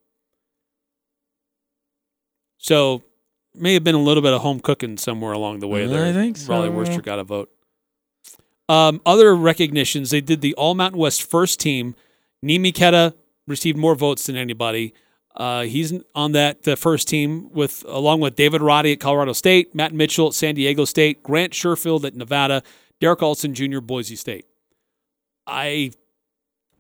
[2.57, 3.03] So,
[3.55, 6.07] may have been a little bit of home cooking somewhere along the way there.
[6.07, 6.53] I think so.
[6.53, 7.51] Rollie Worster got a vote.
[8.69, 11.95] Um, other recognitions, they did the All Mountain West first team.
[12.45, 13.15] Nimi Queta
[13.47, 14.93] received more votes than anybody.
[15.35, 19.75] Uh, he's on that the first team with along with David Roddy at Colorado State,
[19.75, 22.63] Matt Mitchell at San Diego State, Grant Sherfield at Nevada,
[23.01, 23.81] Derrick Alston Jr.
[23.81, 24.47] Boise State.
[25.47, 25.93] I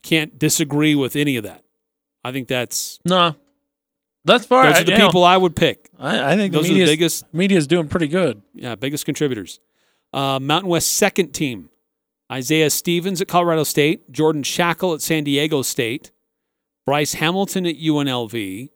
[0.03, 1.63] can't disagree with any of that.
[2.25, 3.37] I think that's No.
[4.25, 4.67] That's far.
[4.67, 5.89] those are the know, people I would pick.
[5.99, 8.43] I, I think those the are the biggest media's doing pretty good.
[8.53, 9.61] yeah, biggest contributors.
[10.13, 11.71] Uh, Mountain West second team.
[12.31, 16.11] Isaiah Stevens at Colorado State, Jordan Schakel at San Diego State,
[16.87, 18.69] Bryce Hamilton at UNLV,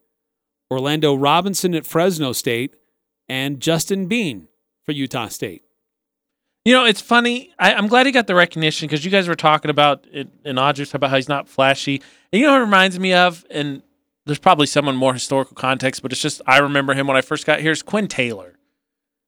[0.70, 2.74] Orlando Robinson at Fresno State,
[3.29, 4.49] and Justin Bean
[4.85, 5.62] for Utah State.
[6.65, 7.53] You know, it's funny.
[7.59, 10.59] I, I'm glad he got the recognition because you guys were talking about it in
[10.59, 12.01] Audrey's about how he's not flashy.
[12.33, 13.45] And you know what it reminds me of?
[13.51, 13.83] And
[14.27, 17.47] there's probably someone more historical context, but it's just I remember him when I first
[17.47, 17.73] got here.
[17.73, 18.55] Is Quinn Taylor,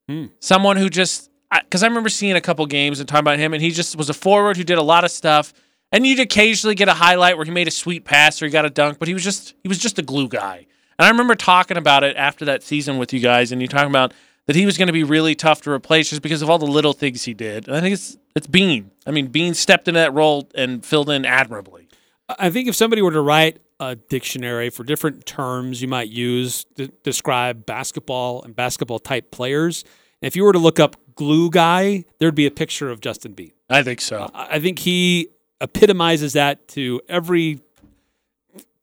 [0.09, 0.27] Hmm.
[0.39, 1.29] someone who just
[1.63, 4.11] because I, remember seeing a couple games and talking about him, and he just was
[4.11, 5.53] a forward who did a lot of stuff.
[5.93, 8.65] And you'd occasionally get a highlight where he made a sweet pass or he got
[8.65, 10.67] a dunk, but he was just he was just a glue guy.
[10.99, 13.91] And I remember talking about it after that season with you guys, and you talking
[13.91, 14.13] about
[14.47, 16.67] that he was going to be really tough to replace just because of all the
[16.67, 17.67] little things he did.
[17.69, 18.91] And I think it's it's Bean.
[19.07, 21.89] I mean, Bean stepped into that role and filled in admirably.
[22.29, 26.65] I think if somebody were to write a dictionary for different terms you might use
[26.77, 29.85] to describe basketball and basketball type players,
[30.21, 33.53] if you were to look up glue guy, there'd be a picture of Justin Bean.
[33.69, 34.31] I think so.
[34.35, 35.29] I think he
[35.61, 37.61] epitomizes that to every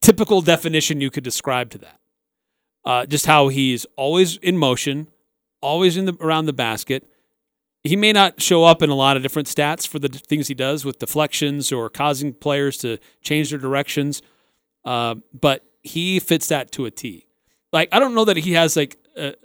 [0.01, 1.99] typical definition you could describe to that.
[2.83, 5.07] Uh, just how he's always in motion,
[5.61, 7.07] always in the around the basket.
[7.83, 10.47] He may not show up in a lot of different stats for the d- things
[10.47, 14.21] he does with deflections or causing players to change their directions,
[14.85, 17.27] uh, but he fits that to a T.
[17.71, 19.35] Like I don't know that he has like a,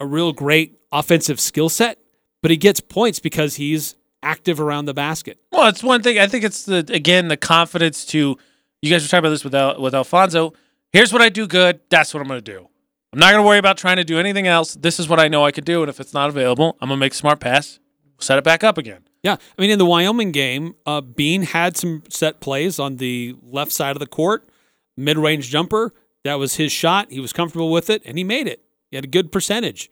[0.00, 1.98] a real great offensive skill set,
[2.42, 5.38] but he gets points because he's active around the basket.
[5.52, 6.18] Well, it's one thing.
[6.18, 8.36] I think it's the again the confidence to.
[8.82, 10.52] You guys were talking about this with Al, with Alphonso.
[10.92, 11.80] Here's what I do good.
[11.88, 12.68] That's what I'm going to do.
[13.12, 14.74] I'm not going to worry about trying to do anything else.
[14.74, 16.98] This is what I know I could do, and if it's not available, I'm going
[16.98, 17.80] to make a smart pass,
[18.18, 19.02] set it back up again.
[19.22, 23.34] Yeah, I mean, in the Wyoming game, uh, Bean had some set plays on the
[23.42, 24.48] left side of the court,
[24.96, 25.94] mid-range jumper.
[26.24, 27.10] That was his shot.
[27.10, 28.62] He was comfortable with it, and he made it.
[28.90, 29.90] He had a good percentage.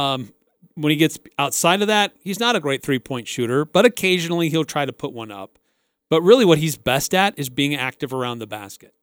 [0.00, 0.32] Um,
[0.74, 4.64] when he gets outside of that, he's not a great three-point shooter, but occasionally he'll
[4.64, 5.58] try to put one up.
[6.08, 8.94] But really, what he's best at is being active around the basket,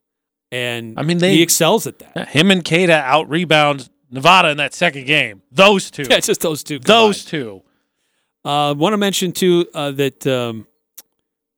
[0.52, 2.30] and I mean, they- he excels at that.
[2.30, 5.41] Him and Queta out rebound Nevada in that second game.
[5.52, 6.03] Those two.
[6.10, 6.80] Yeah, just those two.
[6.80, 7.61] Those two.
[8.45, 10.68] Uh, Want to mention too uh, that um,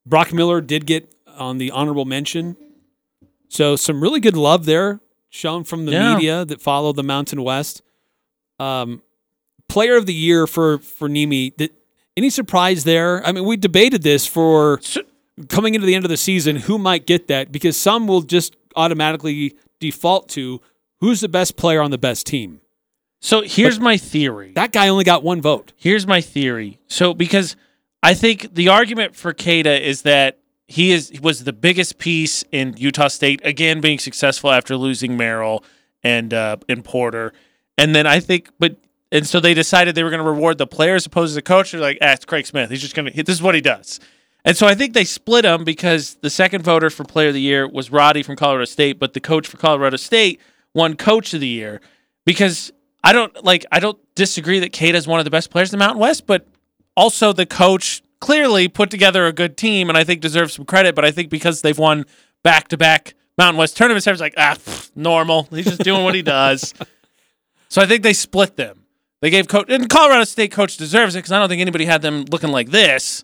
[0.06, 2.58] Brock Miller did get on the honorable mention,
[3.48, 5.00] so some really good love there
[5.30, 6.14] shown from the Yeah.
[6.16, 7.82] media that follow the Mountain West.
[8.60, 9.02] Um,
[9.70, 11.56] player of the year for for Nimi.
[11.58, 11.72] That
[12.18, 13.26] any surprise there?
[13.26, 14.82] I mean, we debated this for
[15.48, 16.58] coming into the end of the season.
[16.58, 17.52] Who might get that?
[17.52, 20.60] Because some will just automatically default to
[21.00, 22.60] who's the best player on the best team.
[23.22, 24.54] So here's my theory.
[24.54, 25.74] That guy only got one vote.
[25.76, 26.80] Here's my theory.
[26.88, 27.56] So because
[28.02, 32.76] I think the argument for Queta is that he is was the biggest piece in
[32.78, 35.64] Utah State again being successful after losing Merrill
[36.04, 37.34] and uh, and Porter,
[37.78, 38.78] and then I think but
[39.12, 41.42] and so they decided they were going to reward the player as opposed to the
[41.42, 41.72] coach.
[41.72, 42.70] They're like, ah, it's Craig Smith.
[42.70, 44.00] He's just going to this is what he does.
[44.46, 47.42] And so I think they split him because the second voter for player of the
[47.42, 50.40] year was Roddy from Colorado State, but the coach for Colorado State
[50.74, 51.82] won coach of the year
[52.26, 52.72] because
[53.04, 55.80] I don't like I don't disagree that Queta is one of the best players in
[55.80, 56.48] the Mountain West, but
[56.96, 60.96] also the coach clearly put together a good team and I think deserves some credit.
[60.96, 62.06] But I think because they've won
[62.44, 65.44] back to back Mountain West tournaments, everyone's like, ah, pff, normal.
[65.52, 66.74] He's just doing what he does.
[67.70, 68.86] So I think they split them.
[69.22, 72.02] They gave coach and Colorado State coach deserves it because I don't think anybody had
[72.02, 73.24] them looking like this.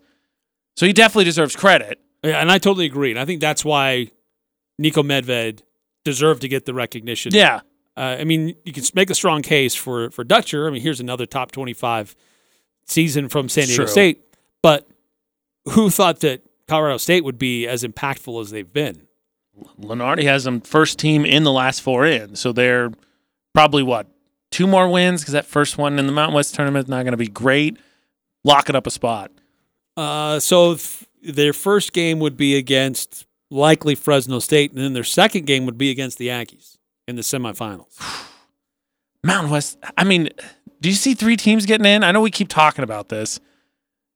[0.76, 2.00] So he definitely deserves credit.
[2.24, 3.12] Yeah, and I totally agree.
[3.12, 4.12] And I think that's why
[4.82, 5.62] Niko Medved
[6.04, 7.34] deserved to get the recognition.
[7.34, 7.62] Yeah.
[7.98, 10.68] Uh, I mean, you can make a strong case for for Dutcher.
[10.68, 12.16] I mean, here's another top 25
[12.86, 13.92] season from San Diego True.
[13.92, 14.22] State.
[14.62, 14.88] But
[15.70, 19.08] who thought that Colorado State would be as impactful as they've been?
[19.80, 22.92] Lunardi has them first team in the last four in, so they're
[23.54, 24.08] probably what
[24.56, 27.12] two more wins because that first one in the Mountain West tournament is not going
[27.12, 27.78] to be great.
[28.46, 29.32] Locking up a spot.
[29.98, 35.04] Uh, so f- their first game would be against likely Fresno State, and then their
[35.04, 38.00] second game would be against the Aggies in the semifinals.
[39.24, 39.78] Mountain West.
[39.98, 40.30] I mean,
[40.80, 42.02] do you see three teams getting in?
[42.04, 43.42] I know we keep talking about this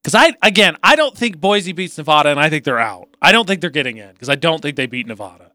[0.02, 3.10] because I again I don't think Boise beats Nevada, and I think they're out.
[3.22, 5.52] I don't think they're getting in because I don't think they beat Nevada.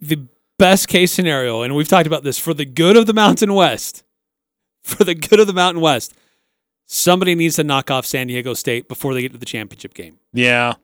[0.00, 0.26] the
[0.62, 4.04] best case scenario, and we've talked about this for the good of the Mountain West,
[4.82, 6.14] for the good of the Mountain West,
[6.86, 10.18] somebody needs to knock off San Diego State before they get to the championship game.
[10.32, 10.74] Yeah,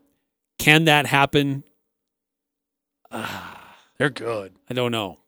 [0.58, 1.62] Can that happen?
[3.98, 4.52] they're good.
[4.68, 5.18] I don't know.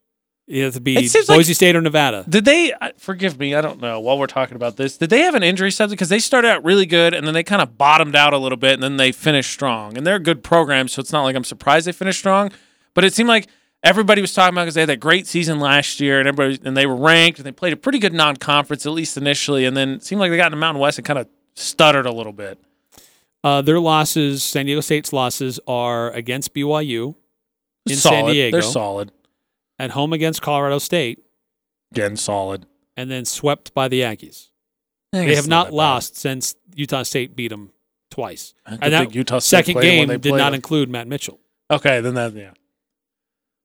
[0.46, 2.24] It has to be seems like- Boise State or Nevada.
[2.28, 2.72] Did they?
[2.72, 4.00] uh, Forgive me, I don't know.
[4.00, 5.96] While we're talking about this, did they have an injury subject?
[5.96, 8.58] Because they started out really good, and then they kind of bottomed out a little
[8.58, 9.96] bit, and then they finished strong.
[9.96, 12.50] And they're a good program, so it's not like I'm surprised they finished strong.
[12.94, 13.46] But it seemed like
[13.82, 16.76] everybody was talking about because they had that great season last year, and everybody and
[16.76, 19.90] they were ranked, and they played a pretty good non-conference at least initially, and then
[19.90, 22.32] it seemed like they got in the Mountain West and kind of stuttered a little
[22.32, 22.58] bit.
[23.42, 27.14] Uh, their losses, San Diego State's losses, are against BYU
[27.86, 29.12] in San Diego, They're solid.
[29.78, 31.20] at home against Colorado State,
[31.92, 32.66] Again, solid.
[32.98, 34.50] and then swept by the Yankees.
[35.12, 35.74] They have not bad.
[35.74, 37.72] lost since Utah State beat them
[38.10, 38.52] twice.
[38.66, 40.46] I And that think Utah State second played 'em when game they did not not
[40.48, 40.54] 'em.
[40.54, 41.40] include Matt Mitchell.
[41.70, 42.50] Okay, then that yeah,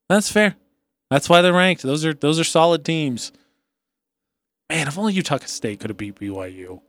[0.09, 0.55] that's fair.
[1.09, 1.83] That's why they're ranked.
[1.83, 3.31] Those are those are solid teams.
[4.69, 6.81] Man, if only Utah State could have beat BYU.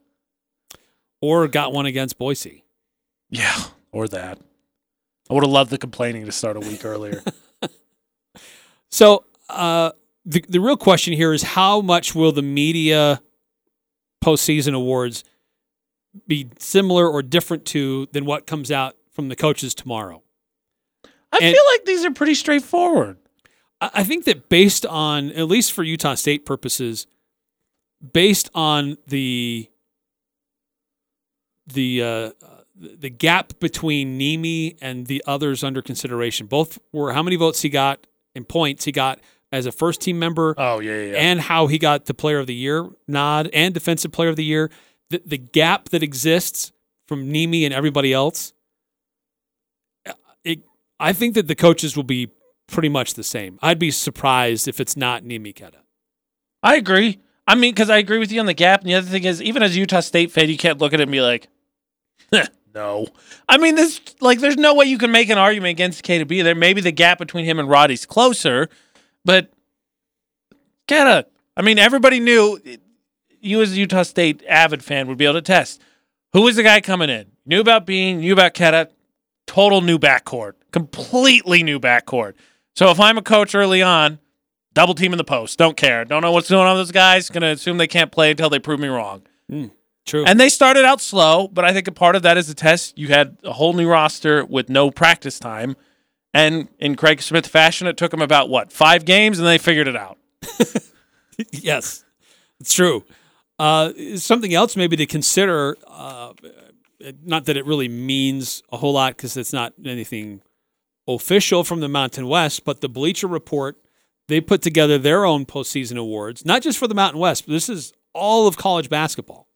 [1.21, 2.65] or got one against Boise.
[3.29, 4.39] Yeah, or that.
[5.29, 7.23] I would have loved the complaining to start a week earlier.
[8.91, 9.91] So uh,
[10.25, 13.21] the the real question here is how much will the media
[14.25, 15.25] postseason awards
[16.27, 20.23] be similar or different to than what comes out from the coaches tomorrow?
[21.33, 23.19] I And- feel like these are pretty straightforward.
[23.81, 27.07] I think that based on at least for Utah State purposes,
[28.13, 29.69] based on the
[31.67, 32.31] the uh,
[32.75, 37.69] the gap between Nemi and the others under consideration, both were how many votes he
[37.69, 39.21] got in points he got
[39.53, 40.55] as a first team member.
[40.57, 41.03] Oh yeah, yeah.
[41.13, 41.17] yeah.
[41.19, 44.45] and how he got the Player of the Year nod and Defensive Player of the
[44.45, 44.71] Year.
[45.11, 46.73] The, the gap that exists
[47.07, 48.53] from Nemi and everybody else,
[50.45, 50.61] it,
[50.99, 52.31] I think that the coaches will be
[52.67, 53.59] pretty much the same.
[53.63, 55.79] I'd be surprised if it's not Nemi Queta.
[56.63, 57.21] I agree.
[57.47, 58.81] I mean, because I agree with you on the gap.
[58.81, 61.01] And the other thing is, even as a Utah State fan, you can't look at
[61.01, 61.49] it and be like,
[62.75, 63.07] no.
[63.49, 66.27] I mean, this like, there's no way you can make an argument against K to
[66.27, 66.55] B there.
[66.55, 68.69] Maybe the gap between him and Roddy's closer,
[69.25, 69.51] but
[70.87, 71.27] Queta.
[71.57, 72.61] I mean, everybody knew.
[73.41, 75.81] You as a Utah State avid fan would be able to test
[76.33, 77.27] who was the guy coming in.
[77.47, 78.21] Knew about Bean.
[78.21, 78.91] Knew about Queta.
[79.47, 80.53] Total new backcourt.
[80.77, 82.35] Completely new backcourt.
[82.75, 84.19] So if I'm a coach early on,
[84.75, 85.59] double team in the post.
[85.59, 86.05] Don't care.
[86.05, 87.31] Don't know what's going on with those guys.
[87.31, 89.23] Gonna assume they can't play until they prove me wrong.
[90.05, 90.25] true.
[90.27, 92.99] And they started out slow, but I think a part of that is a test.
[92.99, 95.77] You had a whole new roster with no practice time.
[96.35, 99.89] And in Craig Smith fashion, it took them about what, five games, and they figured
[99.89, 100.19] it out.
[101.53, 102.05] yes,
[102.61, 103.03] it's true.
[103.59, 105.79] Uh, something else maybe to consider.
[105.87, 106.35] Uh,
[107.25, 110.43] not that it really means a whole lot because it's not anything
[111.07, 113.77] official from the Mountain West, but the Bleacher Report
[114.29, 117.69] they put together their own postseason awards, not just for the Mountain West, but this
[117.69, 119.49] is all of college basketball.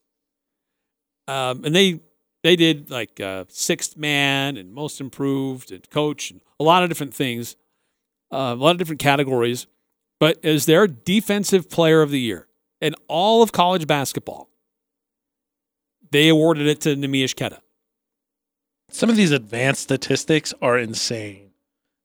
[1.26, 2.00] Um, and they
[2.42, 6.88] they did like uh, sixth man and most improved and coach and a lot of
[6.88, 7.56] different things,
[8.32, 9.66] uh, a lot of different categories.
[10.18, 12.46] But as their defensive player of the year
[12.80, 14.50] in all of college basketball,
[16.10, 17.60] they awarded it to Neemias Queta.
[18.92, 21.50] Some of these advanced statistics are insane.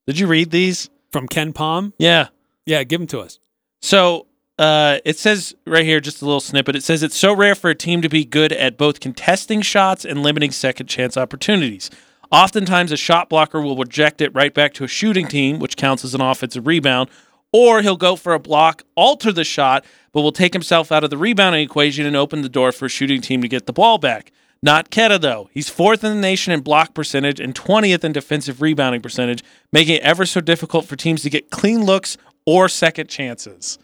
[0.07, 0.89] Did you read these?
[1.11, 1.93] From KenPom?
[1.97, 2.27] Yeah.
[2.65, 3.39] Yeah, give them to us.
[3.81, 6.75] So uh, it says right here, just a little snippet.
[6.75, 10.05] It says it's so rare for a team to be good at both contesting shots
[10.05, 11.89] and limiting second chance opportunities.
[12.31, 16.03] Oftentimes, a shot blocker will reject it right back to a shooting team, which counts
[16.03, 17.09] as an offensive rebound,
[17.51, 21.09] or he'll go for a block, alter the shot, but will take himself out of
[21.09, 23.97] the rebounding equation and open the door for a shooting team to get the ball
[23.97, 24.31] back.
[24.65, 25.47] Not Queta, though.
[25.53, 29.97] He's fourth in the nation in block percentage and 20th in defensive rebounding percentage, making
[29.97, 32.17] it ever so difficult for teams to get clean looks
[32.47, 33.77] or second chances.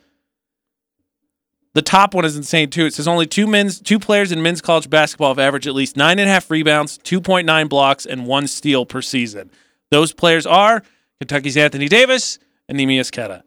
[1.76, 2.88] The top one is insane too.
[2.88, 5.98] It says only two men's two players in men's college basketball have averaged at least
[5.98, 9.52] nine and a half rebounds, two point nine blocks, and one steal per season.
[9.92, 10.82] Those players are
[11.20, 13.44] Kentucky's Anthony Davis and Neemias Queta.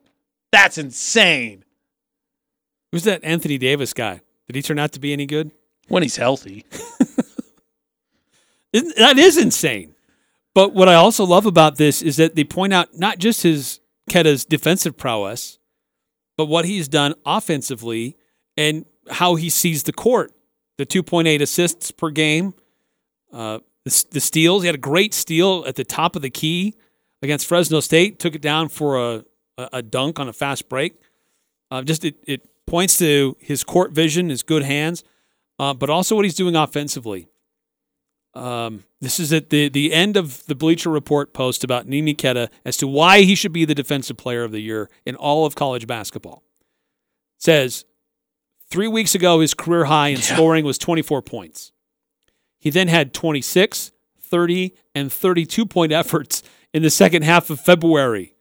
[0.52, 1.65] That's insane.
[2.93, 4.20] Who's that Anthony Davis guy?
[4.47, 5.51] Did he turn out to be any good?
[5.89, 6.65] When he's healthy.
[8.75, 9.95] That is insane.
[10.55, 13.81] But what I also love about this is that they point out not just his
[14.11, 15.59] Queta's defensive prowess,
[16.37, 18.17] but what he's done offensively
[18.57, 20.33] and how he sees the court.
[20.77, 22.55] The 2.8 assists per game,
[23.33, 24.63] uh, the, the steals.
[24.63, 26.75] He had a great steal at the top of the key
[27.23, 28.19] against Fresno State.
[28.19, 29.25] Took it down for a,
[29.57, 30.95] a, a dunk on a fast break.
[31.71, 35.05] Uh, just it, it points to his court vision, his good hands,
[35.61, 37.29] uh, but also what he's doing offensively.
[38.35, 42.51] Um, this is at the, the end of the Bleacher Report post about Nimi Queta
[42.65, 45.55] as to why he should be the defensive player of the year in all of
[45.55, 46.43] college basketball.
[47.39, 47.85] Says
[48.70, 51.73] three weeks ago, his career high in scoring was 24 points.
[52.59, 56.43] He then had 26, 30, and 32 point efforts
[56.73, 58.35] in the second half of February.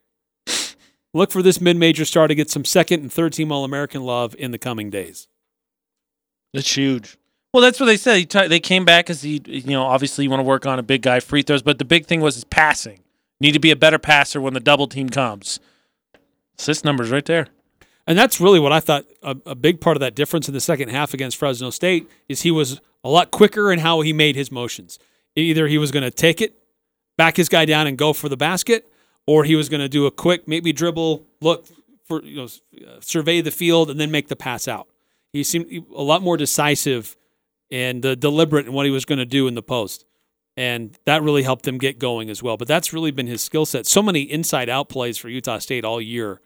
[1.13, 4.01] Look for this mid major star to get some second and third team All American
[4.01, 5.27] love in the coming days.
[6.53, 7.17] That's huge.
[7.53, 8.29] Well, that's what they said.
[8.29, 10.83] T- they came back as he, you know, obviously you want to work on a
[10.83, 13.01] big guy free throws, but the big thing was his passing.
[13.39, 15.59] Need to be a better passer when the double team comes.
[16.57, 17.47] Assist numbers right there.
[18.07, 20.59] And that's really what I thought a, a big part of that difference in the
[20.59, 24.35] second half against Fresno State is he was a lot quicker in how he made
[24.35, 24.97] his motions.
[25.35, 26.55] Either he was going to take it,
[27.17, 28.91] back his guy down and go for the basket,
[29.27, 31.67] or he was going to do a quick maybe dribble, look
[32.03, 32.47] for you know
[32.87, 34.87] uh, survey the field and then make the pass out.
[35.31, 37.15] He seemed a lot more decisive
[37.73, 40.05] and uh, deliberate in what he was going to do in the post.
[40.55, 42.55] And that really helped them get going as well.
[42.55, 43.87] But that's really been his skill set.
[43.87, 46.39] So many inside out plays for Utah State all year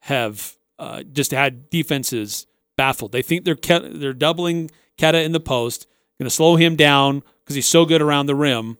[0.00, 3.12] have uh, just had defenses baffled.
[3.12, 5.86] They think they're Ke- they're doubling Queta in the post,
[6.18, 8.76] going to slow him down because he's so good around the rim.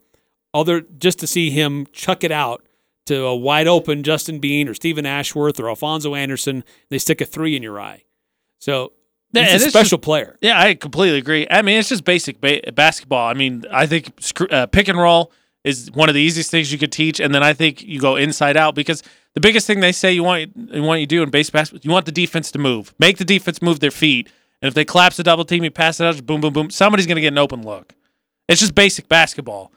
[0.53, 2.67] Other just to see him chuck it out
[3.07, 7.25] to a wide open Justin Bean or Steven Ashworth or Alphonso Anderson, they stick a
[7.25, 8.03] three in your eye.
[8.59, 8.93] So
[9.33, 10.37] Yeah, he's a special just- player.
[10.41, 11.47] Yeah, I completely agree.
[11.51, 13.29] I mean, it's just basic ba- basketball.
[13.29, 14.13] I mean, I think
[14.51, 15.33] uh, pick and roll
[15.65, 18.17] is one of the easiest things you could teach, and then I think you go
[18.17, 19.03] inside out because
[19.35, 21.93] the biggest thing they say you want you want you do in base basketball, you
[21.93, 24.29] want the defense to move, make the defense move their feet,
[24.63, 26.71] and if they collapse the double team, you pass it out, boom, boom, boom.
[26.71, 27.95] Somebody's going to get an open look.
[28.49, 29.73] It's just basic basketball.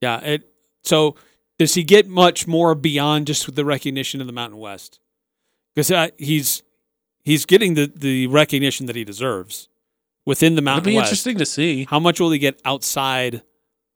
[0.00, 0.18] Yeah.
[0.20, 0.52] It,
[0.82, 1.14] so
[1.58, 4.98] does he get much more beyond just the recognition of the Mountain West?
[5.74, 6.62] Because uh, he's
[7.28, 9.68] he's getting the, the recognition that he deserves
[10.26, 11.08] within the Mountain be West.
[11.08, 11.86] interesting to see.
[11.88, 13.42] How much will he get outside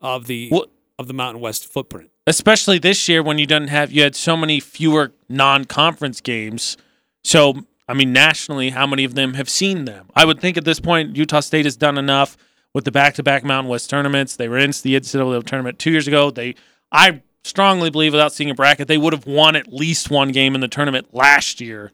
[0.01, 0.51] of the
[0.99, 2.11] of the Mountain West footprint?
[2.27, 6.77] especially this year when you didn't have you had so many fewer non-conference games.
[7.25, 10.09] So I mean, nationally, how many of them have seen them?
[10.15, 12.37] I would think at this point, Utah State has done enough
[12.73, 14.37] with the back-to-back Mountain West tournaments.
[14.37, 16.31] They were in the NCAA tournament two years ago.
[16.31, 16.55] They,
[16.91, 20.55] I strongly believe, without seeing a bracket, they would have won at least one game
[20.55, 21.91] in the tournament last year.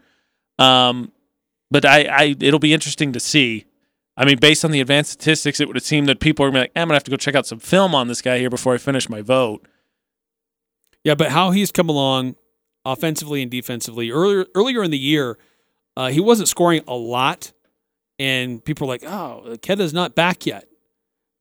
[0.58, 1.10] Um,
[1.70, 3.66] but I, I, it'll be interesting to see.
[4.16, 6.62] I mean, based on the advanced statistics, it would seem that people are gonna be
[6.62, 8.50] like, "Eh, I'm gonna have to go check out some film on this guy here
[8.50, 9.66] before I finish my vote.
[11.04, 12.34] Yeah, but how he's come along
[12.84, 15.38] offensively and defensively earlier earlier in the year,
[15.96, 17.52] uh, he wasn't scoring a lot,
[18.18, 20.66] and people were like, "Oh, Queta's not back yet,"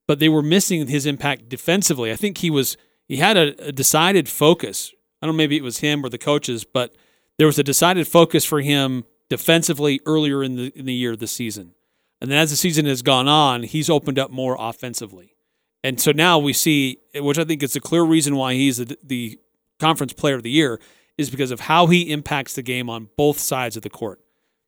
[0.07, 2.11] but they were missing his impact defensively.
[2.11, 2.77] I think he was
[3.07, 4.93] he had a, a decided focus.
[5.21, 6.95] I don't know, maybe it was him or the coaches, but
[7.39, 11.31] there was a decided focus for him defensively earlier in the in the year this
[11.31, 11.73] season,
[12.21, 15.35] and then as the season has gone on, he's opened up more offensively.
[15.83, 18.97] And so now we see, which I think is a clear reason why he's the,
[19.03, 19.39] the
[19.79, 20.79] conference player of the year,
[21.17, 24.19] is because of how he impacts the game on both sides of the court.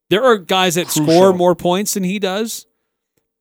[0.10, 2.65] There are guys that score more points than he does,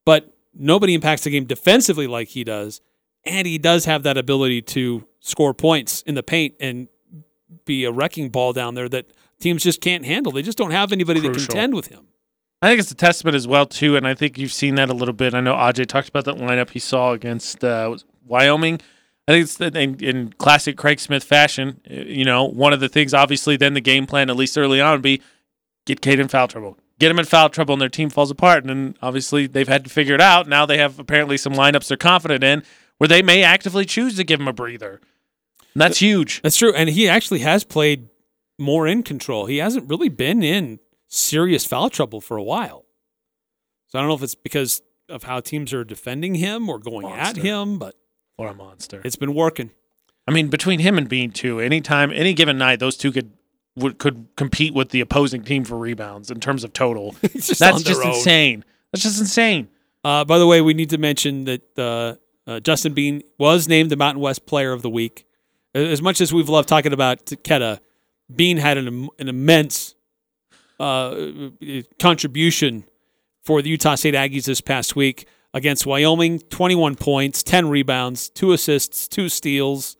[0.04, 2.80] but nobody impacts the game defensively like he does.
[3.24, 6.88] And he does have that ability to score points in the paint and
[7.64, 10.32] be a wrecking ball down there that teams just can't handle.
[10.32, 11.46] They just don't have anybody to Crucial.
[11.48, 12.06] contend with him.
[12.60, 14.92] I think it's a testament as well too, and I think you've seen that a
[14.94, 15.32] little bit.
[15.34, 17.96] I know Aj talked about that lineup he saw against uh,
[18.26, 18.80] Wyoming.
[19.28, 21.80] I think it's the, in, in classic Craig Smith fashion.
[21.88, 24.80] uh, You know, one of the things obviously then the game plan at least early
[24.80, 25.22] on would be
[25.86, 28.64] get Cade in foul trouble, get him in foul trouble, and their team falls apart.
[28.64, 30.48] And then obviously they've had to figure it out.
[30.48, 32.62] Now they have apparently some lineups they're confident in
[32.96, 35.00] where they may actively choose to give him a breather.
[35.74, 36.42] And that's huge.
[36.42, 36.74] That's true.
[36.74, 38.08] And he actually has played
[38.58, 39.46] more in control.
[39.46, 42.84] He hasn't really been in serious foul trouble for a while.
[43.88, 47.06] So I don't know if it's because of how teams are defending him or going
[47.06, 47.94] at him, but
[48.36, 49.00] What a monster.
[49.04, 49.70] it's been working.
[50.26, 53.32] I mean, between him and Bean too, anytime, any given night, those two could
[53.76, 57.14] would could compete with the opposing team for rebounds in terms of total.
[57.22, 58.08] just That's just own.
[58.08, 58.64] insane.
[58.92, 59.68] That's just insane.
[60.04, 62.16] Uh, by the way, we need to mention that uh,
[62.50, 65.24] uh, Justin Bean was named the Mountain West Player of the Week.
[65.74, 67.80] As much as we've loved talking about Queta,
[68.34, 69.94] Bean had an, an immense
[70.78, 71.14] uh,
[71.98, 72.84] contribution
[73.42, 78.52] for the Utah State Aggies this past week against Wyoming 21 points, 10 rebounds, two
[78.52, 79.96] assists, two steals.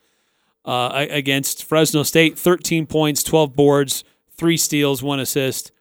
[0.65, 4.05] Uh, against Fresno State 13 points, 12 boards,
[4.37, 5.73] three steals, one assist.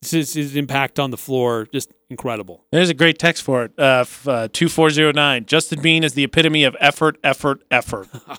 [0.00, 2.64] This is his impact on the floor, just incredible.
[2.70, 3.72] There's a great text for it.
[3.76, 5.44] Uh, f- uh, two four zero nine.
[5.44, 8.08] Justin Bean is the epitome of effort, effort, effort.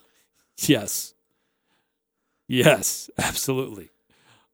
[0.67, 1.13] Yes.
[2.49, 3.89] Yes, absolutely.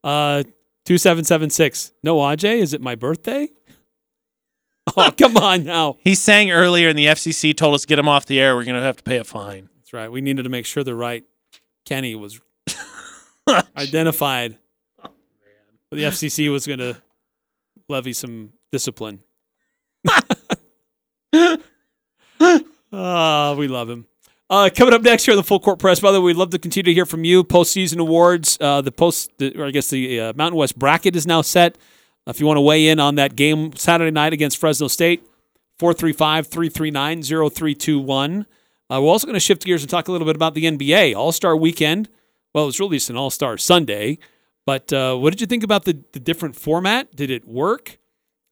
[0.04, 0.44] Uh
[0.84, 1.92] 2776.
[2.04, 3.48] No, Ajay, is it my birthday?
[4.96, 5.96] Oh, come on now.
[6.04, 8.54] he sang earlier, and the FCC told us get him off the air.
[8.54, 9.68] We're gonna have to pay a fine.
[9.78, 10.08] That's right.
[10.08, 11.24] We needed to make sure the right
[11.84, 12.40] Kenny was
[13.76, 14.58] identified.
[15.90, 17.00] The FCC was going to
[17.88, 19.20] levy some discipline.
[22.92, 24.06] Ah, we love him.
[24.48, 25.98] Uh, coming up next here on the Full Court Press.
[25.98, 27.42] By the way, we'd love to continue to hear from you.
[27.42, 28.56] Postseason awards.
[28.60, 31.76] Uh, the post, the, or I guess the uh, Mountain West bracket is now set.
[32.28, 35.24] If you want to weigh in on that game Saturday night against Fresno State,
[35.78, 38.46] 435 339 0321.
[38.88, 41.16] Uh, we're also going to shift gears and talk a little bit about the NBA
[41.16, 42.08] All Star Weekend.
[42.54, 44.18] Well, it was released an All Star Sunday,
[44.64, 47.14] but uh, what did you think about the, the different format?
[47.14, 47.98] Did it work?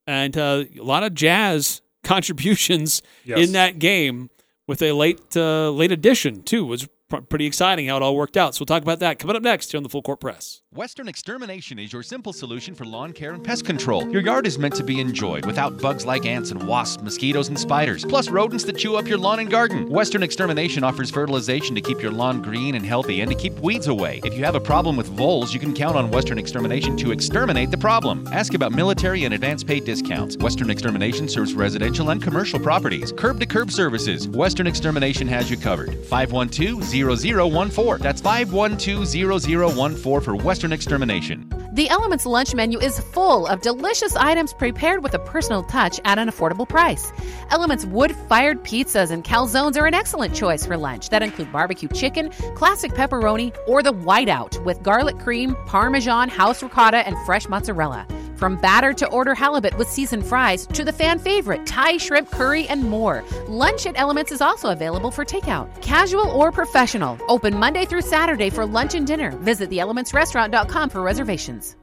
[0.09, 3.39] And uh, a lot of jazz contributions Yes.
[3.47, 4.29] in that game
[4.66, 6.89] with a late uh, late addition too was
[7.23, 8.55] pretty exciting how it all worked out.
[8.55, 10.61] So we'll talk about that coming up next here on the Full Court Press.
[10.73, 14.09] Western Extermination is your simple solution for lawn care and pest control.
[14.11, 17.57] Your yard is meant to be enjoyed without bugs like ants and wasps, mosquitoes, and
[17.59, 19.89] spiders, plus rodents that chew up your lawn and garden.
[19.89, 23.86] Western Extermination offers fertilization to keep your lawn green and healthy and to keep weeds
[23.86, 24.20] away.
[24.24, 27.70] If you have a problem with voles, you can count on Western Extermination to exterminate
[27.70, 28.27] the problem.
[28.32, 30.36] Ask about military and advance paid discounts.
[30.39, 33.12] Western Extermination serves residential and commercial properties.
[33.12, 34.27] Curb to curb services.
[34.28, 35.95] Western Extermination has you covered.
[36.07, 36.82] 512
[37.12, 37.98] 0014.
[38.01, 41.48] That's 512 0014 for Western Extermination.
[41.74, 46.18] The Elements lunch menu is full of delicious items prepared with a personal touch at
[46.18, 47.12] an affordable price.
[47.51, 51.89] Elements wood fired pizzas and calzones are an excellent choice for lunch that include barbecue
[51.89, 58.06] chicken, classic pepperoni, or the whiteout with garlic cream, parmesan, house ricotta, and fresh mozzarella.
[58.45, 62.69] From batter to order halibut with seasoned fries to the fan favorite Thai shrimp curry
[62.69, 63.25] and more.
[63.49, 65.66] Lunch at Elements is also available for takeout.
[65.81, 67.16] Casual or professional.
[67.29, 69.31] Open Monday through Saturday for lunch and dinner.
[69.39, 71.77] Visit theelementsrestaurant.com for reservations.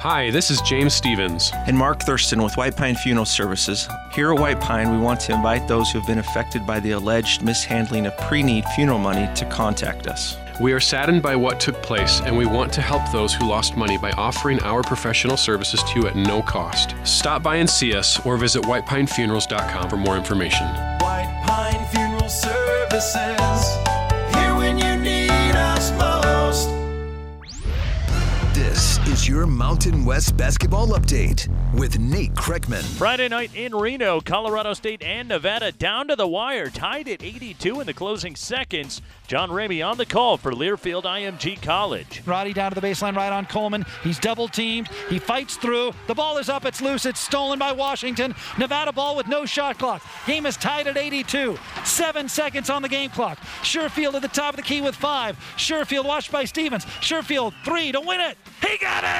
[0.00, 1.50] Hi, this is James Stevens.
[1.66, 3.88] And Mark Thurston with White Pine Funeral Services.
[4.12, 6.90] Here at White Pine, we want to invite those who have been affected by the
[6.90, 10.36] alleged mishandling of pre need funeral money to contact us.
[10.60, 13.76] We are saddened by what took place, and we want to help those who lost
[13.76, 16.94] money by offering our professional services to you at no cost.
[17.04, 20.66] Stop by and see us or visit whitepinefunerals.com for more information.
[21.00, 23.81] White Pine Funeral Services.
[29.22, 31.46] This is your Mountain West basketball update
[31.78, 32.82] with Nate Kreckman.
[32.82, 37.80] Friday night in Reno, Colorado State and Nevada down to the wire, tied at 82
[37.80, 39.00] in the closing seconds.
[39.28, 42.22] John Ramey on the call for Learfield IMG College.
[42.26, 43.86] Roddy down to the baseline right on Coleman.
[44.02, 44.88] He's double teamed.
[45.08, 45.92] He fights through.
[46.08, 46.64] The ball is up.
[46.64, 47.06] It's loose.
[47.06, 48.34] It's stolen by Washington.
[48.58, 50.02] Nevada ball with no shot clock.
[50.26, 51.56] Game is tied at 82.
[51.84, 53.38] Seven seconds on the game clock.
[53.62, 55.38] Sherfield at the top of the key with five.
[55.56, 56.84] Sherfield watched by Stevens.
[57.00, 58.36] Sherfield three to win it.
[58.60, 59.11] He got it.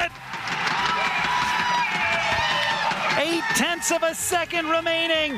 [3.19, 5.33] Eight tenths of a second remaining.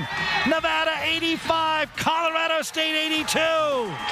[0.47, 3.35] Nevada 85, Colorado State 82.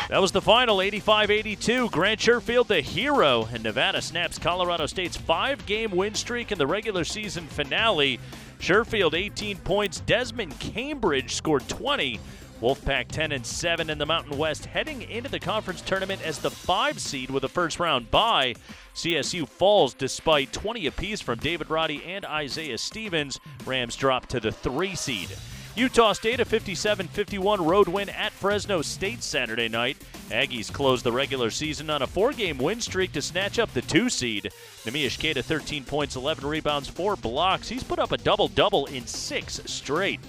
[0.09, 1.89] That was the final 85 82.
[1.89, 6.67] Grant Sherfield, the hero, and Nevada snaps Colorado State's five game win streak in the
[6.67, 8.19] regular season finale.
[8.59, 10.01] Sherfield 18 points.
[10.01, 12.19] Desmond Cambridge scored 20.
[12.63, 16.49] Wolfpack 10 and 7 in the Mountain West, heading into the conference tournament as the
[16.49, 18.55] five seed with a first round bye.
[18.95, 23.37] CSU falls despite 20 apiece from David Roddy and Isaiah Stevens.
[23.65, 25.27] Rams drop to the three seed.
[25.75, 29.97] Utah State a 57-51 road win at Fresno State Saturday night.
[30.29, 34.09] Aggies close the regular season on a four-game win streak to snatch up the two
[34.09, 34.51] seed.
[34.85, 37.67] Neemias Queta 13 points, 11 rebounds, four blocks.
[37.67, 40.21] He's put up a double-double in six straight.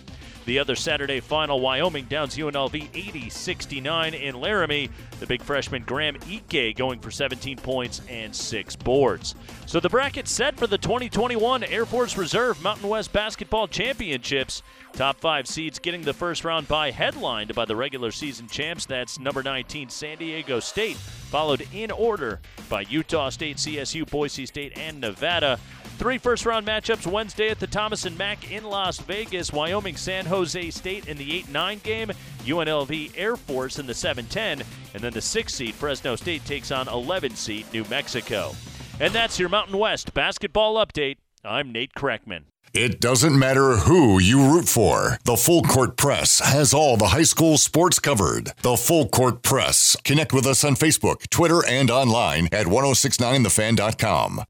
[0.46, 4.90] The other Saturday final, Wyoming downs UNLV 80 69 in Laramie.
[5.20, 9.34] The big freshman Graham Ike going for 17 points and six boards.
[9.66, 14.62] So the bracket set for the 2021 Air Force Reserve Mountain West Basketball Championships.
[14.92, 18.84] Top five seeds getting the first round by headlined by the regular season champs.
[18.84, 24.78] That's number 19 San Diego State, followed in order by Utah State, CSU, Boise State,
[24.78, 25.58] and Nevada.
[25.96, 29.52] Three first round matchups Wednesday at the Thomas and Mack in Las Vegas.
[29.52, 32.10] Wyoming San Jose State in the 8 9 game.
[32.44, 34.62] UNLV Air Force in the 7 10.
[34.94, 38.52] And then the 6 seed Fresno State takes on 11 seed New Mexico.
[39.00, 41.16] And that's your Mountain West basketball update.
[41.44, 42.44] I'm Nate Kreckman.
[42.74, 45.18] It doesn't matter who you root for.
[45.24, 48.50] The Full Court Press has all the high school sports covered.
[48.62, 49.96] The Full Court Press.
[50.02, 54.42] Connect with us on Facebook, Twitter, and online at 1069thefan.com.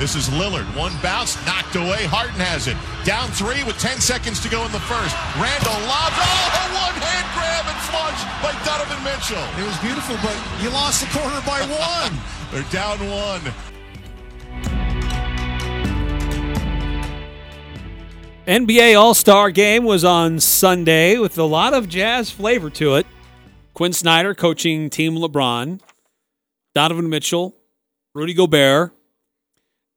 [0.00, 0.64] This is Lillard.
[0.74, 2.08] One bounce, knocked away.
[2.08, 2.76] Harden has it.
[3.04, 5.12] Down three with 10 seconds to go in the first.
[5.36, 6.16] Randall lobs.
[6.16, 9.44] Oh, a one hand grab and flush by Donovan Mitchell.
[9.60, 10.32] It was beautiful, but
[10.64, 12.16] you lost the corner by one.
[12.48, 13.44] They're down one.
[18.48, 23.06] NBA All Star Game was on Sunday with a lot of jazz flavor to it.
[23.74, 25.78] Quin Snyder coaching Team LeBron,
[26.74, 27.54] Donovan Mitchell,
[28.14, 28.94] Rudy Gobert,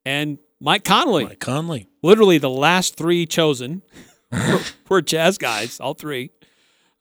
[0.06, 1.26] and Mike Conley.
[1.26, 1.88] Mike Conley.
[2.02, 3.82] Literally the last three chosen
[4.32, 4.60] were,
[4.90, 6.32] were jazz guys, all three.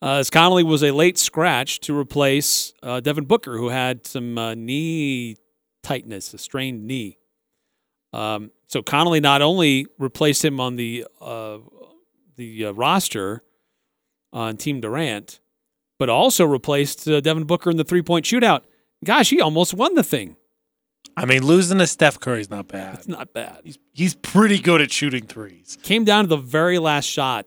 [0.01, 4.37] Uh, as Conley was a late scratch to replace uh, Devin Booker, who had some
[4.37, 5.37] uh, knee
[5.85, 7.19] tightness, a strained knee.
[8.13, 11.59] Um, so Conley not only replaced him on the uh,
[12.37, 13.45] the uh, roster
[14.33, 15.41] on Team Durant,
[15.99, 18.63] but also replaced uh, Devin Booker in the three point shootout.
[19.05, 20.37] Gosh, he almost won the thing.
[21.17, 22.95] I mean, losing to Steph Curry's not bad.
[22.95, 23.59] It's not bad.
[23.65, 25.77] He's he's pretty good at shooting threes.
[25.83, 27.47] Came down to the very last shot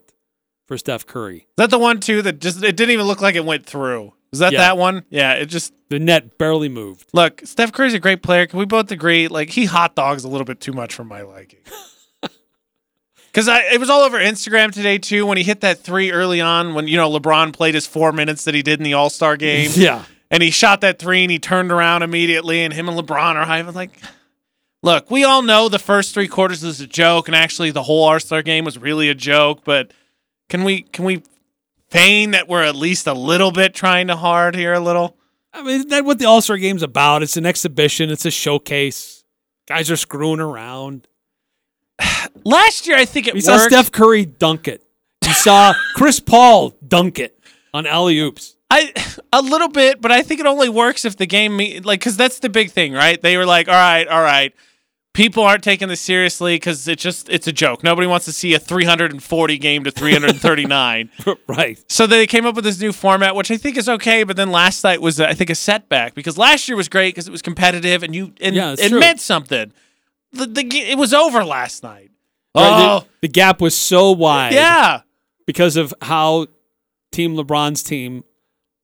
[0.66, 1.38] for Steph Curry.
[1.38, 4.12] Is that the one too that just it didn't even look like it went through?
[4.32, 4.58] Is that Yeah.
[4.58, 5.04] that one?
[5.10, 7.08] Yeah, it just The net barely moved.
[7.12, 7.40] look.
[7.44, 8.46] Steph Curry's a great player.
[8.46, 9.28] Can we both agree?
[9.28, 11.60] Like he hot dogs a little bit too much for my liking.
[13.32, 16.40] Because I it was all over Instagram today too when he hit that three early
[16.40, 19.10] on when you know LeBron played his four minutes that he did in the All
[19.10, 19.70] Star game.
[19.76, 20.04] Yeah.
[20.30, 23.44] And he shot that three and he turned around immediately and him and LeBron are
[23.44, 23.58] high.
[23.58, 23.98] I was like,
[24.82, 28.04] look, we all know the first three quarters is a joke and actually the whole
[28.04, 29.92] All Star game was really a joke, but
[30.48, 31.22] can we can we
[31.88, 35.16] feign that we're at least a little bit trying to hard here a little?
[35.52, 37.22] I mean, that what the All Star Game's about?
[37.22, 38.10] It's an exhibition.
[38.10, 39.24] It's a showcase.
[39.66, 41.08] Guys are screwing around.
[42.44, 43.58] Last year, I think it You saw.
[43.58, 44.82] Steph Curry dunk it.
[45.24, 47.38] You saw Chris Paul dunk it
[47.72, 48.55] on alley oops.
[48.70, 48.92] I
[49.32, 52.16] a little bit, but I think it only works if the game me- like because
[52.16, 53.20] that's the big thing, right?
[53.20, 54.52] They were like, all right, all right.
[55.14, 57.82] People aren't taking this seriously because it's just it's a joke.
[57.82, 61.10] Nobody wants to see a 340 game to 339.
[61.48, 61.82] right.
[61.90, 64.24] So they came up with this new format, which I think is okay.
[64.24, 67.14] But then last night was, uh, I think, a setback because last year was great
[67.14, 69.00] because it was competitive and you and Yeah, it true.
[69.00, 69.72] meant something.
[70.32, 72.10] The, the it was over last night.
[72.54, 73.08] Right, Oh, the, oh.
[73.22, 74.52] the gap was so wide.
[74.52, 75.00] yeah.
[75.46, 76.48] Because of how
[77.12, 78.24] Team LeBron's team,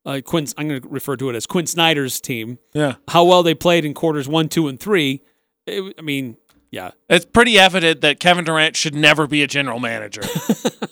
[0.05, 2.95] uh, Quin, I'm going to refer to it as Quin Snyder's team, Yeah.
[3.09, 5.23] how well they played in quarters one, two, and three.
[5.66, 6.37] It, I mean,
[6.70, 6.91] yeah.
[7.09, 10.23] It's pretty evident that Kevin Durant should never be a general manager.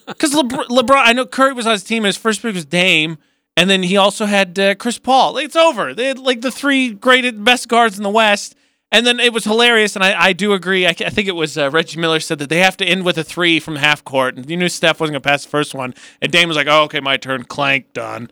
[0.07, 2.05] Because LeBron, LeBron, I know Curry was on his team.
[2.05, 3.17] His first pick was Dame,
[3.57, 5.39] and then he also had uh, Chris Paul.
[5.39, 5.95] It's over.
[5.95, 8.55] They had like the three great best guards in the West.
[8.93, 10.85] And then it was hilarious, and I, I do agree.
[10.85, 13.17] I, I think it was uh, Reggie Miller said that they have to end with
[13.17, 15.75] a three from half court, and you knew Steph wasn't going to pass the first
[15.75, 15.95] one.
[16.21, 18.31] And Dame was like, "Oh, okay, my turn." Clank, done.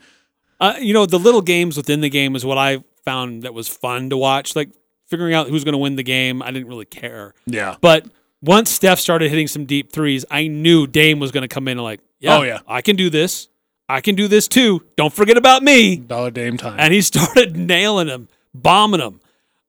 [0.60, 3.68] Uh, you know, the little games within the game is what I found that was
[3.68, 4.56] fun to watch.
[4.56, 4.70] Like
[5.06, 7.34] figuring out who's going to win the game, I didn't really care.
[7.46, 7.76] Yeah.
[7.80, 8.06] But
[8.42, 11.78] once Steph started hitting some deep threes, I knew Dame was going to come in
[11.78, 12.60] and like, yeah, Oh, yeah.
[12.66, 13.48] I can do this.
[13.88, 14.84] I can do this too.
[14.96, 15.96] Don't forget about me.
[15.96, 16.76] Dollar Dame time.
[16.78, 19.20] And he started nailing them, bombing them,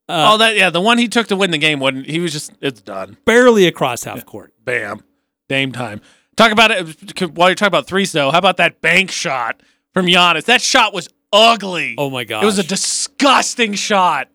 [0.10, 2.06] oh, that yeah, the one he took to win the game wasn't.
[2.08, 3.18] He was just it's done.
[3.26, 4.54] barely across half court.
[4.64, 5.04] Bam.
[5.48, 6.02] Dame time.
[6.36, 8.32] Talk about it while you're talking about threes, though.
[8.32, 9.62] How about that bank shot
[9.94, 10.46] from Giannis?
[10.46, 11.96] That shot was ugly.
[11.98, 14.30] Oh my god, It was a disgusting shot.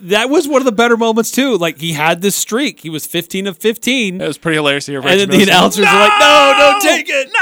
[0.00, 1.58] That was one of the better moments too.
[1.58, 2.80] Like he had this streak.
[2.80, 4.20] He was 15 of 15.
[4.22, 5.00] It was pretty hilarious here.
[5.06, 7.32] And then the announcers were like, "No, don't take it." No!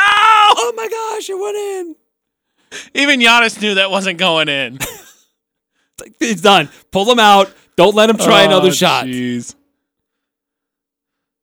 [0.57, 1.97] Oh my gosh, it went in.
[3.03, 4.78] Even Giannis knew that wasn't going in.
[6.20, 6.69] It's done.
[6.91, 7.55] Pull him out.
[7.77, 9.07] Don't let him try another Oh, shot.
[9.07, 9.55] Jeez.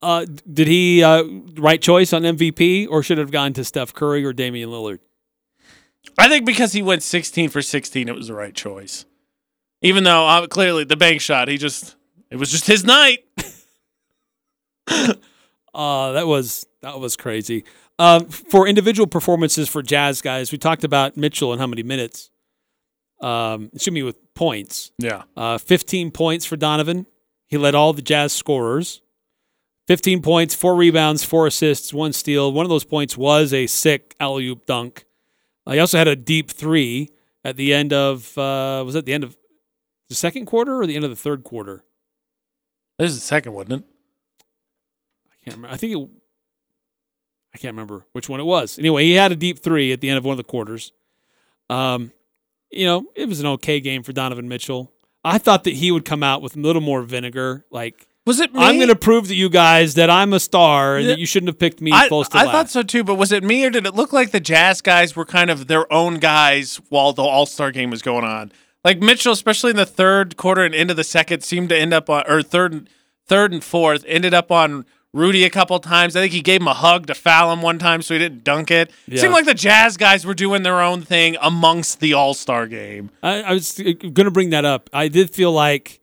[0.02, 1.24] Uh, did he uh,
[1.56, 5.00] right choice on MVP, or should it have gone to Steph Curry or Damian Lillard?
[6.18, 9.06] I think because he went 16 for 16, it was the right choice.
[9.82, 11.96] Even though uh, clearly the bank shot, he just
[12.30, 13.20] it was just his night.
[15.74, 17.64] Uh, that was that was crazy.
[17.98, 22.30] Um, for individual performances for Jazz guys, we talked about Mitchell and how many minutes.
[23.22, 24.92] Um, excuse me, with points.
[24.98, 25.24] Yeah.
[25.38, 27.06] Uh, 15 points for Donovan.
[27.48, 29.02] He led all the Jazz scorers.
[29.88, 32.52] 15 points, four rebounds, four assists, one steal.
[32.52, 35.06] One of those points was a sick alley oop dunk.
[35.72, 37.10] Uh, he also had a deep three
[37.46, 39.38] at the end of uh, was that the end of
[40.10, 41.86] the second quarter or the end of the third quarter?
[43.00, 43.84] This is the second, wasn't it?
[45.32, 45.74] I can't remember.
[45.74, 46.10] I think it.
[47.56, 48.78] I can't remember which one it was.
[48.78, 50.92] Anyway, he had a deep three at the end of one of the quarters.
[51.70, 52.12] Um,
[52.70, 54.92] you know, it was an okay game for Donovan Mitchell.
[55.24, 57.66] I thought that he would come out with a little more vinegar.
[57.72, 58.62] Like, Was it me?
[58.62, 61.14] I'm going to prove to you guys that I'm a star and Yeah.
[61.14, 62.52] that you shouldn't have picked me I, close to I last.
[62.52, 65.16] thought so too, but was it me or did it look like the Jazz guys
[65.16, 68.52] were kind of their own guys while the All Star game was going on?
[68.86, 72.10] Like Mitchell, especially in the third quarter and into the second, seemed to end up
[72.10, 72.90] on or third,
[73.28, 76.16] third and fourth ended up on Rudy a couple times.
[76.16, 78.44] I think he gave him a hug to foul him one time, so he didn't
[78.44, 78.90] dunk it.
[79.08, 79.22] It Yeah.
[79.22, 83.10] seemed like the Jazz guys were doing their own thing amongst the All Star game.
[83.24, 84.90] I, I was uh, going to bring that up.
[84.94, 86.00] I did feel like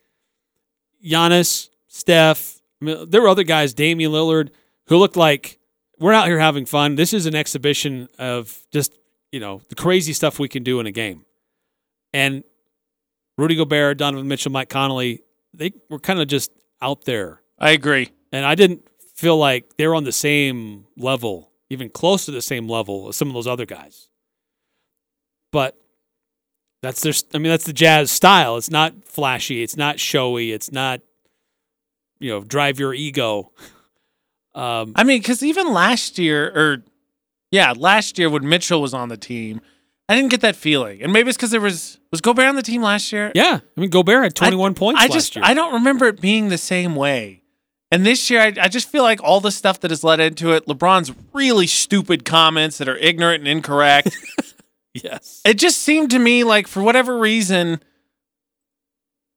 [1.05, 4.51] Giannis, Steph, I mean, there were other guys, Damian Lillard,
[4.87, 5.59] who looked like
[5.99, 6.95] we're out here having fun.
[6.95, 8.93] This is an exhibition of just,
[9.33, 11.25] you know, the crazy stuff we can do in a game.
[12.13, 12.45] And
[13.37, 17.43] Rudy Gobert, Donovan Mitchell, Mike Conley, they were kind of just out there.
[17.59, 18.11] I agree.
[18.33, 22.43] And I didn't feel like they were on the same level, even close to the
[22.43, 24.09] same level as some of those other guys.
[25.51, 25.77] But
[26.83, 28.57] that's their I mean that's the jazz style.
[28.57, 31.01] It's not flashy, it's not showy, it's not
[32.19, 33.53] you know, drive your ego.
[34.55, 36.83] Um I mean, because even last year, or
[37.51, 39.61] yeah, last year when Mitchell was on the team,
[40.09, 42.63] I didn't get that feeling, and maybe it's because there was was Gobert on the
[42.63, 43.31] team last year.
[43.35, 45.45] Yeah, I mean Gobert had 21 points I last just year.
[45.45, 47.43] I don't remember it being the same way.
[47.91, 50.53] And this year, I, I just feel like all the stuff that has led into
[50.53, 54.15] it, LeBron's really stupid comments that are ignorant and incorrect.
[54.95, 55.41] yes.
[55.45, 57.81] it just seemed to me like for whatever reason,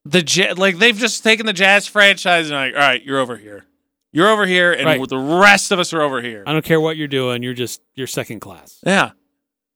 [0.06, 3.38] the Ja- like they've just taken the Jazz franchise and like, all right, you're over
[3.38, 3.66] here,
[4.12, 5.10] you're over here, and Right.
[5.10, 6.44] the rest of us are over here.
[6.48, 7.44] I don't care what you're doing.
[7.44, 8.80] You're just you're second class.
[8.86, 9.12] Yeah.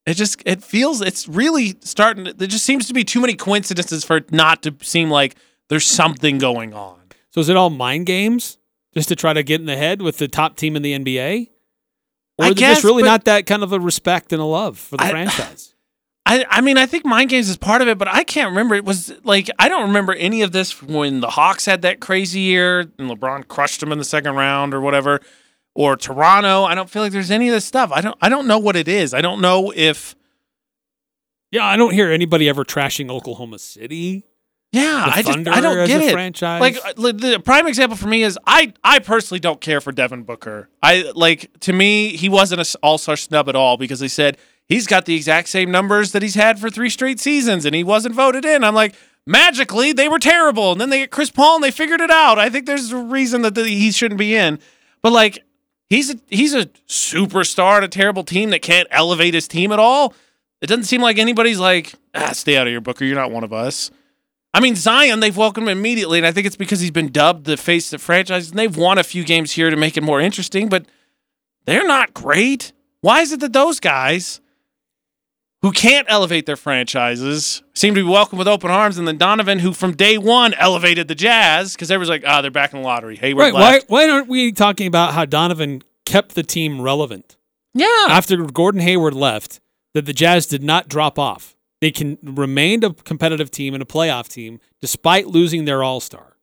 [0.05, 3.33] It just it feels it's really starting to, there just seems to be too many
[3.35, 5.35] coincidences for it not to seem like
[5.69, 6.99] there's something going on.
[7.31, 8.57] So is it all mind games
[8.93, 11.49] just to try to get in the head with the top team in the NBA?
[12.37, 14.41] Or I is it guess, just really but- not that kind of a respect and
[14.41, 15.73] a love for the I- franchise?
[16.25, 18.75] I I mean I think mind games is part of it, but I can't remember.
[18.75, 22.39] It was like I don't remember any of this when the Hawks had that crazy
[22.39, 25.19] year and LeBron crushed them in the second round or whatever,
[25.75, 26.63] or Toronto.
[26.63, 27.91] I don't feel like there's any of this stuff.
[27.93, 29.13] I don't I don't know what it is.
[29.13, 30.15] I don't know if
[31.51, 34.25] Yeah, I don't hear anybody ever trashing Oklahoma City.
[34.71, 36.11] Yeah, I just I don't get it.
[36.11, 36.59] franchise.
[36.59, 40.23] Like uh, the prime example for me is I I personally don't care for Devin
[40.23, 40.69] Booker.
[40.83, 44.37] I like to me he wasn't an All Star snub at all because they said
[44.67, 47.83] he's got the exact same numbers that he's had for three straight seasons and he
[47.83, 48.63] wasn't voted in.
[48.63, 52.01] I'm like magically they were terrible and then they get Chris Paul and they figured
[52.01, 52.39] it out.
[52.39, 54.59] I think there's a reason that the, he shouldn't be in,
[55.01, 55.43] but like
[55.89, 59.79] he's a he's a superstar on a terrible team that can't elevate his team at
[59.79, 60.13] all.
[60.61, 63.05] It doesn't seem like anybody's like ah stay out of here Booker.
[63.05, 63.91] You're not one of us.
[64.53, 67.43] I mean, Zion, they've welcomed him immediately, and I think it's because he's been dubbed
[67.43, 70.01] the face of the franchise, and they've won a few games here to make it
[70.01, 70.85] more interesting, but
[71.65, 72.71] they're not great.
[73.01, 74.39] Why is it that those guys
[75.65, 79.57] who can't elevate their franchises seem to be welcomed with open arms, and then Donovan,
[79.57, 82.85] who from day one elevated the Jazz, because everyone's like, ah, they're back in the
[82.85, 83.15] lottery.
[83.15, 83.51] Hey, Right.
[83.51, 87.35] Why why aren't we talking about how Donovan kept the team relevant?
[87.73, 87.87] Yeah.
[88.09, 89.59] After Gordon Hayward left,
[89.95, 91.55] that the Jazz did not drop off.
[91.81, 96.37] They can remained a competitive team and a playoff team despite losing their all star.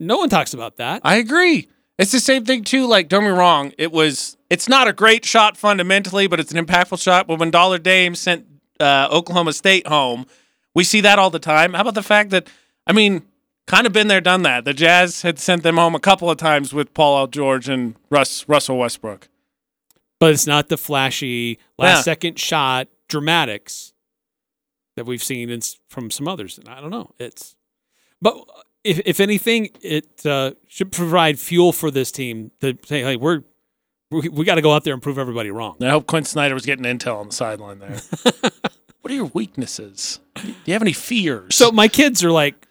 [0.00, 1.02] No one talks about that.
[1.04, 1.68] I agree.
[1.98, 2.86] It's the same thing too.
[2.86, 3.72] Like, don't get me wrong.
[3.78, 4.36] It was.
[4.50, 7.26] It's not a great shot fundamentally, but it's an impactful shot.
[7.26, 8.46] But when Dollar Dame sent
[8.78, 10.26] uh, Oklahoma State home,
[10.74, 11.72] we see that all the time.
[11.72, 12.48] How about the fact that
[12.86, 13.22] I mean,
[13.66, 14.64] kind of been there, done that.
[14.64, 17.26] The Jazz had sent them home a couple of times with Paul L.
[17.26, 19.28] George and Russ Russell Westbrook.
[20.20, 22.02] but it's not the flashy last Yeah.
[22.02, 23.92] second shot dramatics
[24.96, 26.58] that we've seen in, from some others.
[26.58, 27.12] And I don't know.
[27.18, 27.56] It's
[28.22, 28.36] but
[28.86, 33.42] if if anything, it uh, should provide fuel for this team to say, "Hey, we're
[34.10, 36.54] we, we got to go out there and prove everybody wrong." I hope Quin Snyder
[36.54, 37.98] was getting intel on the sideline there.
[39.00, 40.20] what are your weaknesses?
[40.36, 41.54] Do you have any fears?
[41.54, 42.66] So my kids are like,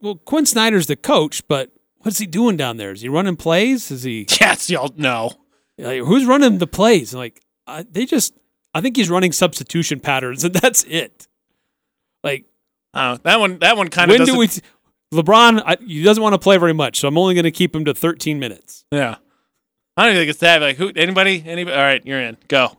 [0.00, 2.92] "Well, Quin Snyder's the coach, but what's he doing down there?
[2.92, 3.90] Is he running plays?
[3.90, 4.26] Is he?
[4.40, 5.32] Yes, y'all know.
[5.78, 7.12] Like, who's running the plays?
[7.12, 8.34] And like, I, they just,
[8.74, 11.26] I think he's running substitution patterns, and that's it.
[12.22, 12.44] Like,
[12.94, 13.58] Oh, that one.
[13.58, 14.18] That one kind of.
[14.18, 14.48] when do we?
[15.14, 17.74] LeBron, I, he doesn't want to play very much, so I'm only going to keep
[17.74, 18.84] him to 13 minutes.
[18.90, 19.16] Yeah.
[19.96, 20.60] I don't even think it's that.
[20.60, 20.90] Like, who?
[20.94, 21.42] Anybody?
[21.46, 21.76] Anybody?
[21.76, 22.36] All right, you're in.
[22.48, 22.76] Go.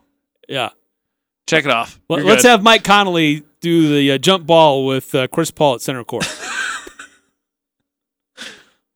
[0.48, 0.70] Yeah.
[1.46, 2.00] Check it off.
[2.08, 2.48] let's good.
[2.48, 6.26] have Mike Conley do the uh, jump ball with uh, Chris Paul at center court.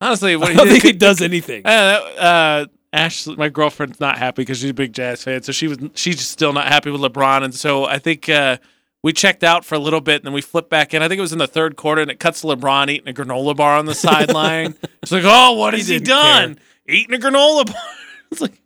[0.01, 1.63] Honestly, what I don't think he does anything.
[1.71, 5.69] Uh, uh, Ashley, my girlfriend's not happy because she's a big Jazz fan, so she
[5.69, 8.57] was she's still not happy with LeBron, and so I think uh,
[9.03, 11.01] we checked out for a little bit, and then we flipped back in.
[11.01, 13.13] I think it was in the third quarter, and it cuts to LeBron eating a
[13.13, 14.75] granola bar on the sideline.
[15.01, 16.59] it's like, oh, what He has he, didn't done?
[16.87, 17.81] Eating a granola bar.
[18.31, 18.61] it's like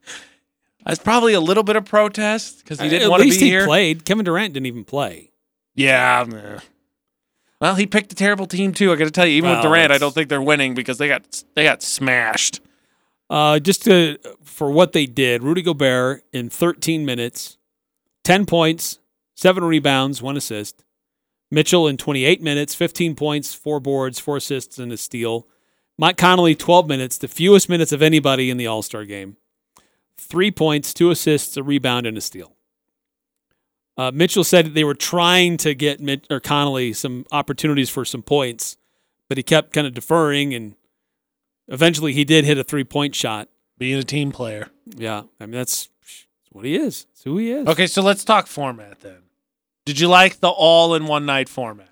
[0.86, 3.46] that's probably a little bit of protest because he didn't At want to be he
[3.50, 3.66] here.
[3.66, 4.06] played.
[4.06, 5.32] Kevin Durant didn't even play.
[5.74, 6.60] Yeah.
[7.60, 8.92] Well, he picked a terrible team too.
[8.92, 10.98] I got to tell you, even with Well, Durant, I don't think they're winning because
[10.98, 12.60] they got they got smashed.
[13.30, 17.58] Uh, just to, for what they did, Rudy Gobert in 13 minutes,
[18.24, 19.00] 10 points,
[19.36, 20.84] seven rebounds, one assist.
[21.52, 25.48] Mitchell in 28 minutes, 15 points, four boards, four assists, and a steal.
[25.98, 29.38] Mike Conley, 12 minutes, the fewest minutes of anybody in the All Star game.
[30.18, 32.56] Three points, two assists, a rebound, and a steal.
[33.98, 38.22] Uh, Mitchell said they were trying to get Mit- or Conley some opportunities for some
[38.22, 38.76] points,
[39.30, 40.76] but he kept kind of deferring, and
[41.68, 43.48] eventually he did hit a three point shot.
[43.78, 44.70] Being a team player.
[44.96, 45.90] Yeah, I mean that's
[46.52, 47.08] what he is.
[47.12, 47.68] It's who he is.
[47.68, 49.18] Okay, so let's talk format then.
[49.86, 51.90] Did you like the all in one night format?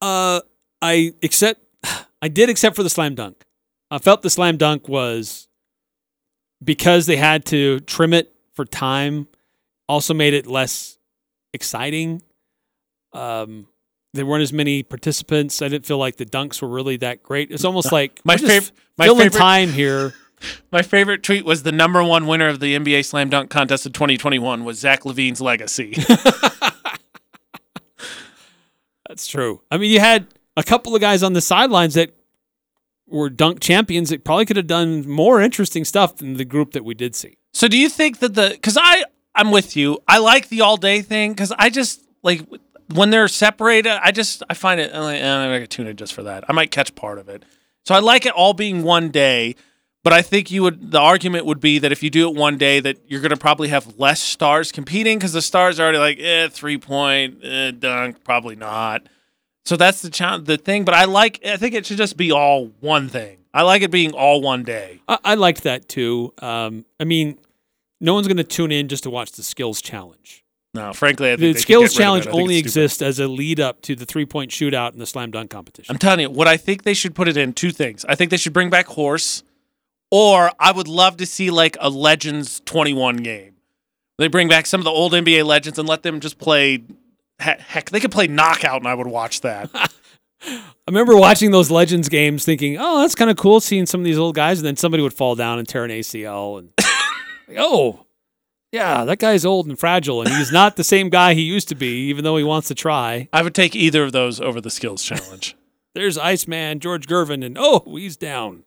[0.00, 0.40] Uh,
[0.80, 1.60] I accept.
[2.22, 3.44] I did except for the slam dunk.
[3.90, 5.48] I felt the slam dunk was
[6.62, 9.26] because they had to trim it for time.
[9.88, 10.98] Also made it less
[11.52, 12.22] exciting.
[13.12, 13.66] Um,
[14.14, 15.60] there weren't as many participants.
[15.62, 17.50] I didn't feel like the dunks were really that great.
[17.50, 20.14] It's almost like My fav- my filling favorite- time here.
[20.72, 23.92] My favorite tweet was the number one winner of the NBA Slam Dunk contest of
[23.92, 25.92] 2021 was Zach LaVine's legacy.
[29.10, 29.60] That's true.
[29.72, 32.14] I mean, you had a couple of guys on the sidelines that
[33.08, 36.84] were dunk champions that probably could have done more interesting stuff than the group that
[36.84, 37.36] we did see.
[37.52, 39.02] So do you think that the because I
[39.34, 39.98] I'm with you.
[40.06, 42.42] I like the all day thing because I just like
[42.94, 43.90] when they're separated.
[44.00, 44.94] I just I find it.
[44.94, 46.44] I'm like, eh, I'm gonna tune in just for that.
[46.48, 47.42] I might catch part of it.
[47.84, 49.56] So I like it all being one day.
[50.02, 50.92] But I think you would.
[50.92, 53.36] The argument would be that if you do it one day, that you're going to
[53.36, 57.72] probably have less stars competing because the stars are already like, eh, three point, eh,
[57.72, 59.02] dunk, probably not.
[59.66, 60.84] So that's the challenge, the thing.
[60.84, 61.44] But I like.
[61.44, 63.38] I think it should just be all one thing.
[63.52, 65.00] I like it being all one day.
[65.06, 66.32] I, I liked that too.
[66.38, 67.38] Um, I mean,
[68.00, 70.44] no one's going to tune in just to watch the skills challenge.
[70.72, 73.58] No, frankly, I think The skills get rid of challenge only exists as a lead
[73.58, 75.92] up to the three point shootout and the slam dunk competition.
[75.92, 78.04] I'm telling you, what I think they should put it in two things.
[78.08, 79.42] I think they should bring back horse,
[80.10, 83.54] or I would love to see like a Legends 21 game.
[84.18, 86.84] They bring back some of the old NBA legends and let them just play.
[87.38, 89.70] Heck, they could play knockout, and I would watch that.
[90.42, 94.04] I remember watching those Legends games, thinking, "Oh, that's kind of cool seeing some of
[94.04, 96.70] these old guys," and then somebody would fall down and tear an ACL, and
[97.48, 98.04] like, oh,
[98.72, 101.74] yeah, that guy's old and fragile, and he's not the same guy he used to
[101.74, 103.28] be, even though he wants to try.
[103.32, 105.56] I would take either of those over the skills challenge.
[105.94, 108.64] There's Iceman George Gervin, and oh, he's down.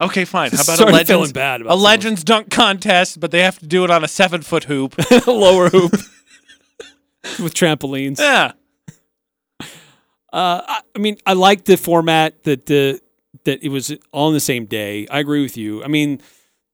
[0.00, 0.50] Okay, fine.
[0.50, 1.10] How about Started a legends?
[1.10, 3.90] feeling bad about a some of legends dunk contest, but they have to do it
[3.90, 4.94] on a seven foot hoop.
[5.26, 5.92] lower hoop
[7.38, 8.18] with trampolines.
[8.18, 8.52] Yeah.
[10.32, 13.00] Uh, I, I mean, I like the format that the
[13.44, 15.06] that it was all on the same day.
[15.10, 15.82] I agree with you.
[15.82, 16.20] I mean,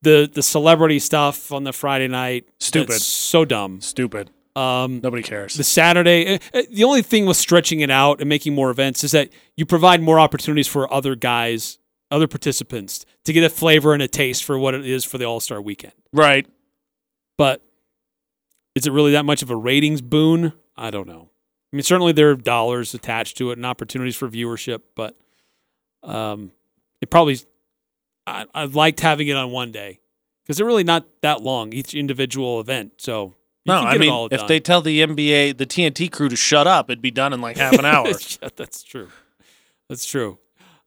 [0.03, 3.01] the the celebrity stuff on the Friday night, Stupid.
[3.01, 3.81] so dumb.
[3.81, 4.31] Stupid.
[4.55, 5.53] Um, Nobody cares.
[5.55, 9.05] the Saturday, eh, eh, the only thing with stretching it out and making more events
[9.05, 11.79] is that you provide more opportunities for other guys,
[12.11, 15.25] other participants to get a flavor and a taste for what it is for the
[15.25, 15.95] All Star Weekend.
[16.13, 16.47] Right.
[17.37, 17.63] But
[18.75, 20.53] is it really that much of a ratings boon?
[20.77, 21.31] I don't know.
[21.73, 25.17] I mean, certainly there are dollars attached to it and opportunities for viewership, but
[26.03, 26.53] um,
[27.01, 27.39] it probably
[28.27, 30.01] I, I liked having it on one day
[30.43, 32.93] because they're really not that long each individual event.
[32.99, 33.35] So
[33.65, 36.89] you No, I mean, if they tell the NBA, the TNT crew to shut up,
[36.89, 38.09] it'd be done in like half an hour.
[38.09, 39.09] Yeah, that's true.
[39.89, 40.39] That's true.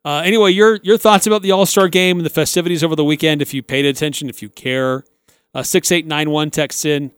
[0.05, 3.03] Uh, anyway, your your thoughts about the All Star Game and the festivities over the
[3.03, 3.41] weekend?
[3.41, 5.03] If you paid attention, if you care,
[5.53, 7.11] uh, six eight nine one text in.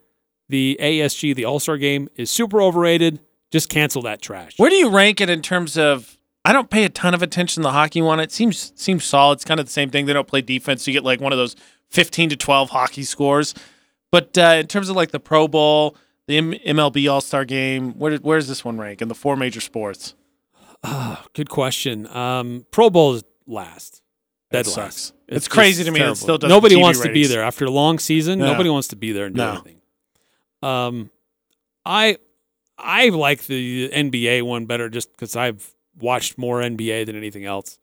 [0.50, 3.22] The ASG, the All Star Game, is super overrated.
[3.52, 4.54] Just cancel that trash.
[4.58, 6.18] Where do you rank it in terms of?
[6.44, 8.20] I don't pay a ton of attention to the hockey one.
[8.20, 9.36] It seems seems solid.
[9.36, 10.08] It's kind of the same thing.
[10.08, 10.84] They don't play defense.
[10.84, 11.56] So you get like one of those
[11.90, 13.54] fifteen to twelve hockey scores.
[14.12, 15.96] But uh, in terms of like the Pro Bowl,
[16.28, 19.38] the M- MLB All Star Game, where where does this one rank in the four
[19.38, 20.16] major sports?
[20.84, 22.08] Ah, good question.
[22.08, 24.02] Um, Pro Bowl is last.
[24.52, 24.78] That Dead sucks.
[24.78, 25.14] last.
[25.28, 27.66] It's crazy to me that it still doesn't Nobody TV wants to be there after
[27.66, 28.40] a long season.
[28.40, 28.48] Yeah.
[28.48, 29.52] Nobody wants to be there and do No.
[29.54, 29.78] anything.
[30.62, 31.10] Um,
[31.86, 32.18] I
[32.78, 37.78] I like the NBA one better just because I've watched more NBA than anything else.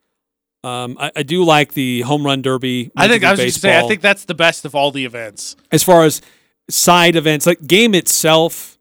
[0.65, 2.91] Um, I, I do like the home run derby.
[2.97, 3.85] I think I was just saying.
[3.85, 5.57] I think that's the best of all the events.
[5.71, 6.21] as far as
[6.69, 8.77] side events, like game itself,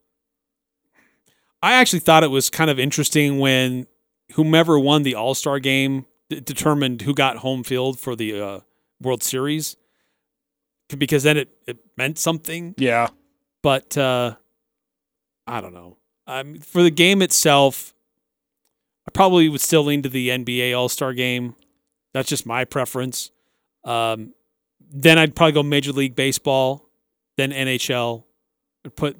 [1.62, 3.88] I actually thought it was kind of interesting when
[4.34, 8.60] whomever won the All Star game d- determined who got home field for the uh,
[9.02, 9.76] World Series,
[10.98, 12.76] because then it, it meant something.
[12.78, 13.10] Yeah.
[13.62, 14.36] But uh,
[15.46, 15.98] I don't know.
[16.28, 17.94] Um, for the game itself,
[19.08, 21.56] I probably would still lean to the NBA All Star game.
[22.14, 23.32] That's just my preference.
[23.84, 24.34] Um,
[24.90, 26.90] then I'd probably go Major League Baseball,
[27.38, 28.24] then NHL.
[28.86, 29.18] I'd put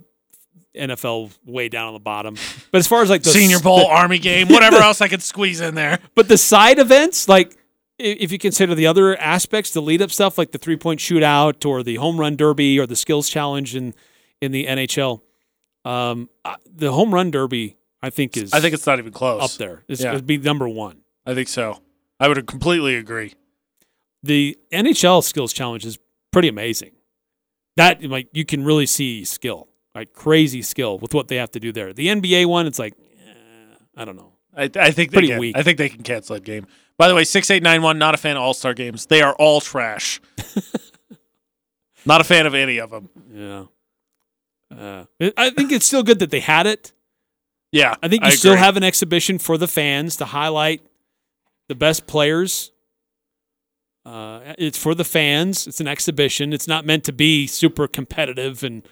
[0.78, 2.36] NFL way down on the bottom.
[2.72, 5.22] But as far as like the Senior Bowl, the- Army game, whatever else I could
[5.22, 6.00] squeeze in there.
[6.16, 7.58] but the side events, like
[8.00, 11.66] if you consider the other aspects, the lead up stuff, like the three point shootout
[11.68, 13.94] or the home run derby or the skills challenge in
[14.42, 15.22] in the NHL,
[15.84, 16.30] um,
[16.72, 19.42] the home run derby, I think is I think it's not even close.
[19.42, 19.84] up there.
[19.88, 20.12] It's, Yeah.
[20.12, 21.00] It'd be number one.
[21.26, 21.82] I think so.
[22.20, 23.34] I would completely agree.
[24.24, 25.98] The NHL skills challenge is
[26.32, 26.92] pretty amazing.
[27.78, 29.68] That like you can really see skill,
[29.98, 31.92] like crazy skill with what they have to do there.
[31.94, 32.94] The NBA one, it's like
[33.26, 34.34] eh, I don't know.
[34.56, 35.40] I, I think they Pretty can.
[35.40, 35.58] weak.
[35.58, 36.66] I think they can cancel that game.
[36.98, 37.98] By the way, six eight nine one.
[38.00, 39.06] Not a fan of All Star games.
[39.06, 40.20] They are all trash.
[42.06, 43.10] not a fan of any of them.
[43.34, 43.66] Yeah.
[44.76, 45.06] Uh,
[45.38, 46.92] I think it's still good that they had it.
[47.72, 48.64] Yeah, I think you I still agree.
[48.64, 50.82] have an exhibition for the fans to highlight
[51.68, 52.72] the best players.
[54.06, 55.68] Uh, it's for the fans.
[55.68, 56.54] It's an exhibition.
[56.54, 58.88] It's not meant to be super competitive, and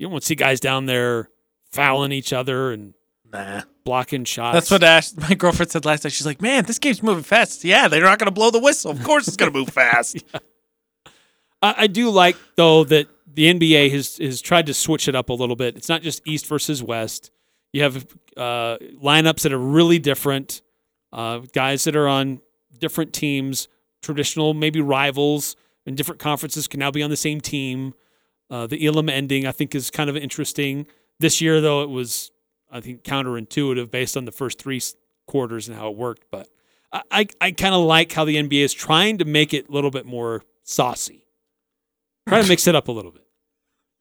[0.00, 1.28] you don't want to see guys down there
[1.70, 2.94] fouling each other and
[3.30, 3.60] Nah.
[3.84, 4.54] blocking shots.
[4.54, 6.12] That's what Ash, my girlfriend said last night.
[6.12, 8.90] She's like, "Man, this game's moving fast." Yeah, they're not going to blow the whistle.
[8.90, 10.24] Of course, it's going to move fast.
[11.62, 15.28] I, I do like though that the NBA has has tried to switch it up
[15.28, 15.76] a little bit.
[15.76, 17.30] It's not just East versus West.
[17.72, 18.06] You have
[18.36, 20.62] uh, lineups that are really different.
[21.12, 22.40] Uh, guys that are on
[22.78, 23.68] different teams,
[24.02, 25.54] traditional maybe rivals
[25.86, 27.94] in different conferences can now be on the same team.
[28.50, 30.86] Uh, the Elam ending, I think, is kind of interesting.
[31.20, 32.32] This year, though, it was
[32.70, 34.80] I think counterintuitive based on the first three
[35.26, 36.24] quarters and how it worked.
[36.30, 36.48] But
[36.92, 39.72] I I, I kind of like how the NBA is trying to make it a
[39.72, 41.24] little bit more saucy,
[42.28, 43.26] trying to mix it up a little bit.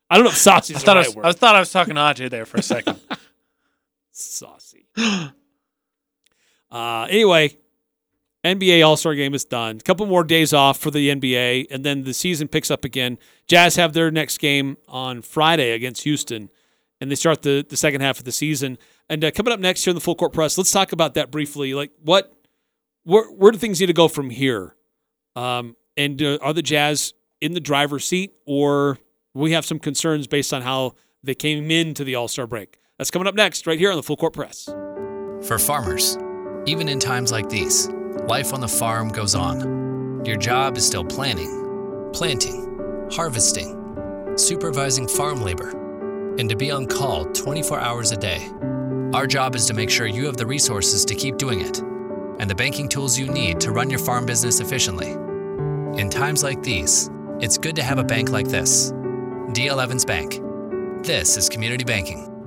[0.09, 1.25] I don't know if saucy I is the thought I, was, word.
[1.25, 2.99] I thought I was talking to Ajay there for a second.
[4.11, 4.87] saucy.
[6.71, 7.55] Uh, anyway,
[8.43, 9.77] NBA All Star Game is done.
[9.77, 13.17] A couple more days off for the NBA, and then the season picks up again.
[13.47, 16.49] Jazz have their next game on Friday against Houston,
[17.01, 18.77] and they start the, the second half of the season.
[19.09, 21.31] And uh, coming up next here in the full court press, let's talk about that
[21.31, 21.73] briefly.
[21.73, 22.33] Like, what,
[23.03, 24.75] where, where do things need to go from here?
[25.35, 28.99] Um, and uh, are the Jazz in the driver's seat, or
[29.33, 32.79] we have some concerns based on how they came into the All Star break?
[32.97, 34.65] That's coming up next, right here on the full court press.
[35.43, 36.17] For farmers,
[36.65, 37.89] even in times like these,
[38.27, 40.23] life on the farm goes on.
[40.25, 45.69] Your job is still planning, planting, harvesting, supervising farm labor,
[46.37, 48.49] and to be on call 24 hours a day.
[49.13, 51.79] Our job is to make sure you have the resources to keep doing it
[52.39, 55.11] and the banking tools you need to run your farm business efficiently.
[55.99, 57.09] In times like these,
[57.39, 58.91] it's good to have a bank like this
[59.51, 60.39] DL Evans Bank.
[61.03, 62.38] This is community banking.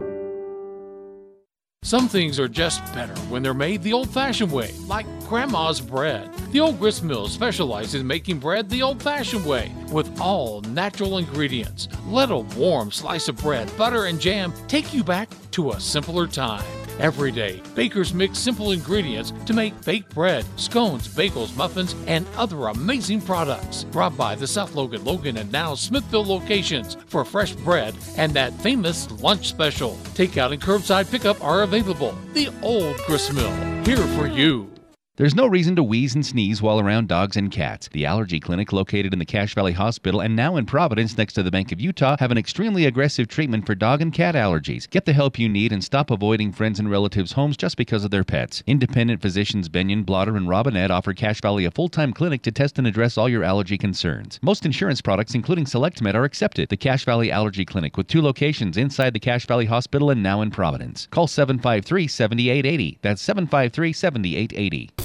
[1.84, 6.32] Some things are just better when they're made the old fashioned way, like Grandma's bread.
[6.52, 11.18] The Old Grist Mill specializes in making bread the old fashioned way, with all natural
[11.18, 11.88] ingredients.
[12.06, 16.28] Let a warm slice of bread, butter, and jam take you back to a simpler
[16.28, 16.81] time.
[17.02, 22.68] Every day, bakers mix simple ingredients to make baked bread, scones, bagels, muffins, and other
[22.68, 23.86] amazing products.
[23.90, 28.52] Drop by the South Logan, Logan, and now Smithfield locations for fresh bread and that
[28.52, 29.96] famous lunch special.
[30.14, 32.16] Takeout and curbside pickup are available.
[32.34, 33.52] The Old Grist Mill,
[33.82, 34.71] here for you.
[35.16, 37.86] There's no reason to wheeze and sneeze while around dogs and cats.
[37.92, 41.42] The Allergy Clinic, located in the Cache Valley Hospital and now in Providence next to
[41.42, 44.88] the Bank of Utah, have an extremely aggressive treatment for dog and cat allergies.
[44.88, 48.10] Get the help you need and stop avoiding friends and relatives' homes just because of
[48.10, 48.62] their pets.
[48.66, 52.78] Independent physicians Benyon, Blotter, and Robinette offer Cache Valley a full time clinic to test
[52.78, 54.40] and address all your allergy concerns.
[54.40, 56.70] Most insurance products, including SelectMed, are accepted.
[56.70, 60.40] The Cache Valley Allergy Clinic, with two locations inside the Cache Valley Hospital and now
[60.40, 61.06] in Providence.
[61.10, 62.98] Call 753 7880.
[63.02, 65.01] That's 753 7880.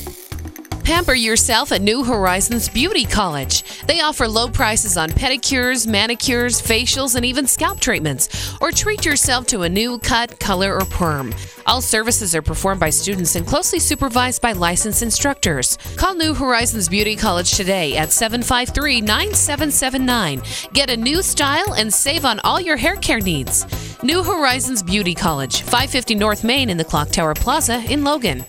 [0.87, 3.81] Pamper yourself at New Horizons Beauty College.
[3.87, 8.55] They offer low prices on pedicures, manicures, facials, and even scalp treatments.
[8.61, 11.35] Or treat yourself to a new cut, color, or perm.
[11.65, 15.77] All services are performed by students and closely supervised by licensed instructors.
[15.97, 20.41] Call New Horizons Beauty College today at 753 9779.
[20.71, 23.65] Get a new style and save on all your hair care needs.
[24.03, 28.45] New Horizons Beauty College, 550 North Main in the Clock Tower Plaza in Logan.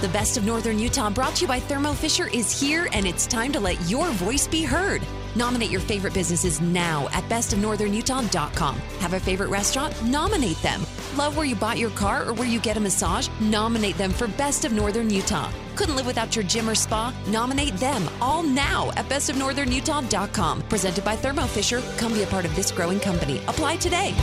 [0.00, 3.26] The Best of Northern Utah, brought to you by Thermo Fisher, is here, and it's
[3.26, 5.02] time to let your voice be heard.
[5.36, 8.76] Nominate your favorite businesses now at bestofnorthernutah.com.
[9.00, 10.02] Have a favorite restaurant?
[10.02, 10.86] Nominate them.
[11.16, 13.28] Love where you bought your car or where you get a massage?
[13.40, 15.52] Nominate them for Best of Northern Utah.
[15.76, 17.14] Couldn't live without your gym or spa?
[17.26, 20.62] Nominate them all now at bestofnorthernutah.com.
[20.62, 21.82] Presented by Thermo Fisher.
[21.98, 23.42] Come be a part of this growing company.
[23.48, 24.14] Apply today.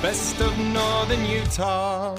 [0.00, 2.16] Best of Northern Utah.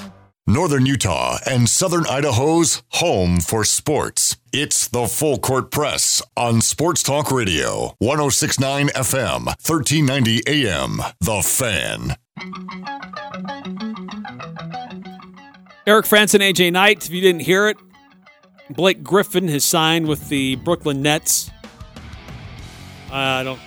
[0.49, 4.35] Northern Utah and Southern Idaho's home for sports.
[4.51, 11.01] It's the Full Court Press on Sports Talk Radio, 1069 FM, 1390 AM.
[11.19, 12.15] The Fan.
[15.85, 17.05] Eric Frandsen, AJ Knight.
[17.05, 17.77] If you didn't hear it,
[18.71, 21.51] Blake Griffin has signed with the Brooklyn Nets.
[23.11, 23.59] I don't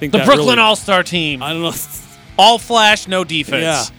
[0.00, 1.42] think The that Brooklyn really- All Star team.
[1.42, 1.74] I don't know.
[2.38, 3.62] All flash, no defense.
[3.90, 3.95] Yeah.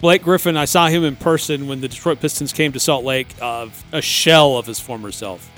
[0.00, 3.28] Blake Griffin, I saw him in person when the Detroit Pistons came to Salt Lake,
[3.40, 5.50] uh, a shell of his former self.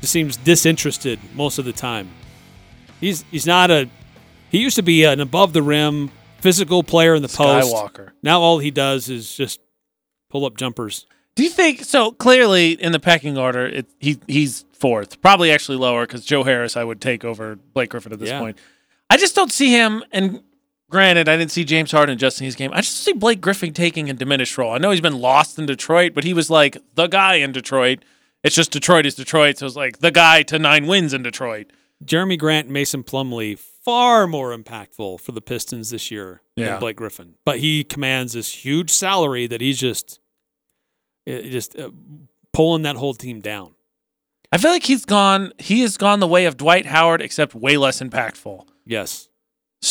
[0.00, 2.08] Just seems disinterested most of the time.
[3.00, 3.88] He's he's not a.
[4.50, 7.72] He used to be an above the rim physical player in the post.
[7.74, 8.10] Skywalker.
[8.22, 9.60] Now all he does is just
[10.30, 11.06] pull up jumpers.
[11.34, 12.12] Do you think so?
[12.12, 16.76] Clearly, in the pecking order, it, he he's fourth, probably actually lower because Joe Harris
[16.76, 18.40] I would take over Blake Griffin at this Yeah.
[18.40, 18.56] point.
[19.10, 20.02] I just don't see him.
[20.12, 20.40] And
[20.90, 22.70] granted, I didn't see James Harden adjusting his game.
[22.72, 24.72] I just see Blake Griffin taking a diminished role.
[24.72, 28.04] I know he's been lost in Detroit, but he was like the guy in Detroit.
[28.44, 31.72] It's just Detroit is Detroit, so it's like the guy to nine wins in Detroit.
[32.04, 36.72] Jerami Grant, Mason Plumlee, far more impactful for the Pistons this year Yeah.
[36.72, 37.34] than Blake Griffin.
[37.44, 40.20] But he commands this huge salary that he's just,
[41.26, 41.90] just uh,
[42.52, 43.72] pulling that whole team down.
[44.52, 45.52] I feel like he's gone.
[45.58, 48.66] He has gone the way of Dwight Howard, except way less impactful.
[48.84, 49.28] Yes.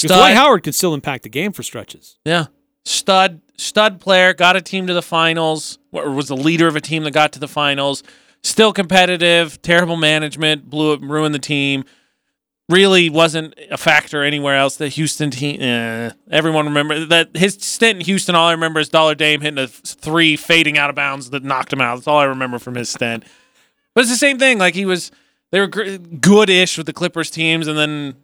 [0.02, 2.18] Because Stud- Dwight Howard can still impact the game for stretches.
[2.26, 2.48] Yeah.
[2.84, 6.82] stud stud player, got a team to the finals, or was the leader of a
[6.82, 8.04] team that got to the finals.
[8.44, 11.86] Still competitive, terrible management, blew it, ruined the team.
[12.68, 14.76] Really wasn't a factor anywhere else.
[14.76, 18.36] The Houston team, eh, everyone remember that his stint in Houston.
[18.36, 21.72] All I remember is Dollar Dame hitting a three, fading out of bounds that knocked
[21.72, 21.96] him out.
[21.96, 23.24] That's all I remember from his stint.
[23.94, 24.58] But it's the same thing.
[24.58, 25.12] Like he was,
[25.52, 28.16] they were good-ish with the Clippers teams, and then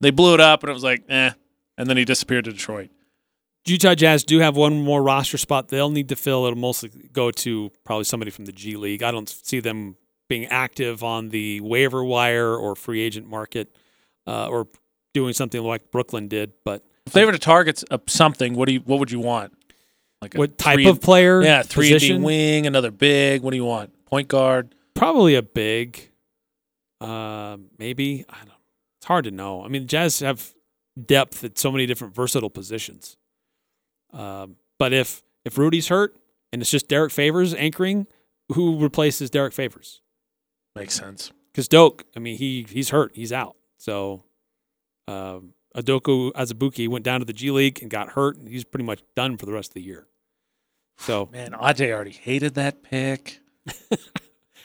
[0.00, 1.30] they blew it up, and it was like, eh.
[1.78, 2.90] And then he disappeared to Detroit.
[3.66, 6.44] Utah Jazz do have one more roster spot they'll need to fill.
[6.46, 9.02] It'll mostly go to probably somebody from the G League.
[9.02, 9.96] I don't see them
[10.28, 13.74] being active on the waiver wire or free agent market
[14.26, 14.66] uh, or
[15.12, 16.52] doing something like Brooklyn did.
[16.64, 18.80] But If they were to target uh, something, what do you?
[18.80, 19.52] What would you want?
[20.22, 23.42] Like a What type three- of player, Yeah, three D wing, another big.
[23.42, 23.92] What do you want?
[24.06, 24.74] Point guard.
[24.94, 26.10] probably a big,
[27.00, 28.24] uh, maybe.
[28.28, 28.49] I don't.
[29.10, 29.64] Hard to know.
[29.64, 30.54] I mean, Jazz have
[31.04, 33.16] depth at so many different versatile positions.
[34.12, 36.16] Um, but if if Rudy's hurt
[36.52, 38.06] and it's just Derrick Favors anchoring,
[38.52, 40.00] who replaces Derrick Favors?
[40.76, 41.32] Makes sense.
[41.50, 43.10] Because Doak, I mean, he he's hurt.
[43.16, 43.56] He's out.
[43.78, 44.22] So
[45.08, 48.84] um, Udoka Azubuike went down to the G League and got hurt, and he's pretty
[48.84, 50.06] much done for the rest of the year.
[50.98, 53.40] So Man, Aj already hated that pick.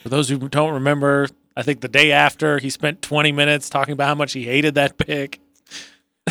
[0.03, 3.93] For those who don't remember, I think the day after he spent 20 minutes talking
[3.93, 5.39] about how much he hated that pick.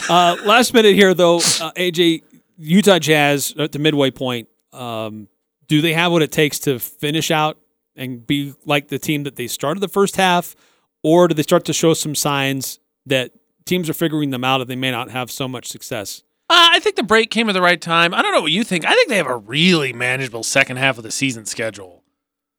[0.08, 2.22] uh, last minute here, though, uh, AJ,
[2.58, 4.48] Utah Jazz at the midway point.
[4.72, 5.28] Um,
[5.66, 7.58] do they have what it takes to finish out
[7.96, 10.54] and be like the team that they started the first half,
[11.02, 13.30] or do they start to show some signs that
[13.64, 16.22] teams are figuring them out and they may not have so much success?
[16.50, 18.12] Uh, I think the break came at the right time.
[18.12, 18.84] I don't know what you think.
[18.84, 22.02] I think they have a really manageable second half of the season schedule.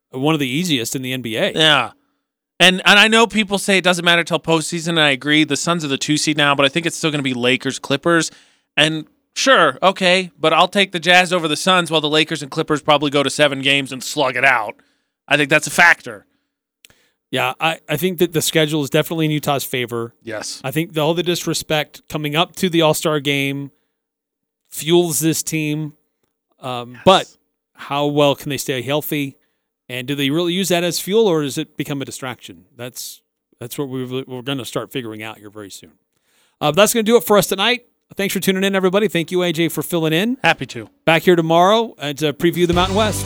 [0.09, 1.55] One of the easiest in the NBA.
[1.55, 1.91] Yeah.
[2.59, 5.43] And and I know people say it doesn't matter till postseason, and I agree.
[5.43, 7.33] The Suns are the two seed now, but I think it's still going to be
[7.33, 8.31] Lakers, Clippers,
[8.77, 12.49] and sure, okay, but I'll take the Jazz over the Suns, while the Lakers and
[12.49, 14.75] Clippers probably go to seven games and slug it out.
[15.27, 16.25] I think that's a factor.
[17.31, 20.13] Yeah, I, I think that the schedule is definitely in Utah's favor.
[20.23, 20.61] Yes.
[20.63, 23.71] I think the, all the disrespect coming up to the All Star game
[24.69, 25.97] fuels this team.
[26.59, 27.35] Um, But
[27.73, 29.35] how well can they stay healthy?
[29.87, 32.65] And do they really use that as fuel or does it become a distraction?
[32.75, 33.21] That's
[33.59, 35.93] that's what we're, we're going to start figuring out here very soon.
[36.59, 37.87] Uh, that's going to do it for us tonight.
[38.15, 39.07] Thanks for tuning in, everybody.
[39.07, 40.37] Thank you, AJ, for filling in.
[40.43, 40.89] Happy to.
[41.05, 43.25] Back here tomorrow and to preview the Mountain West.